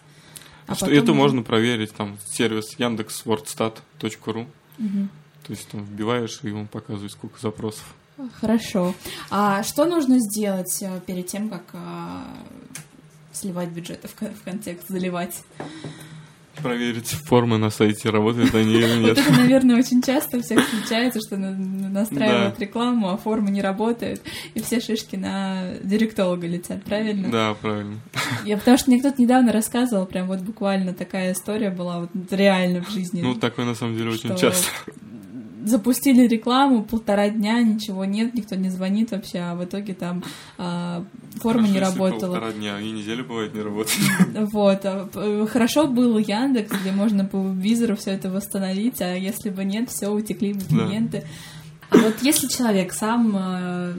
А 0.67 0.75
Что 0.75 0.85
это 0.87 1.03
уже- 1.03 1.13
можно 1.13 1.43
проверить, 1.43 1.93
там, 1.93 2.17
сервис 2.25 2.75
яндекс.вордстат.ру. 2.79 4.45
Мгм. 4.77 5.09
То 5.45 5.53
есть 5.53 5.67
там 5.69 5.83
вбиваешь, 5.85 6.39
и 6.43 6.51
он 6.51 6.67
показывает, 6.67 7.11
сколько 7.11 7.39
запросов. 7.41 7.93
Хорошо. 8.39 8.93
А 9.29 9.63
что 9.63 9.85
нужно 9.85 10.19
сделать 10.19 10.81
э, 10.81 10.99
перед 11.05 11.27
тем, 11.27 11.49
как 11.49 11.63
э, 11.73 11.77
сливать 13.37 13.69
бюджеты 13.69 14.07
в, 14.07 14.15
кон- 14.15 14.33
в 14.33 14.43
контекст, 14.43 14.87
заливать? 14.89 15.43
Проверить 16.61 17.09
формы 17.09 17.59
на 17.59 17.69
сайте, 17.69 18.09
работают 18.09 18.55
они 18.55 18.73
или 18.73 18.87
Вот 19.01 19.09
нет. 19.09 19.17
это, 19.19 19.31
наверное, 19.31 19.77
очень 19.77 20.01
часто 20.01 20.37
у 20.37 20.41
всех 20.41 20.67
случается, 20.67 21.19
что 21.21 21.37
на- 21.37 21.51
на- 21.51 21.89
настраивают 21.89 22.55
Да. 22.57 22.65
рекламу, 22.65 23.09
а 23.09 23.17
форма 23.17 23.51
не 23.51 23.61
работает, 23.61 24.23
и 24.55 24.61
все 24.61 24.79
шишки 24.81 25.15
на 25.15 25.73
директолога 25.83 26.47
летят, 26.47 26.83
правильно? 26.83 27.29
Да, 27.29 27.53
правильно. 27.53 27.99
Я, 28.43 28.57
потому 28.57 28.75
что 28.79 28.89
мне 28.89 28.99
кто-то 28.99 29.21
недавно 29.21 29.51
рассказывал, 29.51 30.07
прям 30.07 30.25
вот 30.25 30.39
буквально 30.39 30.95
такая 30.95 31.33
история 31.33 31.69
была, 31.69 31.99
вот 31.99 32.09
реально 32.31 32.83
в 32.83 32.89
жизни. 32.89 33.21
Ну, 33.21 33.35
такое 33.35 33.65
на 33.67 33.75
самом 33.75 33.95
деле 33.95 34.09
очень 34.09 34.35
часто. 34.35 34.67
Запустили 35.65 36.27
рекламу, 36.27 36.83
полтора 36.83 37.29
дня, 37.29 37.61
ничего 37.61 38.05
нет, 38.05 38.33
никто 38.33 38.55
не 38.55 38.69
звонит 38.69 39.11
вообще, 39.11 39.39
а 39.39 39.55
в 39.55 39.63
итоге 39.63 39.93
там 39.93 40.23
а, 40.57 41.03
форма 41.41 41.67
Хорошо, 41.67 41.73
не 41.73 41.79
работала. 41.79 42.19
полтора 42.33 42.51
дня, 42.51 42.79
и 42.79 42.91
неделя 42.91 43.23
бывает 43.23 43.53
не 43.53 43.61
работает. 43.61 43.97
Вот. 44.53 44.81
а, 44.83 45.47
Хорошо 45.47 45.87
был 45.87 46.17
Яндекс, 46.17 46.71
где 46.81 46.91
можно 46.91 47.25
по 47.25 47.37
визору 47.37 47.95
все 47.95 48.11
это 48.11 48.29
восстановить, 48.29 49.01
а 49.01 49.15
если 49.15 49.49
бы 49.49 49.63
нет, 49.63 49.89
все 49.89 50.07
утекли 50.09 50.53
бы 50.53 50.61
Да. 50.69 50.87
клиенты. 50.87 51.23
А 51.89 51.97
вот 51.97 52.15
если 52.21 52.47
человек 52.47 52.91
сам 52.91 53.33
э, 53.37 53.93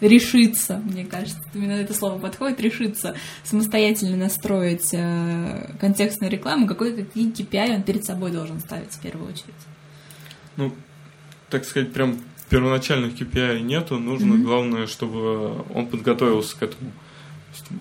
решится, 0.00 0.76
мне 0.84 1.04
кажется, 1.04 1.40
именно 1.54 1.72
это 1.72 1.94
слово 1.94 2.18
подходит, 2.18 2.60
решится 2.60 3.14
самостоятельно 3.44 4.16
настроить 4.16 4.90
э, 4.92 5.70
контекстную 5.80 6.30
рекламу, 6.30 6.66
какой 6.66 6.94
какие 6.94 7.32
KPI 7.32 7.76
он 7.76 7.82
перед 7.82 8.04
собой 8.04 8.30
должен 8.30 8.60
ставить 8.60 8.90
в 8.92 9.00
первую 9.00 9.28
очередь? 9.30 9.54
Ну, 10.56 10.72
так 11.50 11.64
сказать, 11.64 11.92
прям 11.92 12.18
первоначальных 12.48 13.14
KPI 13.14 13.60
нету. 13.62 13.98
Нужно, 13.98 14.34
Мгм. 14.34 14.44
главное, 14.44 14.86
чтобы 14.86 15.62
он 15.74 15.86
подготовился 15.86 16.56
к 16.58 16.62
этому. 16.62 16.92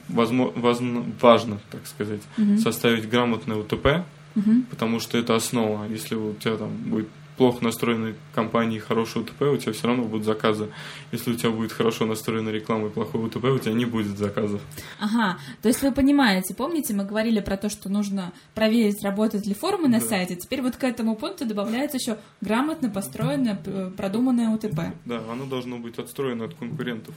возможно, 0.08 1.04
важно, 1.20 1.60
так 1.72 1.88
сказать, 1.88 2.22
Мгм. 2.38 2.60
составить 2.60 3.10
грамотное 3.10 3.58
УТП, 3.58 4.04
Мгм. 4.36 4.68
потому 4.70 5.00
что 5.00 5.18
это 5.18 5.36
основа. 5.36 5.88
Если 5.88 6.14
у 6.16 6.34
тебя 6.36 6.58
там 6.58 6.70
будет 6.86 7.08
плохо 7.38 7.64
настроенной 7.64 8.16
компании 8.34 8.78
хороший 8.80 9.22
УТП, 9.22 9.42
у 9.44 9.58
тебя 9.58 9.74
все 9.74 9.88
равно 9.88 10.04
будут 10.04 10.26
заказы. 10.26 10.70
Если 11.12 11.32
у 11.32 11.36
тебя 11.36 11.50
будет 11.50 11.72
хорошо 11.72 12.06
настроена 12.06 12.50
реклама 12.50 12.88
и 12.88 12.90
плохой 12.92 13.26
УТП, 13.26 13.46
у 13.46 13.58
тебя 13.60 13.74
не 13.74 13.86
будет 13.86 14.18
заказов. 14.18 14.62
Ага, 15.00 15.38
то 15.62 15.68
есть 15.68 15.82
вы 15.82 15.92
понимаете, 15.92 16.54
помните, 16.54 16.94
мы 16.94 17.06
говорили 17.06 17.40
про 17.40 17.58
то, 17.58 17.70
что 17.70 17.90
нужно 17.90 18.32
проверить, 18.54 19.04
работают 19.04 19.46
ли 19.48 19.54
формы 19.54 19.88
на 19.88 20.00
Да. 20.00 20.06
сайте. 20.06 20.36
Теперь 20.36 20.62
вот 20.62 20.76
к 20.76 20.84
этому 20.84 21.16
пункту 21.16 21.46
добавляется 21.46 21.98
еще 21.98 22.18
грамотно 22.42 22.90
построенное, 22.90 23.56
продуманное 23.98 24.50
УТП. 24.50 24.94
Да, 25.06 25.22
оно 25.32 25.46
должно 25.46 25.78
быть 25.78 25.98
отстроено 25.98 26.46
от 26.46 26.54
конкурентов. 26.54 27.16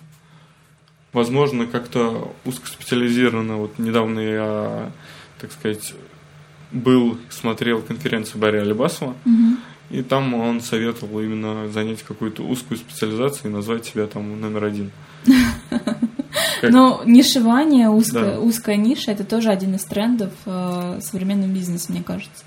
Возможно, 1.13 1.67
как-то 1.67 2.35
узкоспециализировано. 2.45 3.57
Вот 3.57 3.79
недавно 3.79 4.21
я, 4.21 4.93
так 5.41 5.51
сказать, 5.53 5.95
был, 6.73 7.17
смотрел 7.31 7.81
конференцию 7.81 8.41
Барри 8.41 8.59
Алибасова, 8.59 9.15
и 9.91 10.03
там 10.03 10.35
он 10.35 10.61
советовал 10.61 11.21
именно 11.21 11.69
занять 11.69 12.03
какую-то 12.03 12.43
узкую 12.43 12.79
специализацию 12.79 13.51
и 13.51 13.55
назвать 13.55 13.85
себя 13.87 14.07
там 14.07 14.41
номер 14.41 14.65
один. 14.65 14.91
Как- 16.61 16.71
Но 16.71 17.03
нишевание, 17.05 17.89
узкая, 17.91 18.35
Да. 18.37 18.41
узкая 18.41 18.77
ниша, 18.77 19.11
это 19.11 19.25
тоже 19.25 19.51
один 19.51 19.75
из 19.75 19.85
трендов 19.85 20.33
э, 20.47 20.99
современного 21.03 21.51
бизнеса, 21.51 21.93
мне 21.93 22.03
кажется. 22.03 22.45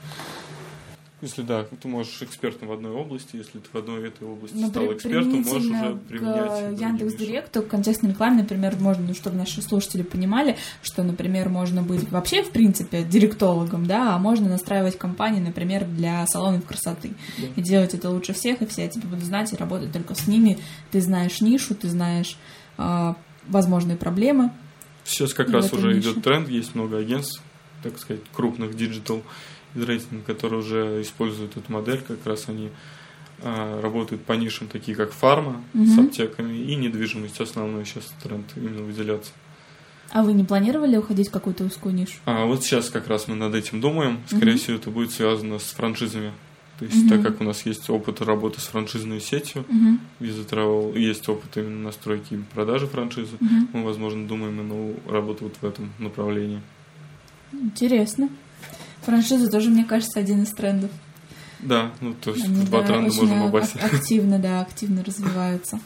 Если 1.22 1.42
да, 1.42 1.66
ты 1.82 1.88
можешь 1.90 2.22
экспертом 2.22 2.70
в 2.70 2.72
одной 2.72 2.92
области, 2.92 3.36
если 3.36 3.60
ты 3.60 3.68
в 3.72 3.76
одной 3.76 4.08
этой 4.08 4.26
области 4.26 4.56
Ну, 4.56 4.70
стал 4.70 4.86
при- 4.88 4.96
экспертом, 4.96 5.42
можешь 5.42 5.66
уже 5.66 5.96
применять. 6.08 6.78
к 6.78 6.80
Яндекс. 6.80 7.14
Директу, 7.16 7.62
к 7.62 7.68
контекстной 7.68 8.12
рекламе, 8.12 8.44
например, 8.44 8.78
можно, 8.80 9.08
ну, 9.08 9.14
чтобы 9.14 9.36
наши 9.36 9.62
слушатели 9.62 10.02
понимали, 10.02 10.56
что, 10.82 11.04
например, 11.04 11.50
можно 11.50 11.82
быть 11.84 12.10
вообще, 12.10 12.42
в 12.42 12.52
принципе, 12.52 13.04
директологом, 13.04 13.86
да, 13.86 14.16
а 14.16 14.18
можно 14.18 14.48
настраивать 14.48 14.98
кампании, 14.98 15.42
например, 15.42 15.86
для 15.86 16.26
салонов 16.28 16.66
красоты. 16.66 17.12
Да. 17.38 17.48
И 17.58 17.62
делать 17.62 17.94
это 17.94 18.10
лучше 18.10 18.34
всех, 18.34 18.62
и 18.62 18.66
все 18.66 18.88
тебя 18.88 19.08
будут 19.10 19.26
знать, 19.26 19.52
и 19.52 19.58
работать 19.58 19.92
только 19.92 20.16
с 20.16 20.26
ними. 20.28 20.58
Ты 20.92 21.02
знаешь 21.02 21.42
нишу, 21.42 21.76
ты 21.76 21.90
знаешь 21.90 22.38
а, 22.78 23.18
возможные 23.48 23.98
проблемы. 23.98 24.52
Сейчас 25.04 25.34
как 25.34 25.50
раз 25.50 25.74
уже 25.74 25.88
нише. 25.94 26.12
идет 26.12 26.24
тренд, 26.24 26.48
есть 26.50 26.76
много 26.76 26.98
агентств, 26.98 27.42
так 27.84 27.98
сказать, 28.00 28.22
крупных 28.34 28.76
digital 28.76 29.24
из 29.76 29.84
рейтинга, 29.84 30.24
которые 30.24 30.60
уже 30.60 31.02
используют 31.02 31.58
эту 31.58 31.72
модель, 31.72 32.02
как 32.02 32.26
раз 32.26 32.50
они 32.50 32.70
а, 33.42 33.80
работают 33.82 34.24
по 34.26 34.34
нишам, 34.34 34.68
такие 34.68 34.98
как 34.98 35.12
фарма 35.12 35.64
с 35.74 35.78
Мгм. 35.98 36.08
аптеками 36.08 36.58
и 36.58 36.76
недвижимость, 36.76 37.40
основной 37.40 37.86
сейчас 37.86 38.14
тренд 38.22 38.46
именно 38.56 38.82
выделяться. 38.84 39.32
А 40.12 40.24
вы 40.24 40.34
не 40.34 40.44
планировали 40.44 40.98
уходить 40.98 41.28
в 41.30 41.32
какую-то 41.32 41.64
узкую 41.64 41.94
нишу? 41.94 42.16
А 42.26 42.46
вот 42.46 42.64
сейчас 42.64 42.90
как 42.90 43.08
раз 43.08 43.28
мы 43.28 43.36
над 43.36 43.54
этим 43.54 43.80
думаем, 43.80 44.22
скорее 44.28 44.54
Мгм. 44.54 44.60
всего 44.60 44.78
это 44.78 44.90
будет 44.90 45.12
связано 45.12 45.60
с 45.60 45.72
франшизами. 45.72 46.34
То 46.80 46.86
есть, 46.86 46.98
Мгм. 47.06 47.10
так 47.10 47.22
как 47.22 47.42
у 47.42 47.44
нас 47.44 47.66
есть 47.66 47.90
опыт 47.90 48.22
работы 48.22 48.60
с 48.60 48.66
франшизной 48.68 49.20
сетью, 49.22 49.66
Мгм. 49.70 50.00
Visa 50.20 50.48
Travel, 50.50 50.98
есть 50.98 51.28
опыт 51.30 51.56
именно 51.58 51.84
настройки 51.84 52.34
и 52.36 52.38
продажи 52.54 52.88
франшизы, 52.88 53.36
Мгм. 53.40 53.70
мы, 53.74 53.84
возможно, 53.84 54.28
думаем 54.28 54.60
именно 54.60 54.96
работу 55.08 55.44
вот 55.46 55.56
в 55.62 55.66
этом 55.66 55.92
направлении. 56.00 56.62
Интересно. 57.52 58.30
Франшиза 59.02 59.50
тоже, 59.50 59.70
мне 59.70 59.86
кажется, 59.86 60.20
один 60.20 60.44
из 60.44 60.52
трендов. 60.52 60.92
Да, 61.60 61.92
ну 62.00 62.14
то 62.14 62.32
есть 62.32 62.46
Они, 62.46 62.64
два 62.66 62.82
да, 62.82 62.88
тренда 62.88 63.14
можем 63.14 63.44
обосить. 63.44 63.82
активно, 63.82 64.40
да, 64.40 64.62
активно 64.62 65.04
развиваются. 65.04 65.80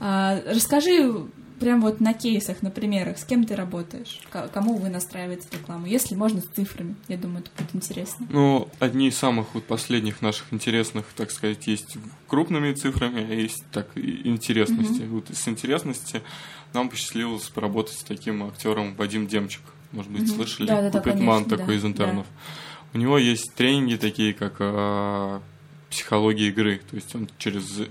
А, 0.00 0.40
расскажи 0.46 1.26
прям 1.60 1.80
вот 1.82 2.00
на 2.00 2.12
кейсах, 2.14 2.62
на 2.62 2.70
примерах, 2.70 3.18
с 3.18 3.24
кем 3.24 3.44
ты 3.44 3.54
работаешь, 3.54 4.20
кому 4.52 4.76
вы 4.76 4.88
настраиваете 4.88 5.46
рекламу, 5.52 5.86
если 5.86 6.14
можно 6.14 6.40
с 6.40 6.46
цифрами. 6.46 6.96
Я 7.08 7.16
думаю, 7.16 7.44
это 7.44 7.50
будет 7.56 7.74
интересно. 7.74 8.26
Ну, 8.28 8.68
одни 8.80 9.08
из 9.08 9.16
самых 9.16 9.54
вот 9.54 9.64
последних 9.64 10.20
наших 10.20 10.52
интересных, 10.52 11.06
так 11.16 11.30
сказать, 11.30 11.66
есть 11.66 11.96
крупными 12.28 12.72
цифрами, 12.72 13.26
а 13.28 13.34
есть 13.34 13.64
так 13.72 13.88
и 13.96 14.28
интересности. 14.28 15.02
Вот 15.02 15.28
с 15.32 15.48
интересности 15.48 16.22
нам 16.72 16.88
посчастливилось 16.88 17.48
поработать 17.48 17.96
с 17.98 18.02
таким 18.02 18.42
актером 18.44 18.94
Вадим 18.96 19.26
Демчик. 19.26 19.62
Может 19.94 20.10
быть, 20.10 20.22
Мгм. 20.22 20.34
слышали? 20.34 20.66
Да-да-да, 20.66 20.98
Пупетман 20.98 21.44
конечно, 21.44 21.56
такой 21.56 21.74
да, 21.74 21.80
из 21.80 21.84
интернов. 21.84 22.26
У 22.92 22.98
него 22.98 23.16
есть 23.16 23.54
тренинги 23.54 23.96
такие, 23.96 24.34
как 24.34 24.56
а, 24.58 25.40
психология 25.88 26.48
игры. 26.48 26.80
То 26.90 26.96
есть 26.96 27.14
он 27.14 27.28
через 27.38 27.76
да, 27.76 27.84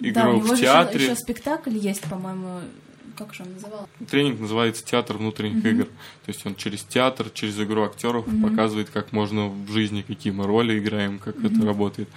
игру 0.00 0.36
него 0.36 0.54
в 0.54 0.60
театре. 0.60 1.04
еще, 1.04 1.16
спектакль 1.16 1.76
есть, 1.76 2.02
по-моему, 2.02 2.60
как 3.16 3.34
же 3.34 3.42
он 3.42 3.54
называл? 3.54 3.88
Тренинг 4.10 4.38
называется 4.38 4.84
«Театр 4.84 5.16
внутренних 5.16 5.64
Мгм. 5.64 5.68
игр». 5.68 5.84
То 5.86 6.28
есть 6.28 6.44
он 6.46 6.54
через 6.54 6.82
театр, 6.84 7.30
через 7.30 7.58
игру 7.58 7.82
актеров 7.84 8.26
Мгм. 8.26 8.42
показывает, 8.42 8.90
как 8.90 9.12
можно 9.12 9.48
в 9.48 9.70
жизни, 9.72 10.02
какие 10.02 10.32
мы 10.32 10.46
роли 10.46 10.78
играем, 10.78 11.18
как 11.18 11.36
это 11.38 11.54
Мгм. 11.54 11.66
работает. 11.66 12.08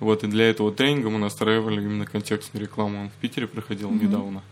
Вот, 0.00 0.22
и 0.22 0.26
для 0.26 0.50
этого 0.50 0.70
тренинга 0.70 1.08
мы 1.08 1.18
настраивали 1.18 1.80
именно 1.82 2.04
контекстную 2.04 2.64
рекламу. 2.64 3.02
Он 3.02 3.08
в 3.08 3.14
Питере 3.14 3.46
проходил 3.46 3.90
Мгм. 3.90 4.04
недавно. 4.04 4.42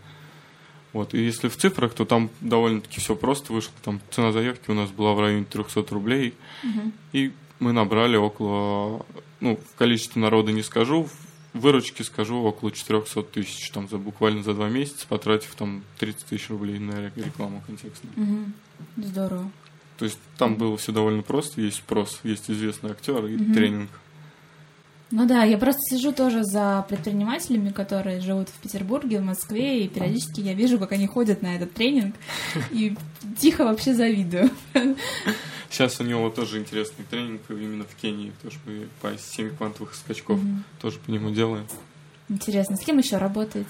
Вот, 0.93 1.13
и 1.15 1.23
если 1.23 1.47
в 1.49 1.57
цифрах, 1.57 1.93
то 1.95 2.05
там 2.05 2.29
довольно-таки 2.41 2.99
все 2.99 3.15
просто 3.15 3.51
вышло. 3.51 3.73
Там 3.83 3.99
цена 4.11 4.31
заявки 4.31 4.69
у 4.69 4.73
нас 4.75 4.91
была 4.91 5.13
в 5.13 5.19
районе 5.19 5.43
300 5.45 5.85
рублей, 5.89 6.35
Мгм. 6.63 6.93
и 7.13 7.31
мы 7.59 7.71
набрали 7.73 8.15
около, 8.15 9.05
ну, 9.39 9.57
в 9.57 9.75
количестве 9.77 10.21
народа 10.21 10.51
не 10.51 10.61
скажу, 10.61 11.03
в 11.53 11.59
выручке 11.59 12.03
скажу 12.03 12.37
около 12.43 12.71
400 12.71 13.23
тысяч, 13.23 13.69
там, 13.71 13.87
за, 13.89 13.97
буквально 13.97 14.43
за 14.43 14.53
два 14.53 14.69
месяца, 14.69 15.05
потратив 15.07 15.55
там 15.55 15.83
30 15.99 16.25
тысяч 16.25 16.49
рублей 16.49 16.77
на 16.79 16.93
ре- 16.99 17.11
рекламу 17.15 17.63
контекстную. 17.65 18.13
Мгм. 18.15 18.53
Здорово. 18.97 19.51
То 19.97 20.05
есть 20.05 20.19
там 20.37 20.55
было 20.55 20.77
все 20.77 20.91
довольно 20.91 21.21
просто, 21.23 21.61
есть 21.61 21.77
спрос, 21.77 22.19
есть 22.23 22.49
известный 22.51 22.91
актер 22.91 23.25
и 23.25 23.35
Мгм. 23.37 23.53
тренинг. 23.53 23.89
Ну 25.11 25.27
да, 25.27 25.43
я 25.43 25.57
просто 25.59 25.79
сижу 25.89 26.11
тоже 26.11 26.43
за 26.43 26.85
предпринимателями, 26.89 27.69
которые 27.69 28.19
живут 28.19 28.49
в 28.49 28.53
Петербурге, 28.53 29.19
в 29.19 29.23
Москве, 29.23 29.83
и 29.83 29.87
периодически 29.87 30.41
я 30.41 30.53
вижу, 30.55 30.79
как 30.79 30.91
они 30.91 31.05
ходят 31.05 31.43
на 31.43 31.55
этот 31.55 31.73
тренинг, 31.73 32.15
и 32.71 32.95
тихо 33.37 33.63
вообще 33.63 33.93
завидую. 33.93 34.49
Сейчас 35.69 35.99
у 35.99 36.03
него 36.03 36.29
тоже 36.29 36.59
интересный 36.59 37.05
тренинг 37.09 37.41
именно 37.49 37.83
в 37.83 37.95
Кении, 37.95 38.31
потому 38.31 38.51
что 38.51 38.61
мы 38.69 38.87
по 39.01 39.17
7 39.17 39.55
квантовых 39.55 39.93
скачков 39.93 40.39
Мгм. 40.39 40.63
тоже 40.81 40.99
по 40.99 41.11
нему 41.11 41.29
делаем. 41.31 41.65
Интересно, 42.29 42.75
с 42.75 42.79
кем 42.79 42.97
еще 42.97 43.17
работаете? 43.17 43.69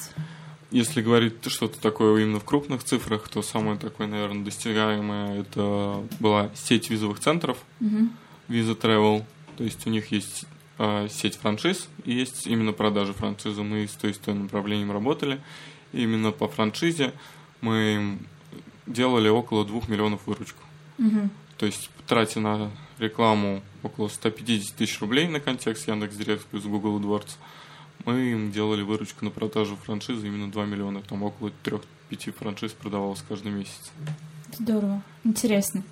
Если 0.72 1.02
говорить 1.02 1.36
что-то 1.48 1.80
такое 1.80 2.22
именно 2.24 2.40
в 2.40 2.46
крупных 2.46 2.84
цифрах, 2.84 3.28
то 3.28 3.42
самое 3.42 3.78
такое, 3.78 4.08
наверное, 4.08 4.44
достигаемое 4.46 5.42
это 5.42 6.04
была 6.20 6.50
сеть 6.56 6.90
визовых 6.90 7.20
центров 7.20 7.58
Мгм. 7.80 8.12
Visa 8.48 8.80
Travel. 8.80 9.24
То 9.58 9.64
есть 9.64 9.86
у 9.86 9.90
них 9.90 10.12
есть 10.12 10.46
а, 10.78 11.08
сеть 11.10 11.36
франшиз 11.36 11.88
и 12.06 12.14
есть 12.14 12.48
именно 12.48 12.74
продажи 12.74 13.14
франшизы. 13.14 13.62
Мы 13.64 13.88
с 13.88 13.92
той 13.92 14.12
и 14.12 14.14
с 14.14 14.18
той 14.18 14.34
направлением 14.34 14.92
работали. 14.92 15.42
И 15.92 16.04
именно 16.04 16.32
по 16.32 16.48
франшизе 16.48 17.14
мы 17.62 18.18
делали 18.88 19.30
около 19.30 19.66
2 19.66 19.82
миллионов 19.88 20.26
выручку. 20.26 20.64
Мгм. 20.98 21.30
То 21.58 21.66
есть, 21.66 21.90
тратя 22.08 22.40
на 22.40 22.72
рекламу 22.98 23.62
около 23.84 24.08
150 24.08 24.76
тысяч 24.76 25.00
рублей 25.00 25.28
на 25.28 25.40
контекст 25.40 25.88
Яндекс.Директ 25.88 26.46
плюс 26.48 26.64
Google 26.64 27.00
AdWords, 27.00 27.38
мы 28.06 28.20
им 28.32 28.52
делали 28.52 28.82
выручку 28.82 29.24
на 29.24 29.32
продажу 29.32 29.78
франшизы 29.78 30.28
именно 30.28 30.52
2 30.52 30.66
миллиона. 30.66 31.02
Там 31.02 31.24
около 31.24 31.52
3-5 31.64 32.32
франшиз 32.34 32.74
продавалось 32.74 33.24
каждый 33.28 33.52
месяц. 33.52 33.92
Здорово, 34.58 35.02
интересно. 35.24 35.84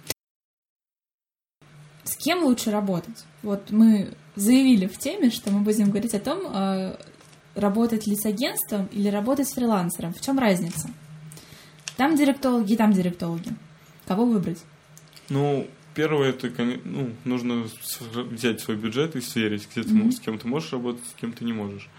С 2.03 2.15
кем 2.17 2.43
лучше 2.43 2.71
работать? 2.71 3.25
Вот 3.43 3.71
мы 3.71 4.13
заявили 4.35 4.87
в 4.87 4.97
теме, 4.97 5.29
что 5.29 5.51
мы 5.51 5.61
будем 5.61 5.89
говорить 5.89 6.13
о 6.15 6.19
том, 6.19 6.41
э, 6.53 6.95
работать 7.55 8.07
ли 8.07 8.15
с 8.15 8.25
агентством 8.25 8.87
или 8.91 9.09
работать 9.09 9.47
с 9.47 9.53
фрилансером. 9.53 10.13
В 10.13 10.21
чем 10.21 10.39
разница? 10.39 10.89
Там 11.97 12.15
директологи, 12.15 12.75
там 12.75 12.93
директологи. 12.93 13.49
Кого 14.07 14.25
выбрать? 14.25 14.59
Ну, 15.29 15.67
первое, 15.93 16.29
это, 16.29 16.49
ну, 16.83 17.11
нужно 17.25 17.65
взять 18.15 18.61
свой 18.61 18.77
бюджет 18.77 19.15
и 19.15 19.21
сверить, 19.21 19.67
где 19.71 19.83
ты, 19.83 19.93
мо- 19.93 20.11
с 20.11 20.19
кем 20.19 20.39
ты 20.39 20.47
можешь 20.47 20.71
работать, 20.71 21.03
с 21.05 21.19
кем 21.19 21.33
ты 21.33 21.45
не 21.45 21.53
можешь. 21.53 21.89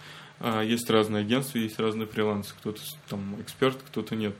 А, 0.40 0.62
есть 0.62 0.90
разные 0.90 1.20
агентства, 1.20 1.58
есть 1.58 1.78
разные 1.78 2.06
фрилансы. 2.08 2.52
Кто-то 2.58 2.80
там 3.08 3.40
эксперт, 3.40 3.76
кто-то 3.86 4.16
нет. 4.16 4.34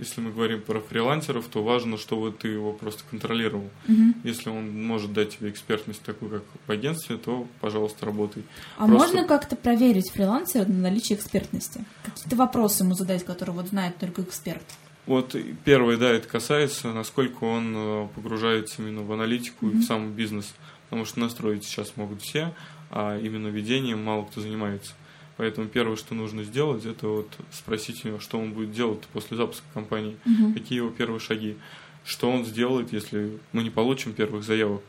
Если 0.00 0.22
мы 0.22 0.32
говорим 0.32 0.62
про 0.62 0.80
фрилансеров, 0.80 1.46
то 1.48 1.62
важно, 1.62 1.98
чтобы 1.98 2.32
ты 2.32 2.48
его 2.48 2.72
просто 2.72 3.02
контролировал. 3.10 3.68
Мгм. 3.86 4.14
Если 4.24 4.48
он 4.48 4.82
может 4.84 5.12
дать 5.12 5.36
тебе 5.36 5.50
экспертность 5.50 6.00
такую, 6.00 6.30
как 6.30 6.42
в 6.66 6.70
агентстве, 6.72 7.18
то, 7.18 7.46
пожалуйста, 7.60 8.06
работай. 8.06 8.42
А 8.78 8.86
Просто- 8.86 8.94
можно 8.96 9.28
как-то 9.28 9.56
проверить 9.56 10.10
фрилансера 10.10 10.64
на 10.64 10.78
наличие 10.88 11.18
экспертности? 11.18 11.84
Какие-то 12.02 12.34
вопросы 12.36 12.82
ему 12.82 12.94
задать, 12.94 13.24
которые 13.26 13.54
вот 13.54 13.68
знает 13.68 13.98
только 13.98 14.22
эксперт? 14.22 14.64
Вот 15.04 15.34
и 15.34 15.54
первое, 15.64 15.98
да, 15.98 16.08
это 16.10 16.26
касается, 16.26 16.92
насколько 16.94 17.44
он 17.44 17.74
э, 17.76 18.08
погружается 18.14 18.80
именно 18.80 19.02
в 19.02 19.12
аналитику 19.12 19.66
и 19.66 19.74
Мгм. 19.74 19.80
в 19.80 19.84
сам 19.84 20.12
бизнес. 20.12 20.54
Потому 20.88 21.04
что 21.04 21.20
настроить 21.20 21.64
сейчас 21.64 21.92
могут 21.96 22.22
все, 22.22 22.54
а 22.90 23.18
именно 23.18 23.48
ведением 23.48 24.02
мало 24.02 24.24
кто 24.24 24.40
занимается. 24.40 24.92
Поэтому 25.40 25.68
первое, 25.68 25.96
что 25.96 26.14
нужно 26.14 26.44
сделать, 26.44 26.84
это 26.84 27.08
вот 27.08 27.28
спросить 27.50 28.04
у 28.04 28.08
него, 28.08 28.20
что 28.20 28.38
он 28.38 28.52
будет 28.52 28.72
делать 28.72 29.00
после 29.14 29.38
запуска 29.38 29.64
компании, 29.72 30.18
Мгм. 30.26 30.52
какие 30.52 30.76
его 30.76 30.90
первые 30.90 31.18
шаги, 31.18 31.56
что 32.04 32.30
он 32.30 32.44
сделает, 32.44 32.92
если 32.92 33.38
мы 33.52 33.62
не 33.62 33.70
получим 33.70 34.12
первых 34.12 34.44
заявок. 34.44 34.82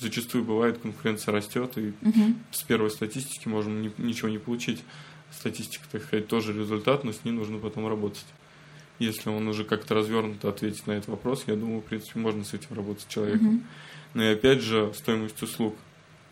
Зачастую 0.00 0.42
бывает, 0.42 0.78
конкуренция 0.78 1.32
растет, 1.32 1.76
и 1.76 1.92
Мгм. 2.00 2.38
с 2.50 2.62
первой 2.62 2.90
статистики 2.90 3.46
можем 3.46 3.82
ни- 3.82 3.92
ничего 3.98 4.30
не 4.30 4.38
получить. 4.38 4.82
Статистика, 5.30 5.84
так 5.92 6.02
сказать, 6.02 6.28
тоже 6.28 6.54
результат, 6.58 7.04
но 7.04 7.12
с 7.12 7.22
ней 7.22 7.32
нужно 7.32 7.58
потом 7.58 7.86
работать. 7.86 8.24
Если 8.98 9.28
он 9.28 9.46
уже 9.48 9.64
как-то 9.64 9.94
развернуто 9.94 10.48
ответит 10.48 10.86
на 10.86 10.92
этот 10.92 11.08
вопрос, 11.08 11.44
я 11.46 11.56
думаю, 11.56 11.82
в 11.82 11.84
принципе, 11.84 12.20
можно 12.20 12.42
с 12.42 12.54
этим 12.54 12.74
работать 12.74 13.06
человеком. 13.10 13.46
Мгм. 13.48 13.64
Но 14.14 14.22
и 14.24 14.28
опять 14.32 14.62
же, 14.62 14.94
стоимость 14.94 15.42
услуг. 15.42 15.76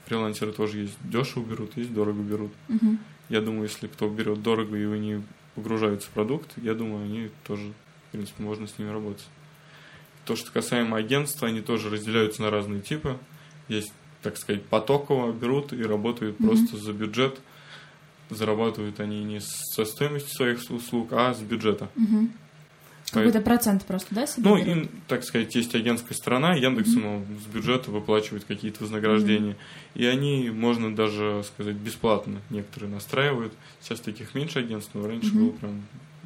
Фрилансеры 0.06 0.52
тоже 0.52 0.78
есть 0.78 0.96
дешево 1.04 1.44
берут, 1.44 1.76
есть 1.76 1.92
дорого 1.92 2.22
берут. 2.22 2.52
Мгм. 2.68 2.98
Я 3.32 3.40
думаю, 3.40 3.62
если 3.62 3.86
кто 3.86 4.10
берет 4.10 4.42
дорого 4.42 4.76
и 4.76 4.84
они 4.84 5.22
погружаются 5.54 6.06
в 6.08 6.10
продукт, 6.10 6.50
я 6.58 6.74
думаю, 6.74 7.06
они 7.06 7.30
тоже, 7.44 7.72
в 8.08 8.12
принципе, 8.12 8.42
можно 8.42 8.66
с 8.66 8.78
ними 8.78 8.90
работать. 8.90 9.24
То, 10.26 10.36
что 10.36 10.52
касаемо 10.52 10.98
агентства, 10.98 11.48
они 11.48 11.62
тоже 11.62 11.88
разделяются 11.88 12.42
на 12.42 12.50
разные 12.50 12.82
типы. 12.82 13.16
Есть, 13.68 13.90
так 14.20 14.36
сказать, 14.36 14.62
потоково 14.66 15.32
берут 15.32 15.72
и 15.72 15.82
работают 15.82 16.38
Мгм. 16.40 16.50
просто 16.50 16.76
за 16.76 16.92
бюджет. 16.92 17.40
Зарабатывают 18.28 19.00
они 19.00 19.24
не 19.24 19.40
со 19.40 19.86
стоимости 19.86 20.28
своих 20.28 20.58
услуг, 20.68 21.14
а 21.14 21.32
с 21.32 21.40
бюджета. 21.40 21.88
Мгм. 21.94 22.34
Какой-то 23.12 23.40
процент 23.40 23.84
просто, 23.84 24.14
да, 24.14 24.26
себе 24.26 24.48
Ну, 24.48 24.56
им, 24.56 24.88
так 25.06 25.22
сказать, 25.24 25.54
есть 25.54 25.74
агентская 25.74 26.16
сторона, 26.16 26.54
Яндекс 26.54 26.94
ему 26.94 27.24
с 27.42 27.46
бюджета 27.54 27.90
выплачивает 27.90 28.44
какие-то 28.44 28.82
вознаграждения. 28.82 29.56
И 29.94 30.04
они, 30.06 30.50
можно 30.50 30.94
даже 30.94 31.42
сказать, 31.44 31.76
бесплатно 31.76 32.40
некоторые 32.50 32.90
настраивают. 32.90 33.52
Сейчас 33.80 34.00
таких 34.00 34.34
меньше 34.34 34.60
агентств, 34.60 34.92
но 34.94 35.06
раньше 35.06 35.28
Мгм. 35.28 35.38
было 35.38 35.50
прям 35.50 35.82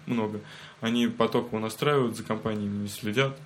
много. 0.07 0.41
Они 0.81 1.09
потоково 1.09 1.59
настраивают, 1.59 2.17
за 2.17 2.23
компаниями 2.23 2.83
не 2.83 2.89
следят, 2.89 3.37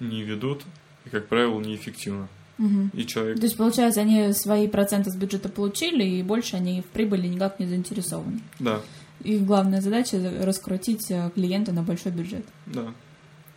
не 0.00 0.22
ведут, 0.22 0.62
и, 1.06 1.08
как 1.08 1.28
правило, 1.28 1.58
неэффективно. 1.60 2.28
Мгм. 2.58 2.90
И 2.92 3.06
человек... 3.06 3.38
То 3.38 3.44
есть, 3.44 3.56
получается, 3.56 4.02
они 4.02 4.34
свои 4.34 4.68
проценты 4.68 5.10
с 5.10 5.16
бюджета 5.16 5.48
получили, 5.48 6.04
и 6.04 6.22
больше 6.22 6.56
они 6.56 6.82
в 6.82 6.84
прибыли 6.86 7.26
никак 7.26 7.58
не 7.58 7.66
заинтересованы. 7.66 8.40
Да, 8.58 8.82
Их 9.22 9.44
главная 9.44 9.80
задача— 9.80 10.18
раскрутить 10.42 11.10
э, 11.10 11.30
клиента 11.34 11.72
на 11.72 11.82
большой 11.82 12.12
бюджет. 12.12 12.44
да. 12.66 12.92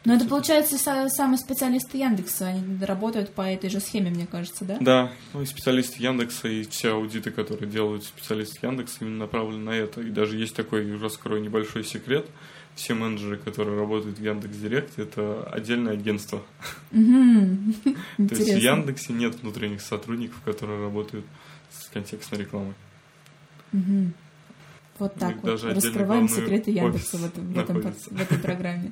Но 0.06 0.16
это, 0.16 0.26
получается, 0.26 0.76
са- 0.76 1.08
самые 1.08 1.38
специалисты 1.38 1.98
Яндекса, 1.98 2.48
они 2.48 2.84
работают 2.84 3.30
по 3.34 3.42
этой 3.42 3.70
же 3.70 3.80
схеме, 3.80 4.10
мне 4.10 4.28
кажется, 4.28 4.66
да? 4.66 4.78
Да, 4.82 5.12
ну 5.34 5.42
и 5.42 5.46
специалисты 5.46 6.04
Яндекса, 6.04 6.50
и 6.50 6.64
все 6.64 6.92
аудиты, 6.92 7.32
которые 7.32 7.72
делают 7.72 8.04
специалисты 8.04 8.60
Яндекса, 8.68 8.98
именно 9.00 9.20
направлены 9.20 9.64
на 9.64 9.70
это. 9.70 10.02
И 10.02 10.10
даже 10.10 10.36
есть 10.38 10.58
такой, 10.58 10.98
раскрою 11.00 11.42
небольшой 11.42 11.86
секрет, 11.86 12.26
все 12.76 12.96
менеджеры, 12.96 13.38
которые 13.38 13.80
работают 13.80 14.18
в 14.18 14.22
Яндекс 14.22 14.58
Директ, 14.58 15.00
это 15.00 15.44
отдельное 15.50 15.94
агентство. 15.94 16.44
Мгм. 16.92 17.74
То 18.18 18.36
есть 18.36 18.54
в. 18.56 18.58
Яндексе 18.58 19.14
нет 19.14 19.36
внутренних 19.42 19.80
сотрудников, 19.80 20.42
которые 20.44 20.82
работают 20.82 21.26
с 21.72 21.88
контекстной 21.88 22.42
рекламой. 22.42 22.74
Мгм. 23.72 24.14
Вот 25.00 25.16
так 25.16 25.42
вот. 25.42 25.64
Раскрываем 25.64 26.30
секреты 26.30 26.72
Яндекса 26.72 27.18
в, 27.18 27.26
этом, 27.26 27.54
в, 27.54 27.58
этом, 27.58 27.82
в 27.82 28.22
этой 28.22 28.38
программе. 28.38 28.92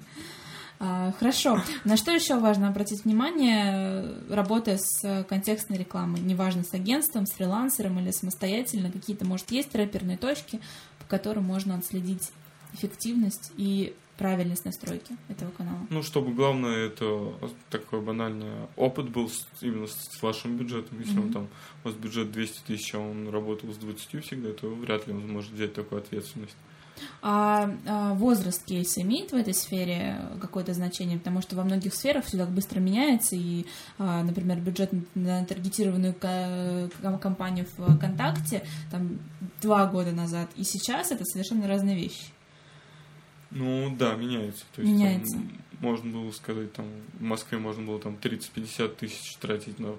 А, 0.84 1.14
хорошо. 1.20 1.62
На 1.86 1.96
что 1.96 2.12
еще 2.12 2.40
важно 2.40 2.68
обратить 2.68 3.06
внимание, 3.06 4.16
работая 4.30 4.80
с 4.80 5.04
э, 5.04 5.24
контекстной 5.26 5.78
рекламой? 5.78 6.22
Неважно, 6.22 6.64
с 6.64 6.74
агентством, 6.74 7.28
с 7.28 7.34
фрилансером 7.34 8.00
или 8.00 8.10
самостоятельно, 8.10 8.92
какие-то, 8.92 9.24
может, 9.24 9.52
есть 9.52 9.76
рэперные 9.76 10.18
точки, 10.18 10.60
по 10.98 11.06
которым 11.06 11.44
можно 11.44 11.76
отследить 11.76 12.32
эффективность 12.74 13.52
и 13.58 13.94
правильность 14.22 14.66
настройки 14.66 15.16
этого 15.30 15.50
канала? 15.52 15.80
Ну, 15.90 16.04
чтобы 16.04 16.32
главное, 16.34 16.88
это 16.88 17.34
такой 17.70 18.02
банальный 18.02 18.52
опыт 18.76 19.10
был 19.10 19.30
с- 19.30 19.48
именно 19.62 19.88
с 19.88 20.22
вашим 20.22 20.58
бюджетом. 20.58 21.00
Если 21.00 21.18
он 21.18 21.26
Мгм. 21.26 21.34
там, 21.34 21.48
у 21.84 21.88
вас 21.88 21.98
бюджет 21.98 22.32
200 22.32 22.62
тысяч, 22.68 22.94
а 22.94 23.00
он 23.00 23.30
работал 23.30 23.74
с 23.74 23.78
20 23.78 24.20
всегда, 24.22 24.52
то 24.54 24.68
вряд 24.70 25.08
ли 25.08 25.14
он 25.14 25.28
может 25.32 25.52
взять 25.52 25.74
такую 25.74 26.02
ответственность. 26.02 26.56
А, 27.24 27.74
а 27.88 28.14
возраст 28.14 28.64
кейса 28.64 29.02
имеет 29.02 29.32
в 29.32 29.36
этой 29.36 29.56
сфере 29.56 30.22
какое-то 30.40 30.74
значение? 30.74 31.18
Потому 31.18 31.42
что 31.42 31.56
во 31.56 31.64
многих 31.64 31.96
сферах 31.96 32.26
все 32.26 32.38
так 32.38 32.50
быстро 32.50 32.80
меняется, 32.80 33.36
и, 33.36 33.66
а, 33.98 34.24
например, 34.24 34.60
бюджет 34.60 34.92
на 35.16 35.44
таргетированную 35.46 36.14
компанию 37.20 37.66
ВКонтакте 37.78 38.64
там 38.92 39.18
два 39.62 39.88
года 39.88 40.12
назад 40.12 40.50
и 40.58 40.64
сейчас 40.64 41.12
это 41.12 41.26
совершенно 41.26 41.68
разные 41.68 41.96
вещи. 41.96 42.26
Ну, 43.52 43.94
да, 43.98 44.16
меняется. 44.16 44.64
То 44.76 44.82
есть, 44.82 44.94
Меняется. 44.94 45.34
там, 45.34 45.52
можно 45.82 46.12
было 46.12 46.32
сказать, 46.32 46.72
там, 46.74 46.86
в 47.20 47.22
Москве 47.22 47.58
можно 47.58 47.86
было 47.86 48.00
там 48.00 48.18
30-50 48.22 48.96
тысяч 48.96 49.36
тратить 49.38 49.78
на 49.80 49.96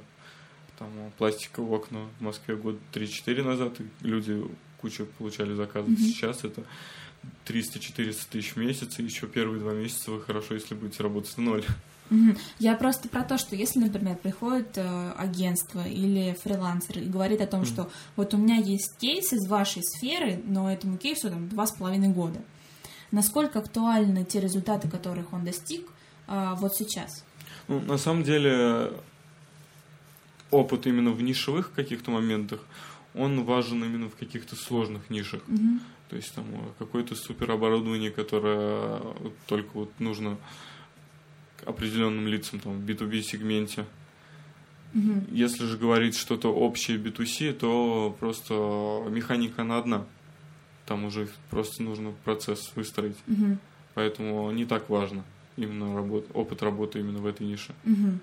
там, 0.79 0.89
пластиковые 1.19 1.77
окна. 1.77 2.09
В 2.19 2.23
Москве 2.23 2.57
год 2.57 2.79
3-4 2.95 3.43
назад 3.45 3.75
и 3.81 4.07
люди 4.07 4.43
кучу 4.81 5.07
получали 5.19 5.55
заказов. 5.55 5.91
Мгм. 5.91 5.99
Сейчас 5.99 6.45
это 6.45 6.63
300-400 7.47 8.17
тысяч 8.31 8.53
в 8.55 8.57
месяц, 8.57 8.99
и 8.99 9.03
еще 9.03 9.27
первые 9.27 9.61
два 9.61 9.73
месяца 9.73 10.11
вы 10.11 10.21
хорошо, 10.23 10.55
если 10.55 10.75
будете 10.75 11.03
работать 11.03 11.31
в 11.33 11.39
ноль. 11.39 11.65
Я 12.59 12.75
просто 12.75 13.09
про 13.09 13.23
то, 13.23 13.39
что 13.39 13.57
если, 13.57 13.79
например, 13.79 14.17
приходит 14.17 14.77
э, 14.77 15.13
агентство 15.17 15.87
или 15.87 16.37
фрилансер 16.43 16.99
и 16.99 17.05
говорит 17.09 17.41
о 17.41 17.47
том, 17.47 17.61
Мгм. 17.61 17.67
что 17.69 17.91
вот 18.17 18.35
у 18.35 18.37
меня 18.37 18.57
есть 18.57 18.97
кейс 18.99 19.33
из 19.33 19.49
вашей 19.49 19.83
сферы, 19.83 20.43
но 20.47 20.71
этому 20.71 20.99
кейсу 20.99 21.31
там 21.31 21.49
два 21.49 21.67
с 21.67 21.73
половиной 21.75 22.09
года. 22.09 22.41
Насколько 23.13 23.61
актуальны 23.61 24.25
те 24.25 24.41
результаты, 24.41 24.89
которых 24.89 25.33
он 25.33 25.45
достиг 25.45 25.87
а, 26.27 26.55
вот 26.57 26.75
сейчас? 26.75 27.25
Ну, 27.69 27.79
на 27.81 27.99
самом 27.99 28.25
деле, 28.25 28.93
опыт 30.51 30.87
именно 30.87 31.11
в 31.11 31.23
нишевых 31.23 31.73
каких-то 31.73 32.11
моментах, 32.11 32.61
он 33.15 33.45
важен 33.45 33.85
именно 33.85 34.09
в 34.09 34.17
каких-то 34.17 34.57
сложных 34.57 35.11
нишах. 35.11 35.43
Мгм. 35.47 35.81
То 36.09 36.17
есть 36.17 36.35
там 36.35 36.47
э, 36.53 36.59
какое-то 36.79 37.15
супероборудование, 37.15 38.11
которое 38.11 39.01
только 39.47 39.71
вот 39.75 39.93
нужно 39.99 40.39
определенным 41.65 42.27
лицам 42.27 42.61
там 42.61 42.79
в 42.79 42.85
B2B 42.85 43.23
сегменте. 43.23 43.85
Если 45.31 45.65
же 45.65 45.79
говорить 45.79 46.17
что-то 46.17 46.53
общее 46.53 46.99
B2C, 46.99 47.55
то 47.55 48.15
просто 48.21 48.53
механика 49.09 49.63
она 49.63 49.79
одна. 49.79 50.05
Там 50.87 51.05
уже 51.05 51.29
просто 51.51 51.83
нужно 51.83 52.13
процесс 52.25 52.73
выстроить. 52.75 53.17
Мгм. 53.27 53.59
Поэтому 53.95 54.51
не 54.51 54.65
так 54.65 54.89
важно 54.89 55.25
именно 55.57 55.95
работа, 55.95 56.27
опыт 56.35 56.63
работы 56.63 57.01
именно 57.01 57.19
в 57.19 57.27
этой 57.27 57.47
нише. 57.47 57.75
Мгм. 57.85 58.21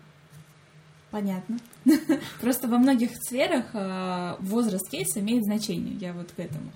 Понятно. 1.12 1.58
Просто 2.42 2.68
во 2.68 2.78
многих 2.78 3.12
сферах 3.16 3.66
а, 3.74 4.38
возраст 4.40 4.88
кейса 4.90 5.20
имеет 5.20 5.44
значение. 5.44 5.96
Я 5.96 6.14
вот 6.14 6.32
к 6.32 6.40
этому 6.40 6.72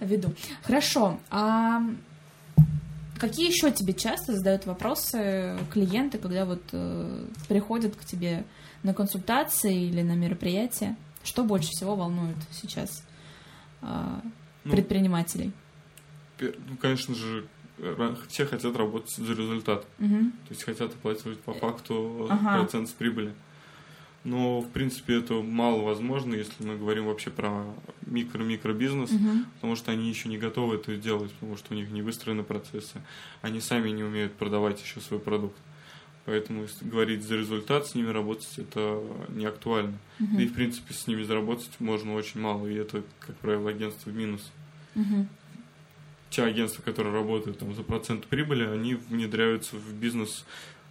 веду. 0.00 0.32
Хорошо. 0.62 1.20
А 1.30 1.82
какие 3.18 3.48
еще 3.48 3.70
тебе 3.70 3.94
часто 3.94 4.34
задают 4.34 4.66
вопросы 4.66 5.56
клиенты, 5.72 6.18
когда 6.18 6.44
вот 6.46 6.62
э, 6.72 7.26
приходят 7.48 7.94
к 7.94 8.04
тебе 8.04 8.44
на 8.82 8.92
консультации 8.92 9.84
или 9.84 10.02
на 10.02 10.16
мероприятия? 10.16 10.96
Что 11.22 11.44
больше 11.44 11.68
всего 11.70 11.94
волнует 11.94 12.36
сейчас 12.52 13.04
а, 13.82 14.20
Ну, 14.66 14.72
предпринимателей? 14.72 15.52
ну, 16.40 16.76
конечно 16.80 17.14
же, 17.14 17.46
все 18.28 18.46
хотят 18.46 18.76
работать 18.76 19.10
за 19.10 19.32
результат. 19.32 19.86
Мгм. 19.98 20.32
То 20.32 20.50
есть 20.50 20.64
хотят 20.64 20.92
оплачивать 20.92 21.40
по 21.40 21.52
факту 21.54 22.26
Ага. 22.30 22.58
процент 22.58 22.88
с 22.88 22.92
прибыли. 22.92 23.32
Но, 24.24 24.60
в 24.60 24.68
принципе, 24.70 25.18
это 25.18 25.34
мало 25.34 25.82
возможно, 25.82 26.34
если 26.34 26.64
мы 26.64 26.76
говорим 26.76 27.06
вообще 27.06 27.30
про 27.30 27.64
микро-микробизнес, 28.06 29.12
Мгм. 29.12 29.46
потому 29.54 29.76
что 29.76 29.92
они 29.92 30.08
еще 30.08 30.28
не 30.28 30.36
готовы 30.36 30.76
это 30.76 30.96
делать, 30.96 31.30
потому 31.34 31.56
что 31.56 31.74
у 31.74 31.76
них 31.76 31.90
не 31.90 32.02
выстроены 32.02 32.42
процессы. 32.42 33.00
Они 33.40 33.60
сами 33.60 33.90
не 33.90 34.02
умеют 34.02 34.32
продавать 34.32 34.82
еще 34.82 35.00
свой 35.00 35.20
продукт. 35.20 35.56
Поэтому 36.24 36.62
если 36.62 36.84
говорить 36.88 37.22
за 37.22 37.36
результат, 37.36 37.86
с 37.86 37.94
ними 37.94 38.08
работать 38.08 38.52
это 38.58 39.00
не 39.28 39.46
актуально. 39.46 39.96
Мгм. 40.18 40.36
Да 40.36 40.42
и, 40.42 40.46
в 40.48 40.54
принципе, 40.54 40.92
с 40.92 41.06
ними 41.06 41.22
заработать 41.22 41.70
можно 41.78 42.12
очень 42.14 42.40
мало, 42.40 42.66
и 42.66 42.74
это, 42.74 43.04
как 43.20 43.36
правило, 43.36 43.70
агентство 43.70 44.10
в 44.10 44.16
минус. 44.16 44.50
Мгм. 44.96 45.28
Те 46.30 46.42
агентства, 46.42 46.82
которые 46.82 47.14
работают 47.14 47.58
там, 47.60 47.72
за 47.74 47.82
процент 47.84 48.26
прибыли, 48.26 48.64
они 48.64 48.94
внедряются 48.94 49.76
в 49.76 49.92
бизнес 49.94 50.44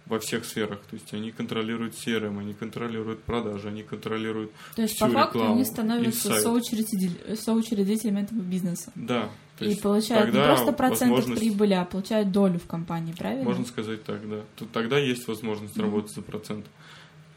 во 0.06 0.18
всех 0.18 0.44
сферах. 0.44 0.78
То 0.88 0.96
есть 0.96 1.12
они 1.12 1.30
контролируют 1.32 1.94
CRM, 1.94 2.38
они 2.38 2.54
контролируют 2.54 3.22
продажи, 3.22 3.68
они 3.68 3.82
контролируют 3.82 4.52
То 4.76 4.82
есть, 4.82 4.94
всю 4.94 5.06
по 5.06 5.12
факту, 5.12 5.38
рекламу 5.38 5.54
они 5.56 5.64
становятся 5.64 6.40
соучредитель- 6.40 7.36
соучредителями 7.36 8.22
этого 8.22 8.40
бизнеса. 8.40 8.92
Да. 8.94 9.28
то 9.58 9.64
И 9.64 9.74
получают 9.74 10.32
не 10.32 10.40
просто 10.40 10.72
процент 10.72 11.24
прибыли, 11.38 11.74
а 11.74 11.84
получают 11.84 12.30
долю 12.30 12.58
в 12.58 12.66
компании, 12.66 13.12
правильно? 13.12 13.44
Можно 13.44 13.64
сказать 13.66 14.04
так, 14.04 14.28
да. 14.28 14.40
Тут 14.54 14.70
тогда 14.70 14.98
есть 14.98 15.26
возможность 15.28 15.76
Мгм. 15.76 15.86
работать 15.86 16.12
за 16.14 16.22
процент. 16.22 16.66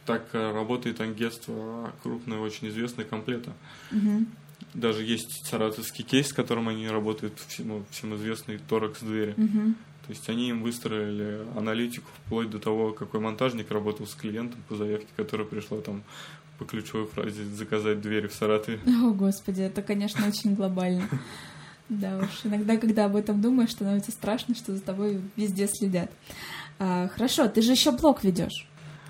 Так 0.06 0.28
э, 0.34 0.52
работает 0.52 1.02
агентство 1.02 1.92
крупное, 2.04 2.40
очень 2.40 2.68
известное, 2.70 3.06
комплета. 3.06 3.54
Мгм. 3.92 4.28
Даже 4.74 5.04
есть 5.04 5.46
саратовский 5.48 6.04
кейс, 6.04 6.30
с 6.30 6.34
которым 6.34 6.70
они 6.70 6.88
работают, 6.88 7.34
всем, 7.48 7.86
всем 7.90 8.16
известный 8.16 8.60
Торакс 8.60 9.02
двери. 9.02 9.34
Мгм. 9.38 9.76
То 10.06 10.14
есть 10.14 10.28
они 10.28 10.50
им 10.50 10.64
выстроили 10.64 11.46
аналитику 11.56 12.10
вплоть 12.26 12.50
до 12.50 12.60
того, 12.60 12.94
какой 12.94 13.20
монтажник 13.20 13.70
работал 13.70 14.08
с 14.08 14.16
клиентом 14.16 14.60
по 14.68 14.76
заявке, 14.76 15.08
которая 15.16 15.48
пришла 15.48 15.82
там 15.82 16.04
по 16.58 16.66
ключевой 16.66 17.06
фразе 17.06 17.44
«заказать 17.46 18.02
двери 18.02 18.28
в 18.28 18.34
Саратове». 18.34 18.80
О, 19.04 19.12
господи, 19.12 19.62
это, 19.62 19.82
конечно, 19.82 20.28
очень 20.28 20.56
глобально. 20.56 21.08
Да 21.90 22.20
уж, 22.20 22.42
иногда, 22.44 22.78
когда 22.78 23.06
об 23.06 23.16
этом 23.16 23.42
думаешь, 23.42 23.72
становится 23.72 24.12
страшно, 24.12 24.56
что 24.56 24.76
за 24.76 24.82
тобой 24.82 25.22
везде 25.36 25.68
следят. 25.68 26.12
А, 26.78 27.08
хорошо, 27.08 27.48
ты 27.48 27.62
же 27.62 27.72
еще 27.72 27.92
блог 27.92 28.24
ведешь. 28.24 28.68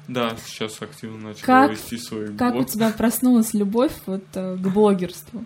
Да, 0.10 0.36
сейчас 0.43 0.82
активно 0.82 1.30
начал 1.30 1.45
Как- 1.45 1.72
вести 1.72 1.97
свой 1.97 2.36
Как 2.36 2.53
блог. 2.53 2.66
у 2.66 2.70
тебя 2.70 2.89
проснулась 2.89 3.53
любовь 3.53 3.93
вот 4.07 4.24
э, 4.34 4.55
к 4.57 4.68
блогерству? 4.74 5.45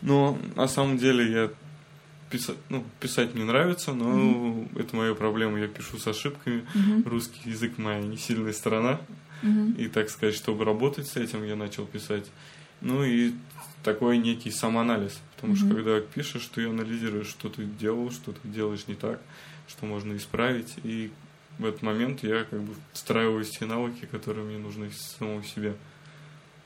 Но 0.00 0.38
на 0.54 0.68
самом 0.68 0.96
деле 0.96 1.30
я 1.30 1.50
писать, 2.30 2.56
ну, 2.68 2.84
писать 3.00 3.34
мне 3.34 3.44
нравится, 3.44 3.92
но 3.92 4.64
это 4.76 4.94
моя 4.94 5.14
проблема. 5.14 5.58
Я 5.58 5.66
пишу 5.68 5.98
с 5.98 6.06
ошибками. 6.06 6.64
Мгм, 6.74 7.02
Русский 7.04 7.50
язык 7.50 7.78
моя 7.78 8.00
не 8.00 8.16
сильная 8.16 8.52
сторона. 8.52 9.00
мгм, 9.42 9.72
И, 9.72 9.88
так 9.88 10.08
сказать, 10.08 10.34
чтобы 10.36 10.64
работать 10.64 11.08
с 11.08 11.16
этим, 11.16 11.44
я 11.44 11.56
начал 11.56 11.84
писать. 11.84 12.26
Ну 12.80 13.02
и 13.04 13.32
такой 13.82 14.18
некий 14.18 14.50
самоанализ. 14.50 15.18
Потому 15.34 15.56
что 15.56 15.66
Мгм. 15.66 15.74
когда 15.76 16.00
пишешь, 16.00 16.48
ты 16.54 16.66
анализируешь, 16.68 17.26
что 17.28 17.48
ты 17.48 17.64
делал, 17.64 18.10
что 18.10 18.32
ты 18.32 18.48
делаешь 18.48 18.84
не 18.86 18.94
так, 18.94 19.20
что 19.68 19.84
можно 19.86 20.16
исправить. 20.16 20.74
И 20.84 21.10
в 21.58 21.64
этот 21.64 21.82
момент 21.82 22.22
я 22.22 22.44
как 22.44 22.60
бы 22.60 22.74
встраиваю 22.92 23.44
те 23.44 23.64
навыки, 23.66 24.06
которые 24.10 24.44
мне 24.44 24.58
нужны 24.58 24.90
самому 24.92 25.42
себе. 25.42 25.74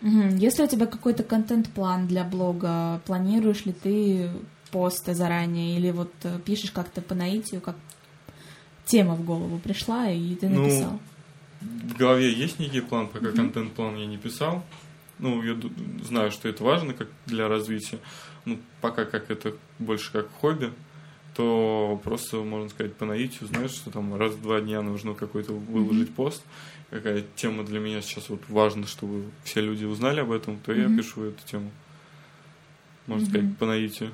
Если 0.03 0.63
у 0.63 0.67
тебя 0.67 0.87
какой-то 0.87 1.23
контент-план 1.23 2.07
для 2.07 2.25
блога, 2.25 3.01
планируешь 3.05 3.67
ли 3.67 3.73
ты 3.73 4.31
посты 4.71 5.15
заранее 5.15 5.77
или 5.77 5.91
вот 5.91 6.13
э, 6.23 6.39
пишешь 6.45 6.71
как-то 6.71 7.03
по 7.03 7.15
наитию, 7.15 7.61
как 7.61 7.77
тема 8.87 9.15
в 9.15 9.25
голову 9.25 9.59
пришла 9.59 10.09
и 10.11 10.35
ты 10.37 10.49
Ну, 10.49 10.63
написал? 10.63 11.01
В 11.61 11.97
голове 11.99 12.33
есть 12.33 12.59
некий 12.59 12.81
план, 12.81 13.09
пока 13.09 13.27
Мгм. 13.27 13.37
контент-план 13.37 13.97
я 13.97 14.07
не 14.07 14.17
писал. 14.17 14.65
Ну, 15.19 15.43
я 15.43 15.55
знаю, 16.03 16.31
что 16.31 16.49
это 16.49 16.65
важно 16.65 16.95
как 16.95 17.09
для 17.27 17.47
развития. 17.49 17.99
Ну, 18.47 18.59
пока 18.81 19.05
как 19.05 19.31
это 19.31 19.55
больше 19.79 20.11
как 20.13 20.31
хобби, 20.41 20.73
то 21.41 22.01
просто, 22.05 22.37
можно 22.39 22.69
сказать, 22.69 22.95
по 22.95 23.05
наитию, 23.05 23.49
знаешь, 23.49 23.71
что 23.71 23.91
там 23.91 24.15
раз 24.17 24.35
в 24.35 24.43
два 24.43 24.61
дня 24.61 24.83
нужно 24.83 25.15
какой-то 25.15 25.53
выложить 25.53 26.15
пост, 26.15 26.43
какая 26.91 27.25
тема 27.37 27.65
для 27.65 27.81
меня 27.81 28.01
сейчас 28.03 28.29
вот 28.29 28.41
важна, 28.49 28.87
чтобы 28.87 29.25
все 29.45 29.61
люди 29.61 29.85
узнали 29.85 30.21
об 30.21 30.31
этом, 30.33 30.59
то 30.59 30.73
я 30.73 30.89
Мгм. 30.89 30.99
пишу 30.99 31.25
эту 31.25 31.47
тему. 31.47 31.71
Можно 33.07 33.25
Мгм. 33.27 33.31
сказать, 33.35 33.59
по 33.59 33.67
наитию. 33.67 34.11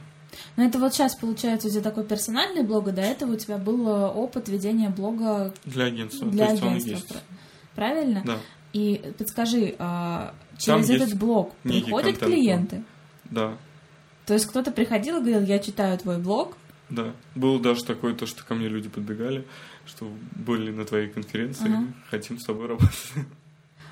Ну, 0.56 0.66
это 0.66 0.78
вот 0.78 0.92
сейчас, 0.94 1.16
получается, 1.16 1.68
у 1.68 1.70
тебя 1.70 1.82
такой 1.82 2.04
персональный 2.04 2.62
блог, 2.62 2.88
а 2.88 2.92
до 2.92 3.00
этого 3.02 3.32
у 3.32 3.36
тебя 3.36 3.58
был 3.58 3.88
э, 3.88 4.06
опыт 4.10 4.48
ведения 4.48 4.90
блога 4.90 5.52
Для 5.64 5.86
агентства. 5.86 6.28
для 6.28 6.46
то 6.46 6.50
есть 6.52 6.62
он 6.62 6.68
агентства. 6.70 6.90
есть. 6.92 7.08
пра- 7.08 7.22
Правильно? 7.74 8.22
Да, 8.24 8.38
И 8.72 9.00
подскажи, 9.16 9.74
а, 9.78 10.34
Там 10.50 10.58
через 10.58 10.90
есть 10.90 11.02
этот 11.04 11.18
блог 11.18 11.54
приходят 11.62 12.18
клиенты? 12.18 12.84
да. 13.24 13.56
То 14.26 14.34
есть 14.34 14.46
кто-то 14.46 14.72
приходил 14.72 15.16
и 15.18 15.20
говорил, 15.20 15.42
я 15.42 15.58
читаю 15.60 15.96
твой 15.98 16.18
блог, 16.18 16.56
Да, 16.88 17.12
было 17.34 17.58
даже 17.60 17.84
такое, 17.84 18.14
то, 18.14 18.26
что 18.26 18.44
ко 18.44 18.54
мне 18.54 18.68
люди 18.68 18.88
подбегали, 18.88 19.44
что 19.86 20.08
были 20.36 20.70
на 20.70 20.84
твоей 20.84 21.08
конференции, 21.08 21.68
Ага. 21.68 21.86
хотим 22.10 22.38
с 22.38 22.44
тобой 22.44 22.68
работать. 22.68 23.12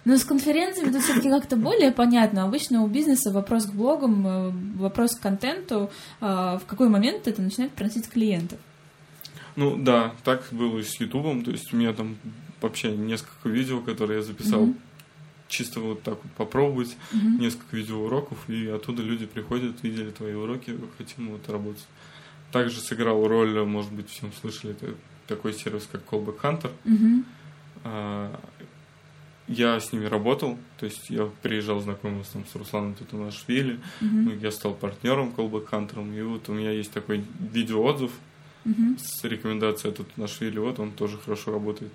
но 0.04 0.16
с 0.16 0.24
конференциями 0.24 0.90
это 0.90 1.00
все-таки 1.00 1.28
как-то 1.28 1.56
более 1.56 1.90
понятно. 1.90 2.44
Обычно 2.44 2.82
у 2.84 2.86
бизнеса 2.86 3.32
вопрос 3.32 3.66
к 3.66 3.72
блогам, 3.72 4.26
э, 4.26 4.50
вопрос 4.76 5.16
к 5.16 5.20
контенту, 5.20 5.90
а, 6.20 6.58
в 6.58 6.66
какой 6.66 6.88
момент 6.88 7.26
это 7.26 7.42
начинает 7.42 7.72
приносить 7.72 8.08
клиентов. 8.08 8.58
Ну 9.56 9.76
да, 9.76 10.14
так 10.24 10.44
было 10.52 10.78
и 10.78 10.82
с 10.82 11.00
Ютубом, 11.00 11.42
то 11.44 11.50
есть 11.50 11.72
у 11.72 11.76
меня 11.76 11.92
там 11.92 12.16
вообще 12.60 12.92
несколько 12.96 13.48
видео, 13.48 13.80
которые 13.80 14.18
я 14.18 14.22
записал 14.24 14.66
Мгм. 14.66 14.78
чисто 15.48 15.80
вот 15.80 16.02
так 16.02 16.18
вот 16.22 16.32
попробовать, 16.32 16.96
Мгм. 17.12 17.40
несколько 17.40 17.76
видеоуроков, 17.76 18.38
и 18.48 18.66
оттуда 18.68 19.02
люди 19.02 19.26
приходят, 19.26 19.82
видели 19.82 20.10
твои 20.10 20.34
уроки, 20.34 20.76
хотим 20.98 21.30
вот 21.30 21.48
работать. 21.48 21.86
Также 22.54 22.80
сыграл 22.80 23.26
роль, 23.26 23.64
может 23.64 23.90
быть, 23.90 24.08
всем 24.08 24.32
слышали, 24.32 24.76
такой 25.26 25.52
сервис, 25.54 25.88
как 25.90 26.02
Callback 26.08 26.40
Hunter. 26.40 26.70
Мгм. 26.84 27.24
А, 27.82 28.40
Я 29.48 29.80
с 29.80 29.92
ними 29.92 30.04
работал, 30.06 30.56
то 30.78 30.86
есть 30.86 31.10
я 31.10 31.28
приезжал, 31.42 31.80
знакомился 31.80 32.34
там 32.34 32.46
с 32.46 32.54
Русланом 32.54 32.94
Тутанашвили, 32.94 33.80
Мгм. 34.00 34.24
ну, 34.24 34.34
я 34.36 34.52
стал 34.52 34.72
партнером 34.72 35.34
Callback 35.36 35.68
Hunter, 35.68 36.16
и 36.18 36.22
вот 36.22 36.48
у 36.48 36.52
меня 36.52 36.70
есть 36.70 36.92
такой 36.92 37.24
видеоотзыв 37.52 38.12
Мгм. 38.64 38.96
с 38.98 39.24
рекомендацией 39.24 39.92
Тутанашвили, 39.92 40.58
вот 40.60 40.78
он 40.78 40.92
тоже 40.92 41.18
хорошо 41.18 41.50
работает, 41.52 41.90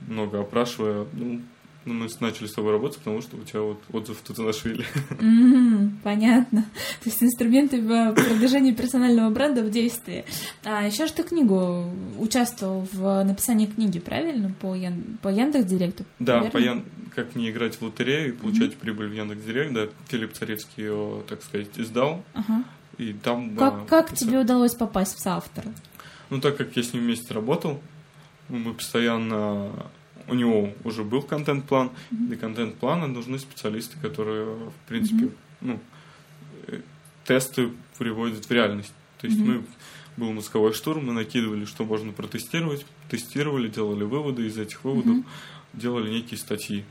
много 0.00 0.40
опрашивая, 0.40 1.06
ну, 1.12 1.42
ну, 1.84 1.94
мы 1.94 2.08
начали 2.20 2.46
с 2.46 2.52
тобой 2.52 2.72
работать, 2.72 2.98
потому 2.98 3.20
что 3.22 3.36
у 3.36 3.40
тебя 3.42 3.60
вот 3.62 3.80
отзыв 3.92 4.20
Тутанашвили. 4.20 4.84
Мгм, 5.20 5.98
Понятно. 6.02 6.62
То 7.02 7.08
есть 7.10 7.22
инструменты 7.22 7.80
в 7.80 8.12
продвижении 8.14 8.72
персонального 8.72 9.30
бренда 9.30 9.62
в 9.62 9.70
действии. 9.70 10.24
А 10.64 10.86
еще 10.86 11.06
же 11.06 11.12
ты 11.12 11.22
книгу 11.22 11.90
участвовал 12.18 12.86
в 12.92 13.22
написании 13.24 13.66
книги, 13.66 13.98
правильно? 13.98 14.54
По, 14.60 14.74
Ян... 14.74 15.18
по 15.22 15.28
Яндекс.Директу? 15.28 16.04
Да, 16.18 16.36
верно? 16.36 16.50
по 16.50 16.58
Ян- 16.58 16.84
как 17.14 17.34
не 17.34 17.50
играть 17.50 17.76
в 17.76 17.82
лотерею 17.82 18.28
и 18.28 18.32
получать 18.36 18.76
прибыль 18.76 19.08
в 19.08 19.12
Яндекс.Директ, 19.14 19.72
да, 19.72 19.88
Филипп 20.08 20.32
Царевский 20.34 20.82
ее, 20.84 21.22
так 21.28 21.42
сказать, 21.42 21.68
издал, 21.76 22.22
Ага. 22.34 22.62
и 22.98 23.12
там... 23.14 23.56
Как, 23.56 23.74
да, 23.80 23.84
как 23.86 24.10
писал. 24.10 24.28
тебе 24.28 24.38
удалось 24.38 24.74
попасть 24.74 25.16
в 25.16 25.20
соавтора? 25.20 25.72
Ну, 26.30 26.40
так 26.40 26.56
как 26.56 26.76
я 26.76 26.82
с 26.82 26.92
ним 26.92 27.02
вместе 27.04 27.34
работал, 27.34 27.80
мы 28.48 28.72
постоянно... 28.74 29.70
У 30.30 30.34
него 30.34 30.72
уже 30.84 31.02
был 31.02 31.22
контент-план. 31.22 31.90
Для 32.10 32.36
контент-плана 32.36 33.06
нужны 33.08 33.38
специалисты, 33.38 33.98
которые, 34.00 34.44
в 34.54 34.88
принципе, 34.88 35.24
Мгм. 35.24 35.32
ну, 35.60 35.80
э, 36.68 36.80
тесты 37.24 37.70
приводят 37.98 38.44
в 38.46 38.50
реальность. 38.50 38.92
То 39.20 39.26
есть 39.26 39.38
Мгм. 39.40 39.48
мы 39.52 39.64
был 40.16 40.32
мозговой 40.32 40.72
штурм, 40.72 41.06
мы 41.06 41.12
накидывали, 41.12 41.64
что 41.64 41.84
можно 41.84 42.12
протестировать, 42.12 42.86
тестировали, 43.08 43.68
делали 43.68 44.04
выводы, 44.04 44.46
из 44.46 44.56
этих 44.56 44.84
выводов 44.84 45.16
Мгм. 45.16 45.26
делали 45.72 46.10
некие 46.10 46.38
статьи. 46.38 46.84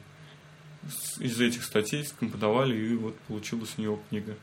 Из 1.20 1.40
этих 1.40 1.64
статей 1.64 2.04
скомпоновали, 2.06 2.76
и 2.76 2.96
вот 2.96 3.16
получилась 3.28 3.74
у 3.78 3.82
него 3.82 4.00
книга. 4.10 4.36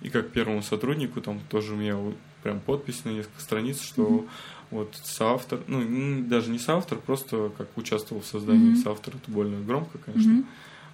И 0.00 0.08
как 0.10 0.30
первому 0.30 0.62
сотруднику, 0.62 1.20
там 1.20 1.40
тоже 1.50 1.72
у 1.74 1.76
меня 1.76 1.96
прям 2.42 2.60
подпись 2.60 3.04
на 3.04 3.10
несколько 3.10 3.40
страниц, 3.40 3.80
что 3.82 4.02
Мгм. 4.02 4.28
Вот 4.74 4.94
соавтор, 5.02 5.60
ну, 5.66 6.22
даже 6.24 6.50
не 6.50 6.58
соавтор, 6.58 6.98
просто 6.98 7.50
как 7.56 7.68
участвовал 7.76 8.22
в 8.22 8.26
создании. 8.26 8.70
Мгм. 8.72 8.82
Соавтор 8.82 9.14
это 9.16 9.30
больно 9.30 9.60
громко, 9.64 9.98
конечно. 9.98 10.32
Мгм. 10.32 10.46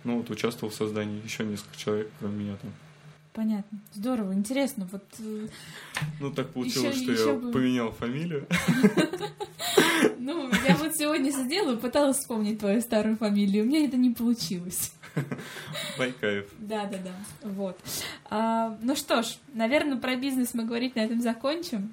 Ну, 0.05 0.16
вот 0.18 0.31
участвовал 0.31 0.72
в 0.72 0.74
создании 0.76 1.22
еще 1.24 1.45
несколько 1.45 1.76
человек, 1.76 2.11
кроме 2.18 2.45
меня 2.45 2.57
там. 2.57 2.70
Понятно. 3.33 3.78
Здорово, 3.95 4.33
интересно. 4.35 4.89
Вот 4.91 5.05
э, 5.20 5.47
Ну, 6.20 6.31
так 6.33 6.49
получилось, 6.51 6.97
Ещё- 6.97 7.03
что 7.05 7.12
ещё 7.12 7.28
я 7.28 7.39
бы- 7.39 7.53
поменял 7.53 7.93
фамилию. 7.93 8.47
Ну, 10.18 10.51
я 10.68 10.76
вот 10.76 10.95
сегодня 10.97 11.33
сидела 11.33 11.74
и 11.74 11.76
пыталась 11.76 12.18
вспомнить 12.18 12.59
твою 12.59 12.81
старую 12.81 13.16
фамилию. 13.16 13.64
У 13.64 13.66
меня 13.66 13.85
это 13.87 13.97
не 13.97 14.11
получилось. 14.11 14.93
Байкаев. 15.99 16.47
Да, 16.59 16.85
да, 16.85 16.99
да. 16.99 17.49
Вот. 17.49 17.78
А, 18.31 18.76
ну 18.83 18.95
что 18.97 19.22
ж, 19.22 19.37
наверное, 19.55 19.97
про 19.97 20.16
бизнес 20.16 20.55
мы 20.55 20.64
говорить 20.64 20.95
на 20.97 21.01
этом 21.01 21.20
закончим. 21.20 21.93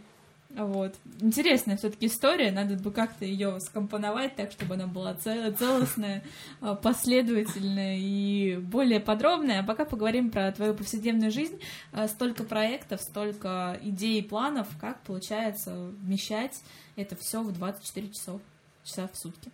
Вот. 0.58 0.96
Интересная 1.22 1.78
все-таки 1.78 2.08
история, 2.08 2.52
надо 2.52 2.78
бы 2.78 2.92
как-то 2.92 3.26
ее 3.26 3.60
скомпоновать 3.60 4.36
так, 4.36 4.52
чтобы 4.52 4.74
она 4.74 4.88
была 4.88 5.14
цел- 5.14 5.54
целостная, 5.56 6.24
а, 6.62 6.74
последовательная 6.74 7.98
и 8.00 8.58
более 8.58 9.00
подробная. 9.00 9.60
А 9.60 9.64
пока 9.64 9.86
поговорим 9.86 10.32
про 10.32 10.52
твою 10.52 10.74
повседневную 10.74 11.32
жизнь. 11.32 11.60
А, 11.94 12.08
Столько 12.08 12.44
проектов, 12.44 13.02
столько 13.02 13.80
идей 13.84 14.20
и 14.20 14.24
планов, 14.24 14.68
как 14.82 15.00
получается 15.02 15.92
вмещать 16.02 16.60
это 16.96 17.16
все 17.16 17.44
в 17.44 17.52
24 17.52 18.10
часов, 18.10 18.42
часа 18.84 19.08
в 19.14 19.16
сутки. 19.16 19.52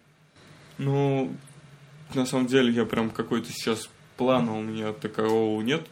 Ну, 0.78 1.36
на 2.14 2.26
самом 2.26 2.47
деле, 2.47 2.72
я 2.72 2.86
прям 2.86 3.10
какой-то 3.10 3.51
сейчас 3.51 3.89
плана 4.16 4.58
у 4.58 4.62
меня 4.62 4.93
такового 4.93 5.62
нет. 5.62 5.86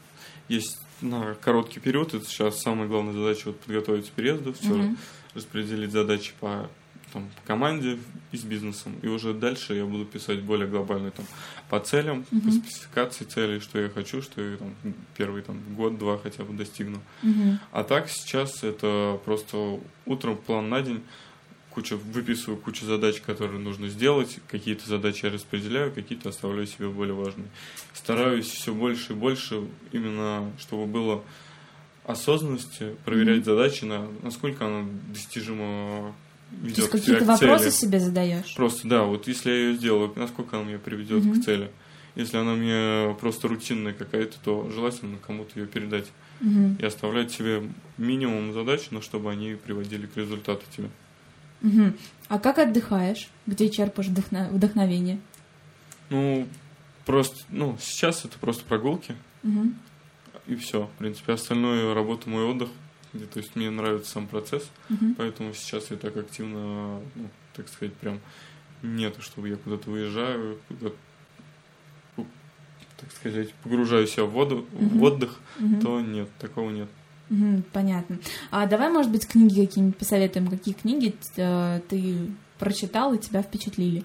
Есть 0.48 0.80
на 1.02 1.36
короткий 1.36 1.80
период, 1.80 2.14
это 2.14 2.26
сейчас 2.26 2.62
самая 2.62 2.88
главная 2.88 3.14
задача 3.14 3.48
вот 3.48 3.60
подготовиться 3.60 4.12
к 4.12 4.16
переезду, 4.16 4.54
все 4.54 4.74
Мгм. 4.74 4.98
распределить 5.34 5.92
задачи 5.92 6.34
по 6.40 6.70
там, 7.14 7.30
команде 7.46 8.00
и 8.32 8.38
с 8.38 8.44
бизнесом. 8.44 8.96
И 9.02 9.08
уже 9.08 9.34
дальше 9.34 9.74
я 9.76 9.86
буду 9.86 10.06
писать 10.06 10.42
более 10.42 10.68
глобальные 10.68 11.12
там 11.12 11.26
по 11.70 11.80
целям, 11.80 12.24
по 12.24 12.36
Мгм. 12.36 12.52
спецификации 12.52 13.26
целей, 13.26 13.60
что 13.60 13.80
я 13.80 13.90
хочу, 13.90 14.22
что 14.22 14.42
я 14.42 14.58
там 14.58 14.74
первый 15.18 15.42
там 15.42 15.60
год-два 15.76 16.18
хотя 16.18 16.44
бы 16.44 16.54
достигну. 16.54 17.02
Мгм. 17.22 17.60
А 17.72 17.84
так 17.84 18.10
сейчас 18.10 18.64
это 18.64 19.20
просто 19.26 19.80
утром 20.06 20.38
план 20.38 20.70
на 20.70 20.82
день, 20.82 21.04
куча, 21.74 21.96
выписываю 21.96 22.58
кучу 22.60 22.86
задач, 22.86 23.22
которые 23.22 23.60
нужно 23.60 23.88
сделать, 23.90 24.40
какие-то 24.48 24.88
задачи 24.88 25.26
я 25.26 25.32
распределяю, 25.32 25.92
какие-то 25.92 26.30
оставляю 26.30 26.68
себе 26.68 26.90
более 26.90 27.14
важные. 27.14 27.48
Стараюсь 27.94 28.48
все 28.48 28.74
больше 28.74 29.14
и 29.14 29.16
больше 29.16 29.64
именно, 29.92 30.52
чтобы 30.60 30.86
было 30.86 31.24
осознанности, 32.06 32.96
проверять 33.06 33.46
задачи, 33.46 33.86
на, 33.86 34.08
насколько 34.22 34.66
она 34.66 34.88
достижима 35.14 36.14
То 36.50 36.66
ведет 36.68 36.78
есть 36.78 36.90
тебя 36.92 37.00
какие-то 37.00 37.26
вопросы 37.26 37.64
цели. 37.66 37.74
себе 37.74 38.00
задаешь? 38.00 38.54
Просто, 38.56 38.88
да, 38.88 39.04
вот 39.04 39.28
если 39.28 39.50
я 39.50 39.56
ее 39.56 39.76
сделаю, 39.76 40.12
насколько 40.16 40.58
она 40.58 40.68
меня 40.68 40.80
приведет 40.80 41.24
Мгм. 41.24 41.40
к 41.42 41.46
цели. 41.46 41.72
Если 42.16 42.36
она 42.36 42.56
мне 42.56 43.16
просто 43.22 43.48
рутинная 43.48 43.94
какая-то, 43.94 44.38
то 44.44 44.70
желательно 44.74 45.18
кому-то 45.26 45.58
ее 45.58 45.68
передать. 45.68 46.08
Мгм. 46.42 46.76
И 46.80 46.84
оставлять 46.86 47.32
себе 47.32 47.64
минимум 47.98 48.52
задач, 48.52 48.88
но 48.92 49.00
чтобы 49.00 49.32
они 49.32 49.54
приводили 49.56 50.08
к 50.08 50.18
результату 50.18 50.64
тебе. 50.76 50.90
Мгм. 51.62 51.96
А 52.28 52.40
как 52.40 52.58
отдыхаешь? 52.60 53.30
Где 53.46 53.70
черпаешь 53.70 54.10
вдохно- 54.10 54.50
вдохновение? 54.50 55.20
Ну, 56.10 56.48
просто, 57.06 57.38
ну, 57.50 57.78
сейчас 57.80 58.26
это 58.26 58.38
просто 58.40 58.66
прогулки, 58.66 59.16
Мгм. 59.44 59.76
и 60.48 60.56
все. 60.56 60.88
В 60.88 60.92
принципе, 60.98 61.34
остальное 61.34 61.94
работа 61.94 62.30
мой 62.30 62.44
отдых. 62.46 62.70
То 63.34 63.40
есть 63.40 63.56
мне 63.58 63.70
нравится 63.70 64.10
сам 64.12 64.28
процесс, 64.28 64.70
Мгм. 64.90 65.16
поэтому 65.16 65.54
сейчас 65.54 65.92
я 65.92 65.98
так 65.98 66.16
активно, 66.16 67.02
ну, 67.16 67.30
так 67.54 67.68
сказать, 67.68 67.94
прям 67.96 68.20
нету, 68.82 69.22
чтобы 69.22 69.50
я 69.50 69.58
куда-то 69.58 69.90
выезжаю, 69.90 70.58
куда 70.70 70.92
ну, 72.18 72.26
так 72.98 73.12
сказать, 73.12 73.54
погружаю 73.64 74.08
себя 74.08 74.24
в 74.24 74.30
воду, 74.32 74.66
в 74.72 74.96
Мгм. 74.96 75.02
отдых, 75.04 75.40
Мгм. 75.60 75.82
то 75.82 76.00
нет, 76.02 76.30
такого 76.40 76.70
нет. 76.72 76.90
Понятно. 77.72 78.20
А 78.50 78.66
давай, 78.66 78.90
может 78.90 79.12
быть, 79.12 79.28
книги 79.28 79.62
какие-нибудь 79.62 79.98
посоветуем. 79.98 80.48
Какие 80.48 80.74
книги 80.74 81.16
э, 81.38 81.82
ты 81.88 82.16
прочитал 82.60 83.14
и 83.14 83.18
тебя 83.18 83.42
впечатлили? 83.42 84.04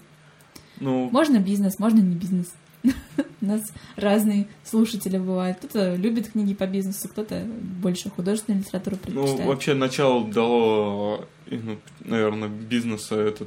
Ну, 0.79 1.09
Можно 1.11 1.39
бизнес, 1.39 1.79
можно 1.79 2.01
не 2.01 2.15
бизнес. 2.15 2.55
У 3.41 3.47
нас 3.47 3.63
разные 3.97 4.47
слушатели 4.65 5.19
бывают. 5.19 5.59
Кто-то 5.59 5.97
любит 5.97 6.31
книги 6.31 6.55
по 6.55 6.67
бизнесу, 6.67 7.09
кто-то 7.09 7.45
больше 7.83 8.11
художественную 8.11 8.63
литературу 8.63 8.97
ну, 8.97 9.03
предпочитает. 9.03 9.49
вообще 9.49 9.75
начало 9.75 10.31
дало, 10.31 11.25
и, 11.47 11.57
ну, 11.57 11.79
наверное, 12.01 12.49
бизнеса, 12.49 13.17
это, 13.17 13.47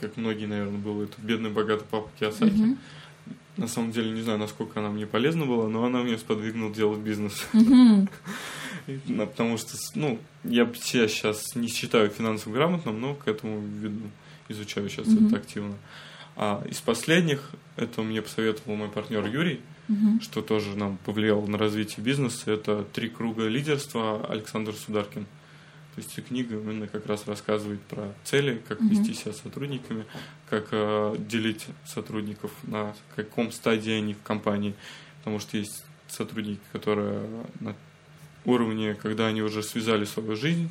как 0.00 0.16
многие, 0.16 0.46
наверное, 0.46 0.78
было, 0.78 1.04
это 1.04 1.14
«Бедный 1.18 1.50
богатый 1.50 1.84
папа 1.90 2.08
Киосаки». 2.18 2.52
Мгм. 2.52 2.78
На 3.60 3.68
самом 3.68 3.92
деле 3.92 4.10
не 4.12 4.22
знаю, 4.22 4.38
насколько 4.38 4.80
она 4.80 4.88
мне 4.88 5.06
полезна 5.06 5.44
была, 5.44 5.68
но 5.68 5.84
она 5.84 6.02
меня 6.02 6.16
сподвигнула 6.16 6.72
делать 6.74 7.00
бизнес. 7.00 7.46
Потому 9.06 9.58
что, 9.58 9.76
ну, 9.94 10.18
я 10.44 10.64
себя 10.82 11.06
сейчас 11.08 11.54
не 11.54 11.68
считаю 11.68 12.08
финансово 12.08 12.54
грамотным, 12.54 12.98
но 13.00 13.14
к 13.14 13.28
этому 13.28 13.60
веду, 13.60 14.00
изучаю 14.48 14.88
сейчас 14.88 15.06
Мгм. 15.08 15.26
это 15.26 15.36
активно. 15.36 15.74
А 16.36 16.64
из 16.70 16.80
последних, 16.80 17.50
это 17.76 18.00
мне 18.02 18.22
посоветовал 18.22 18.76
мой 18.76 18.88
партнер 18.88 19.26
Юрий, 19.26 19.60
Мгм. 19.88 20.20
что 20.22 20.40
тоже 20.40 20.74
нам 20.76 20.96
повлияло 21.04 21.44
на 21.46 21.58
развитие 21.58 22.02
бизнеса, 22.02 22.50
это 22.52 22.84
«Три 22.94 23.10
круга 23.10 23.46
лидерства» 23.46 24.24
Александр 24.26 24.72
Сударкин. 24.74 25.26
То 26.00 26.06
есть 26.16 26.28
книга 26.28 26.56
именно 26.56 26.86
как 26.86 27.06
раз 27.06 27.26
рассказывает 27.26 27.80
про 27.82 28.14
цели, 28.24 28.62
как 28.66 28.80
Мгм. 28.80 28.88
вести 28.90 29.14
себя 29.14 29.32
с 29.32 29.40
сотрудниками, 29.40 30.06
как 30.48 30.68
э, 30.72 31.16
делить 31.18 31.66
сотрудников, 31.86 32.50
на 32.62 32.94
каком 33.14 33.52
стадии 33.52 33.92
они 33.92 34.14
в 34.14 34.22
компании. 34.22 34.74
Потому 35.18 35.38
что 35.40 35.58
есть 35.58 35.84
сотрудники, 36.08 36.60
которые 36.72 37.28
на 37.60 37.76
уровне, 38.46 38.94
когда 38.94 39.26
они 39.26 39.42
уже 39.42 39.62
связали 39.62 40.06
свою 40.06 40.34
жизнь, 40.36 40.70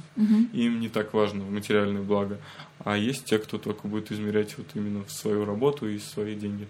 и 0.53 0.65
им 0.65 0.79
не 0.79 0.89
так 0.89 1.13
важно 1.13 1.43
материальное 1.43 2.01
благо. 2.01 2.39
А 2.79 2.97
есть 2.97 3.25
те, 3.25 3.37
кто 3.37 3.59
только 3.59 3.87
будет 3.87 4.11
измерять 4.11 4.57
вот 4.57 4.67
именно 4.73 5.03
в 5.05 5.11
свою 5.11 5.45
работу 5.45 5.87
и 5.87 5.99
свои 5.99 6.35
деньги. 6.35 6.67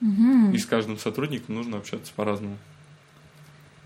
Мгм. 0.00 0.52
И 0.52 0.58
с 0.58 0.66
каждым 0.66 0.98
сотрудником 0.98 1.54
нужно 1.54 1.78
общаться 1.78 2.12
по-разному. 2.16 2.58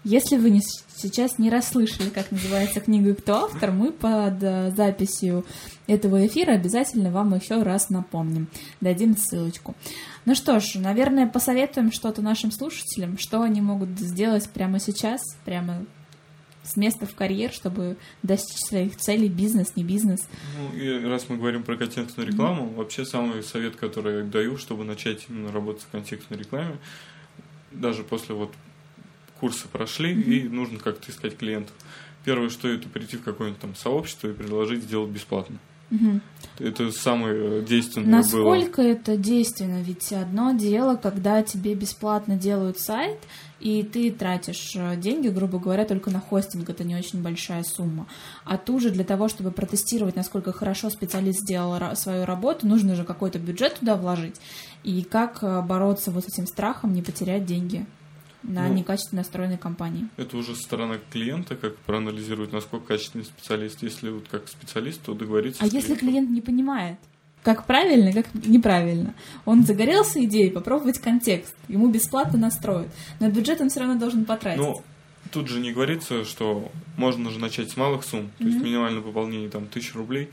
Если 0.05 0.36
вы 0.36 0.51
не, 0.51 0.61
сейчас 0.96 1.38
не 1.38 1.51
расслышали, 1.51 2.09
как 2.09 2.30
называется 2.30 2.80
книга 2.80 3.11
и 3.11 3.14
кто 3.14 3.44
автор, 3.44 3.72
мы 3.72 3.92
под 3.92 4.42
э, 4.42 4.70
записью 4.76 5.44
этого 5.86 6.26
эфира 6.26 6.53
обязательно 6.53 7.11
вам 7.11 7.34
еще 7.34 7.62
раз 7.62 7.90
напомним. 7.90 8.49
Дадим 8.80 9.16
ссылочку. 9.16 9.74
Ну 10.24 10.34
что 10.34 10.61
ж, 10.61 10.74
наверное, 10.76 11.26
посоветуем 11.26 11.90
что-то 11.90 12.22
нашим 12.22 12.53
слушателям, 12.53 13.18
что 13.18 13.42
они 13.42 13.61
могут 13.61 13.99
сделать 13.99 14.49
прямо 14.51 14.78
сейчас, 14.78 15.20
прямо 15.44 15.84
с 16.62 16.76
места 16.76 17.07
в 17.07 17.14
карьер, 17.14 17.51
чтобы 17.51 17.96
достичь 18.22 18.61
своих 18.61 18.96
целей, 18.96 19.28
бизнес, 19.28 19.74
не 19.74 19.84
бизнес. 19.84 20.28
Ну, 20.59 20.78
и 20.78 21.05
раз 21.05 21.28
мы 21.28 21.36
говорим 21.36 21.62
про 21.62 21.76
контекстную 21.76 22.28
рекламу, 22.28 22.68
вообще 22.68 23.05
самый 23.05 23.42
совет, 23.42 23.76
который 23.76 24.18
я 24.18 24.24
даю, 24.24 24.59
чтобы 24.59 24.84
начать 24.84 25.26
именно 25.28 25.51
работать 25.51 25.82
в 25.82 25.88
контекстной 25.88 26.38
рекламе, 26.38 26.76
даже 27.72 28.05
после 28.05 28.34
вот 28.34 28.53
курсы 29.41 29.68
прошли, 29.68 30.12
и 30.12 30.49
нужно 30.49 30.78
как-то 30.78 31.11
искать 31.11 31.36
клиентов. 31.36 31.74
Первое, 32.24 32.51
что 32.51 32.68
это 32.68 32.89
прийти 32.89 33.16
в 33.16 33.22
какое-нибудь 33.22 33.61
там 33.61 33.74
сообщество 33.74 34.28
и 34.28 34.32
предложить 34.32 34.82
сделать 34.82 35.11
бесплатно. 35.11 35.59
Мгм. 35.91 36.20
Это 36.59 36.93
самое 36.93 37.61
э, 37.61 37.64
действенное 37.64 38.07
было. 38.07 38.16
Насколько 38.16 38.82
это 38.82 39.16
действенно? 39.16 39.80
Ведь 39.80 40.12
одно 40.12 40.53
дело, 40.53 40.97
когда 40.97 41.43
тебе 41.43 41.74
бесплатно 41.74 42.36
делают 42.36 42.78
сайт, 42.78 43.18
и 43.59 43.82
ты 43.82 44.11
тратишь 44.11 44.72
э, 44.76 44.97
деньги, 44.97 45.28
грубо 45.28 45.59
говоря, 45.59 45.86
только 45.86 46.11
на 46.11 46.20
хостинг, 46.20 46.68
это 46.68 46.84
не 46.84 46.95
очень 46.95 47.22
большая 47.22 47.62
сумма. 47.62 48.07
А 48.45 48.59
тут 48.59 48.82
же 48.82 48.91
для 48.91 49.05
того, 49.05 49.28
чтобы 49.28 49.51
протестировать, 49.51 50.14
насколько 50.16 50.53
хорошо 50.53 50.91
специалист 50.91 51.41
сделал 51.41 51.97
свою 51.97 52.26
работу, 52.26 52.66
нужно 52.66 52.95
же 52.95 53.05
какой-то 53.05 53.39
бюджет 53.39 53.78
туда 53.78 53.97
вложить. 53.97 54.36
И 54.84 55.03
как 55.03 55.39
э, 55.43 55.62
бороться 55.62 56.11
вот 56.11 56.24
с 56.24 56.28
этим 56.28 56.47
страхом, 56.47 56.93
не 56.93 57.01
потерять 57.01 57.47
деньги 57.47 57.86
на 58.43 58.68
Ну, 58.68 58.74
некачественно 58.74 59.20
настроенной 59.20 59.59
компании? 59.59 60.09
Это 60.16 60.36
уже 60.36 60.55
сторона 60.55 60.99
клиента, 61.11 61.57
как 61.57 61.76
проанализирует, 61.78 62.53
насколько 62.53 62.86
качественный 62.89 63.24
специалист. 63.24 63.82
Если 63.82 64.11
вот 64.11 64.28
как 64.30 64.49
специалист, 64.49 65.01
то 65.03 65.14
договориться 65.14 65.62
А 65.62 65.66
если 65.66 65.95
клиентом. 65.95 66.09
клиент 66.09 66.30
не 66.30 66.41
понимает, 66.41 66.99
как 67.43 67.66
правильно, 67.66 68.12
как 68.12 68.26
неправильно? 68.34 69.14
Он 69.45 69.64
загорелся 69.64 70.22
идеей 70.24 70.51
попробовать 70.51 70.99
контекст, 70.99 71.55
ему 71.68 71.89
бесплатно 71.89 72.39
настроят, 72.39 72.89
но 73.20 73.30
бюджет 73.30 73.61
он 73.61 73.70
все 73.70 73.80
равно 73.80 73.99
должен 73.99 74.24
потратить. 74.24 74.61
Ну, 74.61 74.82
тут 75.30 75.49
же 75.49 75.61
не 75.61 75.72
говорится, 75.72 76.24
что 76.24 76.70
можно 76.97 77.30
же 77.30 77.39
начать 77.39 77.70
с 77.70 77.76
малых 77.76 78.05
сумм, 78.05 78.30
то 78.39 78.45
есть 78.45 78.57
Мгм. 78.57 78.64
минимальное 78.66 79.03
пополнение 79.03 79.49
там 79.51 79.66
тысяч 79.66 79.95
рублей, 79.95 80.30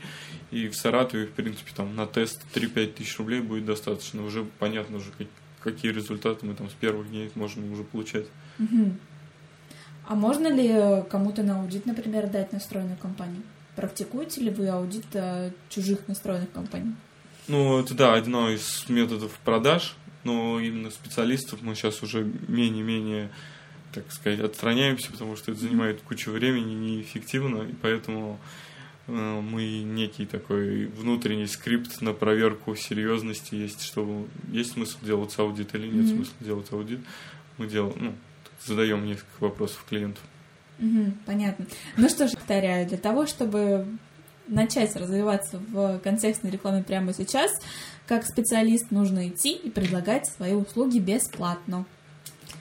и 0.50 0.68
в 0.68 0.76
Саратове, 0.76 1.26
в 1.26 1.30
принципе, 1.32 1.72
там 1.74 1.94
на 1.96 2.06
тест 2.06 2.44
3-5 2.54 2.94
тысяч 2.94 3.18
рублей 3.18 3.40
будет 3.40 3.64
достаточно. 3.66 4.24
Уже 4.24 4.44
понятно 4.58 4.96
уже, 4.98 5.10
какие 5.66 5.90
результаты 5.90 6.46
мы 6.46 6.54
там 6.54 6.70
с 6.70 6.74
первых 6.74 7.10
дней 7.10 7.30
можем 7.34 7.72
уже 7.72 7.82
получать. 7.82 8.26
Мгм. 8.58 8.98
А 10.06 10.14
можно 10.14 10.46
ли 10.46 10.68
э, 10.68 11.02
кому-то 11.02 11.42
на 11.42 11.60
аудит, 11.60 11.86
например, 11.86 12.28
дать 12.28 12.52
настроенную 12.52 12.96
компанию? 12.96 13.42
Практикуете 13.74 14.42
ли 14.42 14.50
вы 14.50 14.68
аудит 14.68 15.06
э, 15.14 15.50
чужих 15.68 16.06
настроенных 16.06 16.52
компаний? 16.52 16.94
Ну, 17.48 17.80
это 17.80 17.94
да, 17.94 18.14
одно 18.14 18.48
из 18.50 18.88
методов 18.88 19.32
продаж, 19.44 19.96
но 20.22 20.60
именно 20.60 20.90
специалистов 20.90 21.62
мы 21.62 21.74
сейчас 21.74 22.00
уже 22.02 22.22
менее-менее, 22.46 23.30
так 23.92 24.12
сказать, 24.12 24.38
отстраняемся, 24.38 25.10
потому 25.10 25.34
что 25.34 25.50
это 25.50 25.60
занимает 25.60 26.00
кучу 26.02 26.30
времени, 26.30 26.74
неэффективно, 26.74 27.62
и 27.62 27.72
поэтому 27.72 28.38
мы 29.06 29.82
некий 29.82 30.26
такой 30.26 30.86
внутренний 30.86 31.46
скрипт 31.46 32.00
на 32.00 32.12
проверку 32.12 32.74
серьезности 32.74 33.54
есть, 33.54 33.82
что 33.82 34.26
есть 34.50 34.72
смысл 34.72 34.98
делать 35.02 35.38
аудит 35.38 35.74
или 35.74 35.86
нет 35.86 36.06
Мгм. 36.06 36.14
смысла 36.16 36.34
делать 36.40 36.72
аудит. 36.72 37.00
Мы 37.58 37.66
делаем, 37.68 37.94
ну, 37.98 38.14
задаем 38.64 39.04
несколько 39.06 39.40
вопросов 39.44 39.84
клиенту. 39.88 40.20
Мгм, 40.78 41.14
понятно. 41.24 41.66
Ну 41.96 42.08
что 42.08 42.28
ж, 42.28 42.32
повторяю, 42.32 42.86
для 42.88 42.98
того, 42.98 43.26
чтобы 43.26 43.86
начать 44.48 44.94
развиваться 44.96 45.58
в 45.70 45.98
контекстной 46.00 46.50
рекламе 46.50 46.82
прямо 46.82 47.12
сейчас, 47.12 47.50
как 48.06 48.24
специалист 48.24 48.90
нужно 48.90 49.28
идти 49.28 49.52
и 49.52 49.70
предлагать 49.70 50.26
свои 50.26 50.52
услуги 50.52 50.98
бесплатно. 50.98 51.84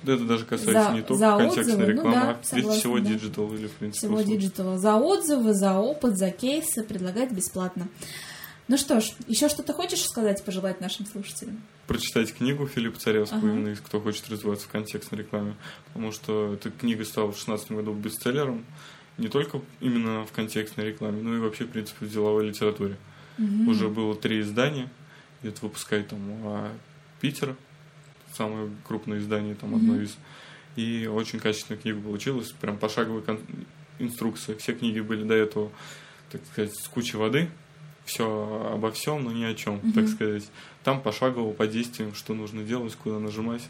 Да, 0.06 0.14
это 0.14 0.24
даже 0.26 0.46
касается 0.46 0.84
За- 0.90 0.92
не 0.96 1.02
только 1.02 1.16
за 1.16 1.38
контекстной 1.38 1.64
отзывы, 1.76 1.84
ну 1.84 1.90
рекламы, 1.92 2.16
да, 2.16 2.30
а 2.32 2.44
согласна, 2.44 2.80
всего 2.80 3.00
да. 3.00 3.06
digital 3.06 3.54
или, 3.54 3.68
в 3.68 3.72
принципе, 3.72 4.08
Всего 4.08 4.18
услуг. 4.20 4.34
диджитала. 4.34 4.78
За 4.78 4.96
отзывы, 4.96 5.54
за 5.54 5.74
опыт, 5.80 6.18
за 6.18 6.32
кейсы 6.32 6.84
предлагать 6.84 7.32
бесплатно. 7.32 7.88
Ну 8.68 8.78
что 8.78 9.00
ж, 9.00 9.12
еще 9.28 9.48
что-то 9.48 9.74
хочешь 9.74 10.02
сказать, 10.04 10.44
пожелать 10.44 10.82
нашим 10.82 11.06
слушателям? 11.06 11.62
прочитать 11.88 12.34
книгу 12.34 12.66
Филиппа 12.66 12.98
Царевского, 13.00 13.38
Ага. 13.42 13.50
именно 13.50 13.76
кто 13.76 14.02
хочет 14.02 14.28
развиваться 14.28 14.66
в 14.66 14.70
контекстной 14.72 15.20
рекламе, 15.20 15.54
потому 15.88 16.12
что 16.12 16.56
эта 16.56 16.72
книга 16.72 17.06
стала 17.06 17.26
в 17.28 17.36
2016 17.36 17.72
году 17.74 17.94
бестселлером, 17.94 18.66
не 19.20 19.28
только 19.28 19.62
именно 19.82 20.26
в 20.26 20.32
контекстной 20.32 20.88
рекламе, 20.88 21.22
но 21.22 21.36
и 21.36 21.40
вообще, 21.40 21.66
в 21.66 21.70
принципе, 21.70 22.08
в 22.08 22.12
деловой 22.12 22.48
литературе. 22.48 22.98
Мгм. 23.38 23.68
Уже 23.70 23.88
было 23.88 24.16
три 24.16 24.42
издания, 24.42 24.90
это 25.44 25.60
выпускает 25.62 26.08
там 26.08 26.20
Питер, 27.22 27.56
самое 28.36 28.70
крупное 28.88 29.20
издание, 29.20 29.56
там 29.56 29.76
одно 29.76 30.02
из, 30.02 30.16
и 30.76 31.08
очень 31.08 31.40
качественная 31.40 31.80
книга 31.82 32.02
получилась, 32.02 32.52
прям 32.52 32.78
пошаговая 32.78 33.22
кон- 33.22 33.42
инструкция. 34.00 34.56
Все 34.58 34.74
книги 34.74 35.00
были 35.00 35.24
до 35.24 35.34
этого, 35.36 35.72
так 36.32 36.42
сказать, 36.52 36.72
с 36.76 36.88
кучей 36.88 37.18
воды, 37.18 37.50
все 38.06 38.72
обо 38.74 38.92
всем, 38.92 39.24
но 39.24 39.32
ни 39.32 39.44
о 39.44 39.54
чем, 39.56 39.80
так 39.94 40.04
Мгм. 40.04 40.08
сказать. 40.08 40.44
Там 40.84 41.02
пошагово 41.02 41.52
по 41.54 41.66
действиям, 41.68 42.14
что 42.14 42.34
нужно 42.34 42.64
делать, 42.64 42.96
куда 42.96 43.20
нажимать, 43.20 43.64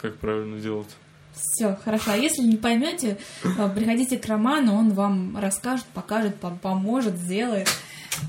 как 0.00 0.16
правильно 0.16 0.58
делать. 0.58 0.88
Все, 1.32 1.78
хорошо. 1.84 2.10
А 2.10 2.16
если 2.16 2.42
не 2.42 2.56
поймете, 2.56 3.16
э, 3.44 3.70
приходите 3.74 4.18
к 4.18 4.26
Роману, 4.26 4.74
он 4.74 4.92
вам 4.92 5.38
расскажет, 5.38 5.86
покажет, 5.94 6.36
пом- 6.42 6.58
поможет, 6.58 7.16
сделает. 7.16 7.68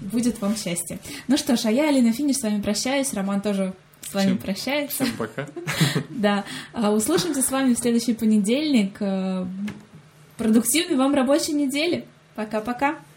Будет 0.02 0.40
вам 0.40 0.56
счастье. 0.56 1.00
Ну 1.28 1.36
что 1.36 1.58
ж, 1.58 1.66
а 1.66 1.72
я, 1.72 1.90
Алина 1.90 2.14
Финиш, 2.14 2.38
с 2.38 2.44
вами 2.44 2.62
прощаюсь. 2.62 3.12
Роман 3.14 3.42
тоже 3.42 3.74
с 4.12 4.14
вами 4.14 4.26
Всем- 4.26 4.38
прощается. 4.38 5.04
Всем 5.06 5.16
пока. 5.18 5.48
Да. 6.10 6.44
А 6.74 6.92
Услышимся 6.92 7.42
с 7.42 7.50
вами 7.50 7.74
в 7.74 7.80
следующий 7.80 8.14
понедельник. 8.14 8.98
Э, 9.00 9.46
Продуктивной 10.38 10.98
вам 10.98 11.14
рабочей 11.14 11.54
недели. 11.54 12.06
Пока-пока. 12.36 12.96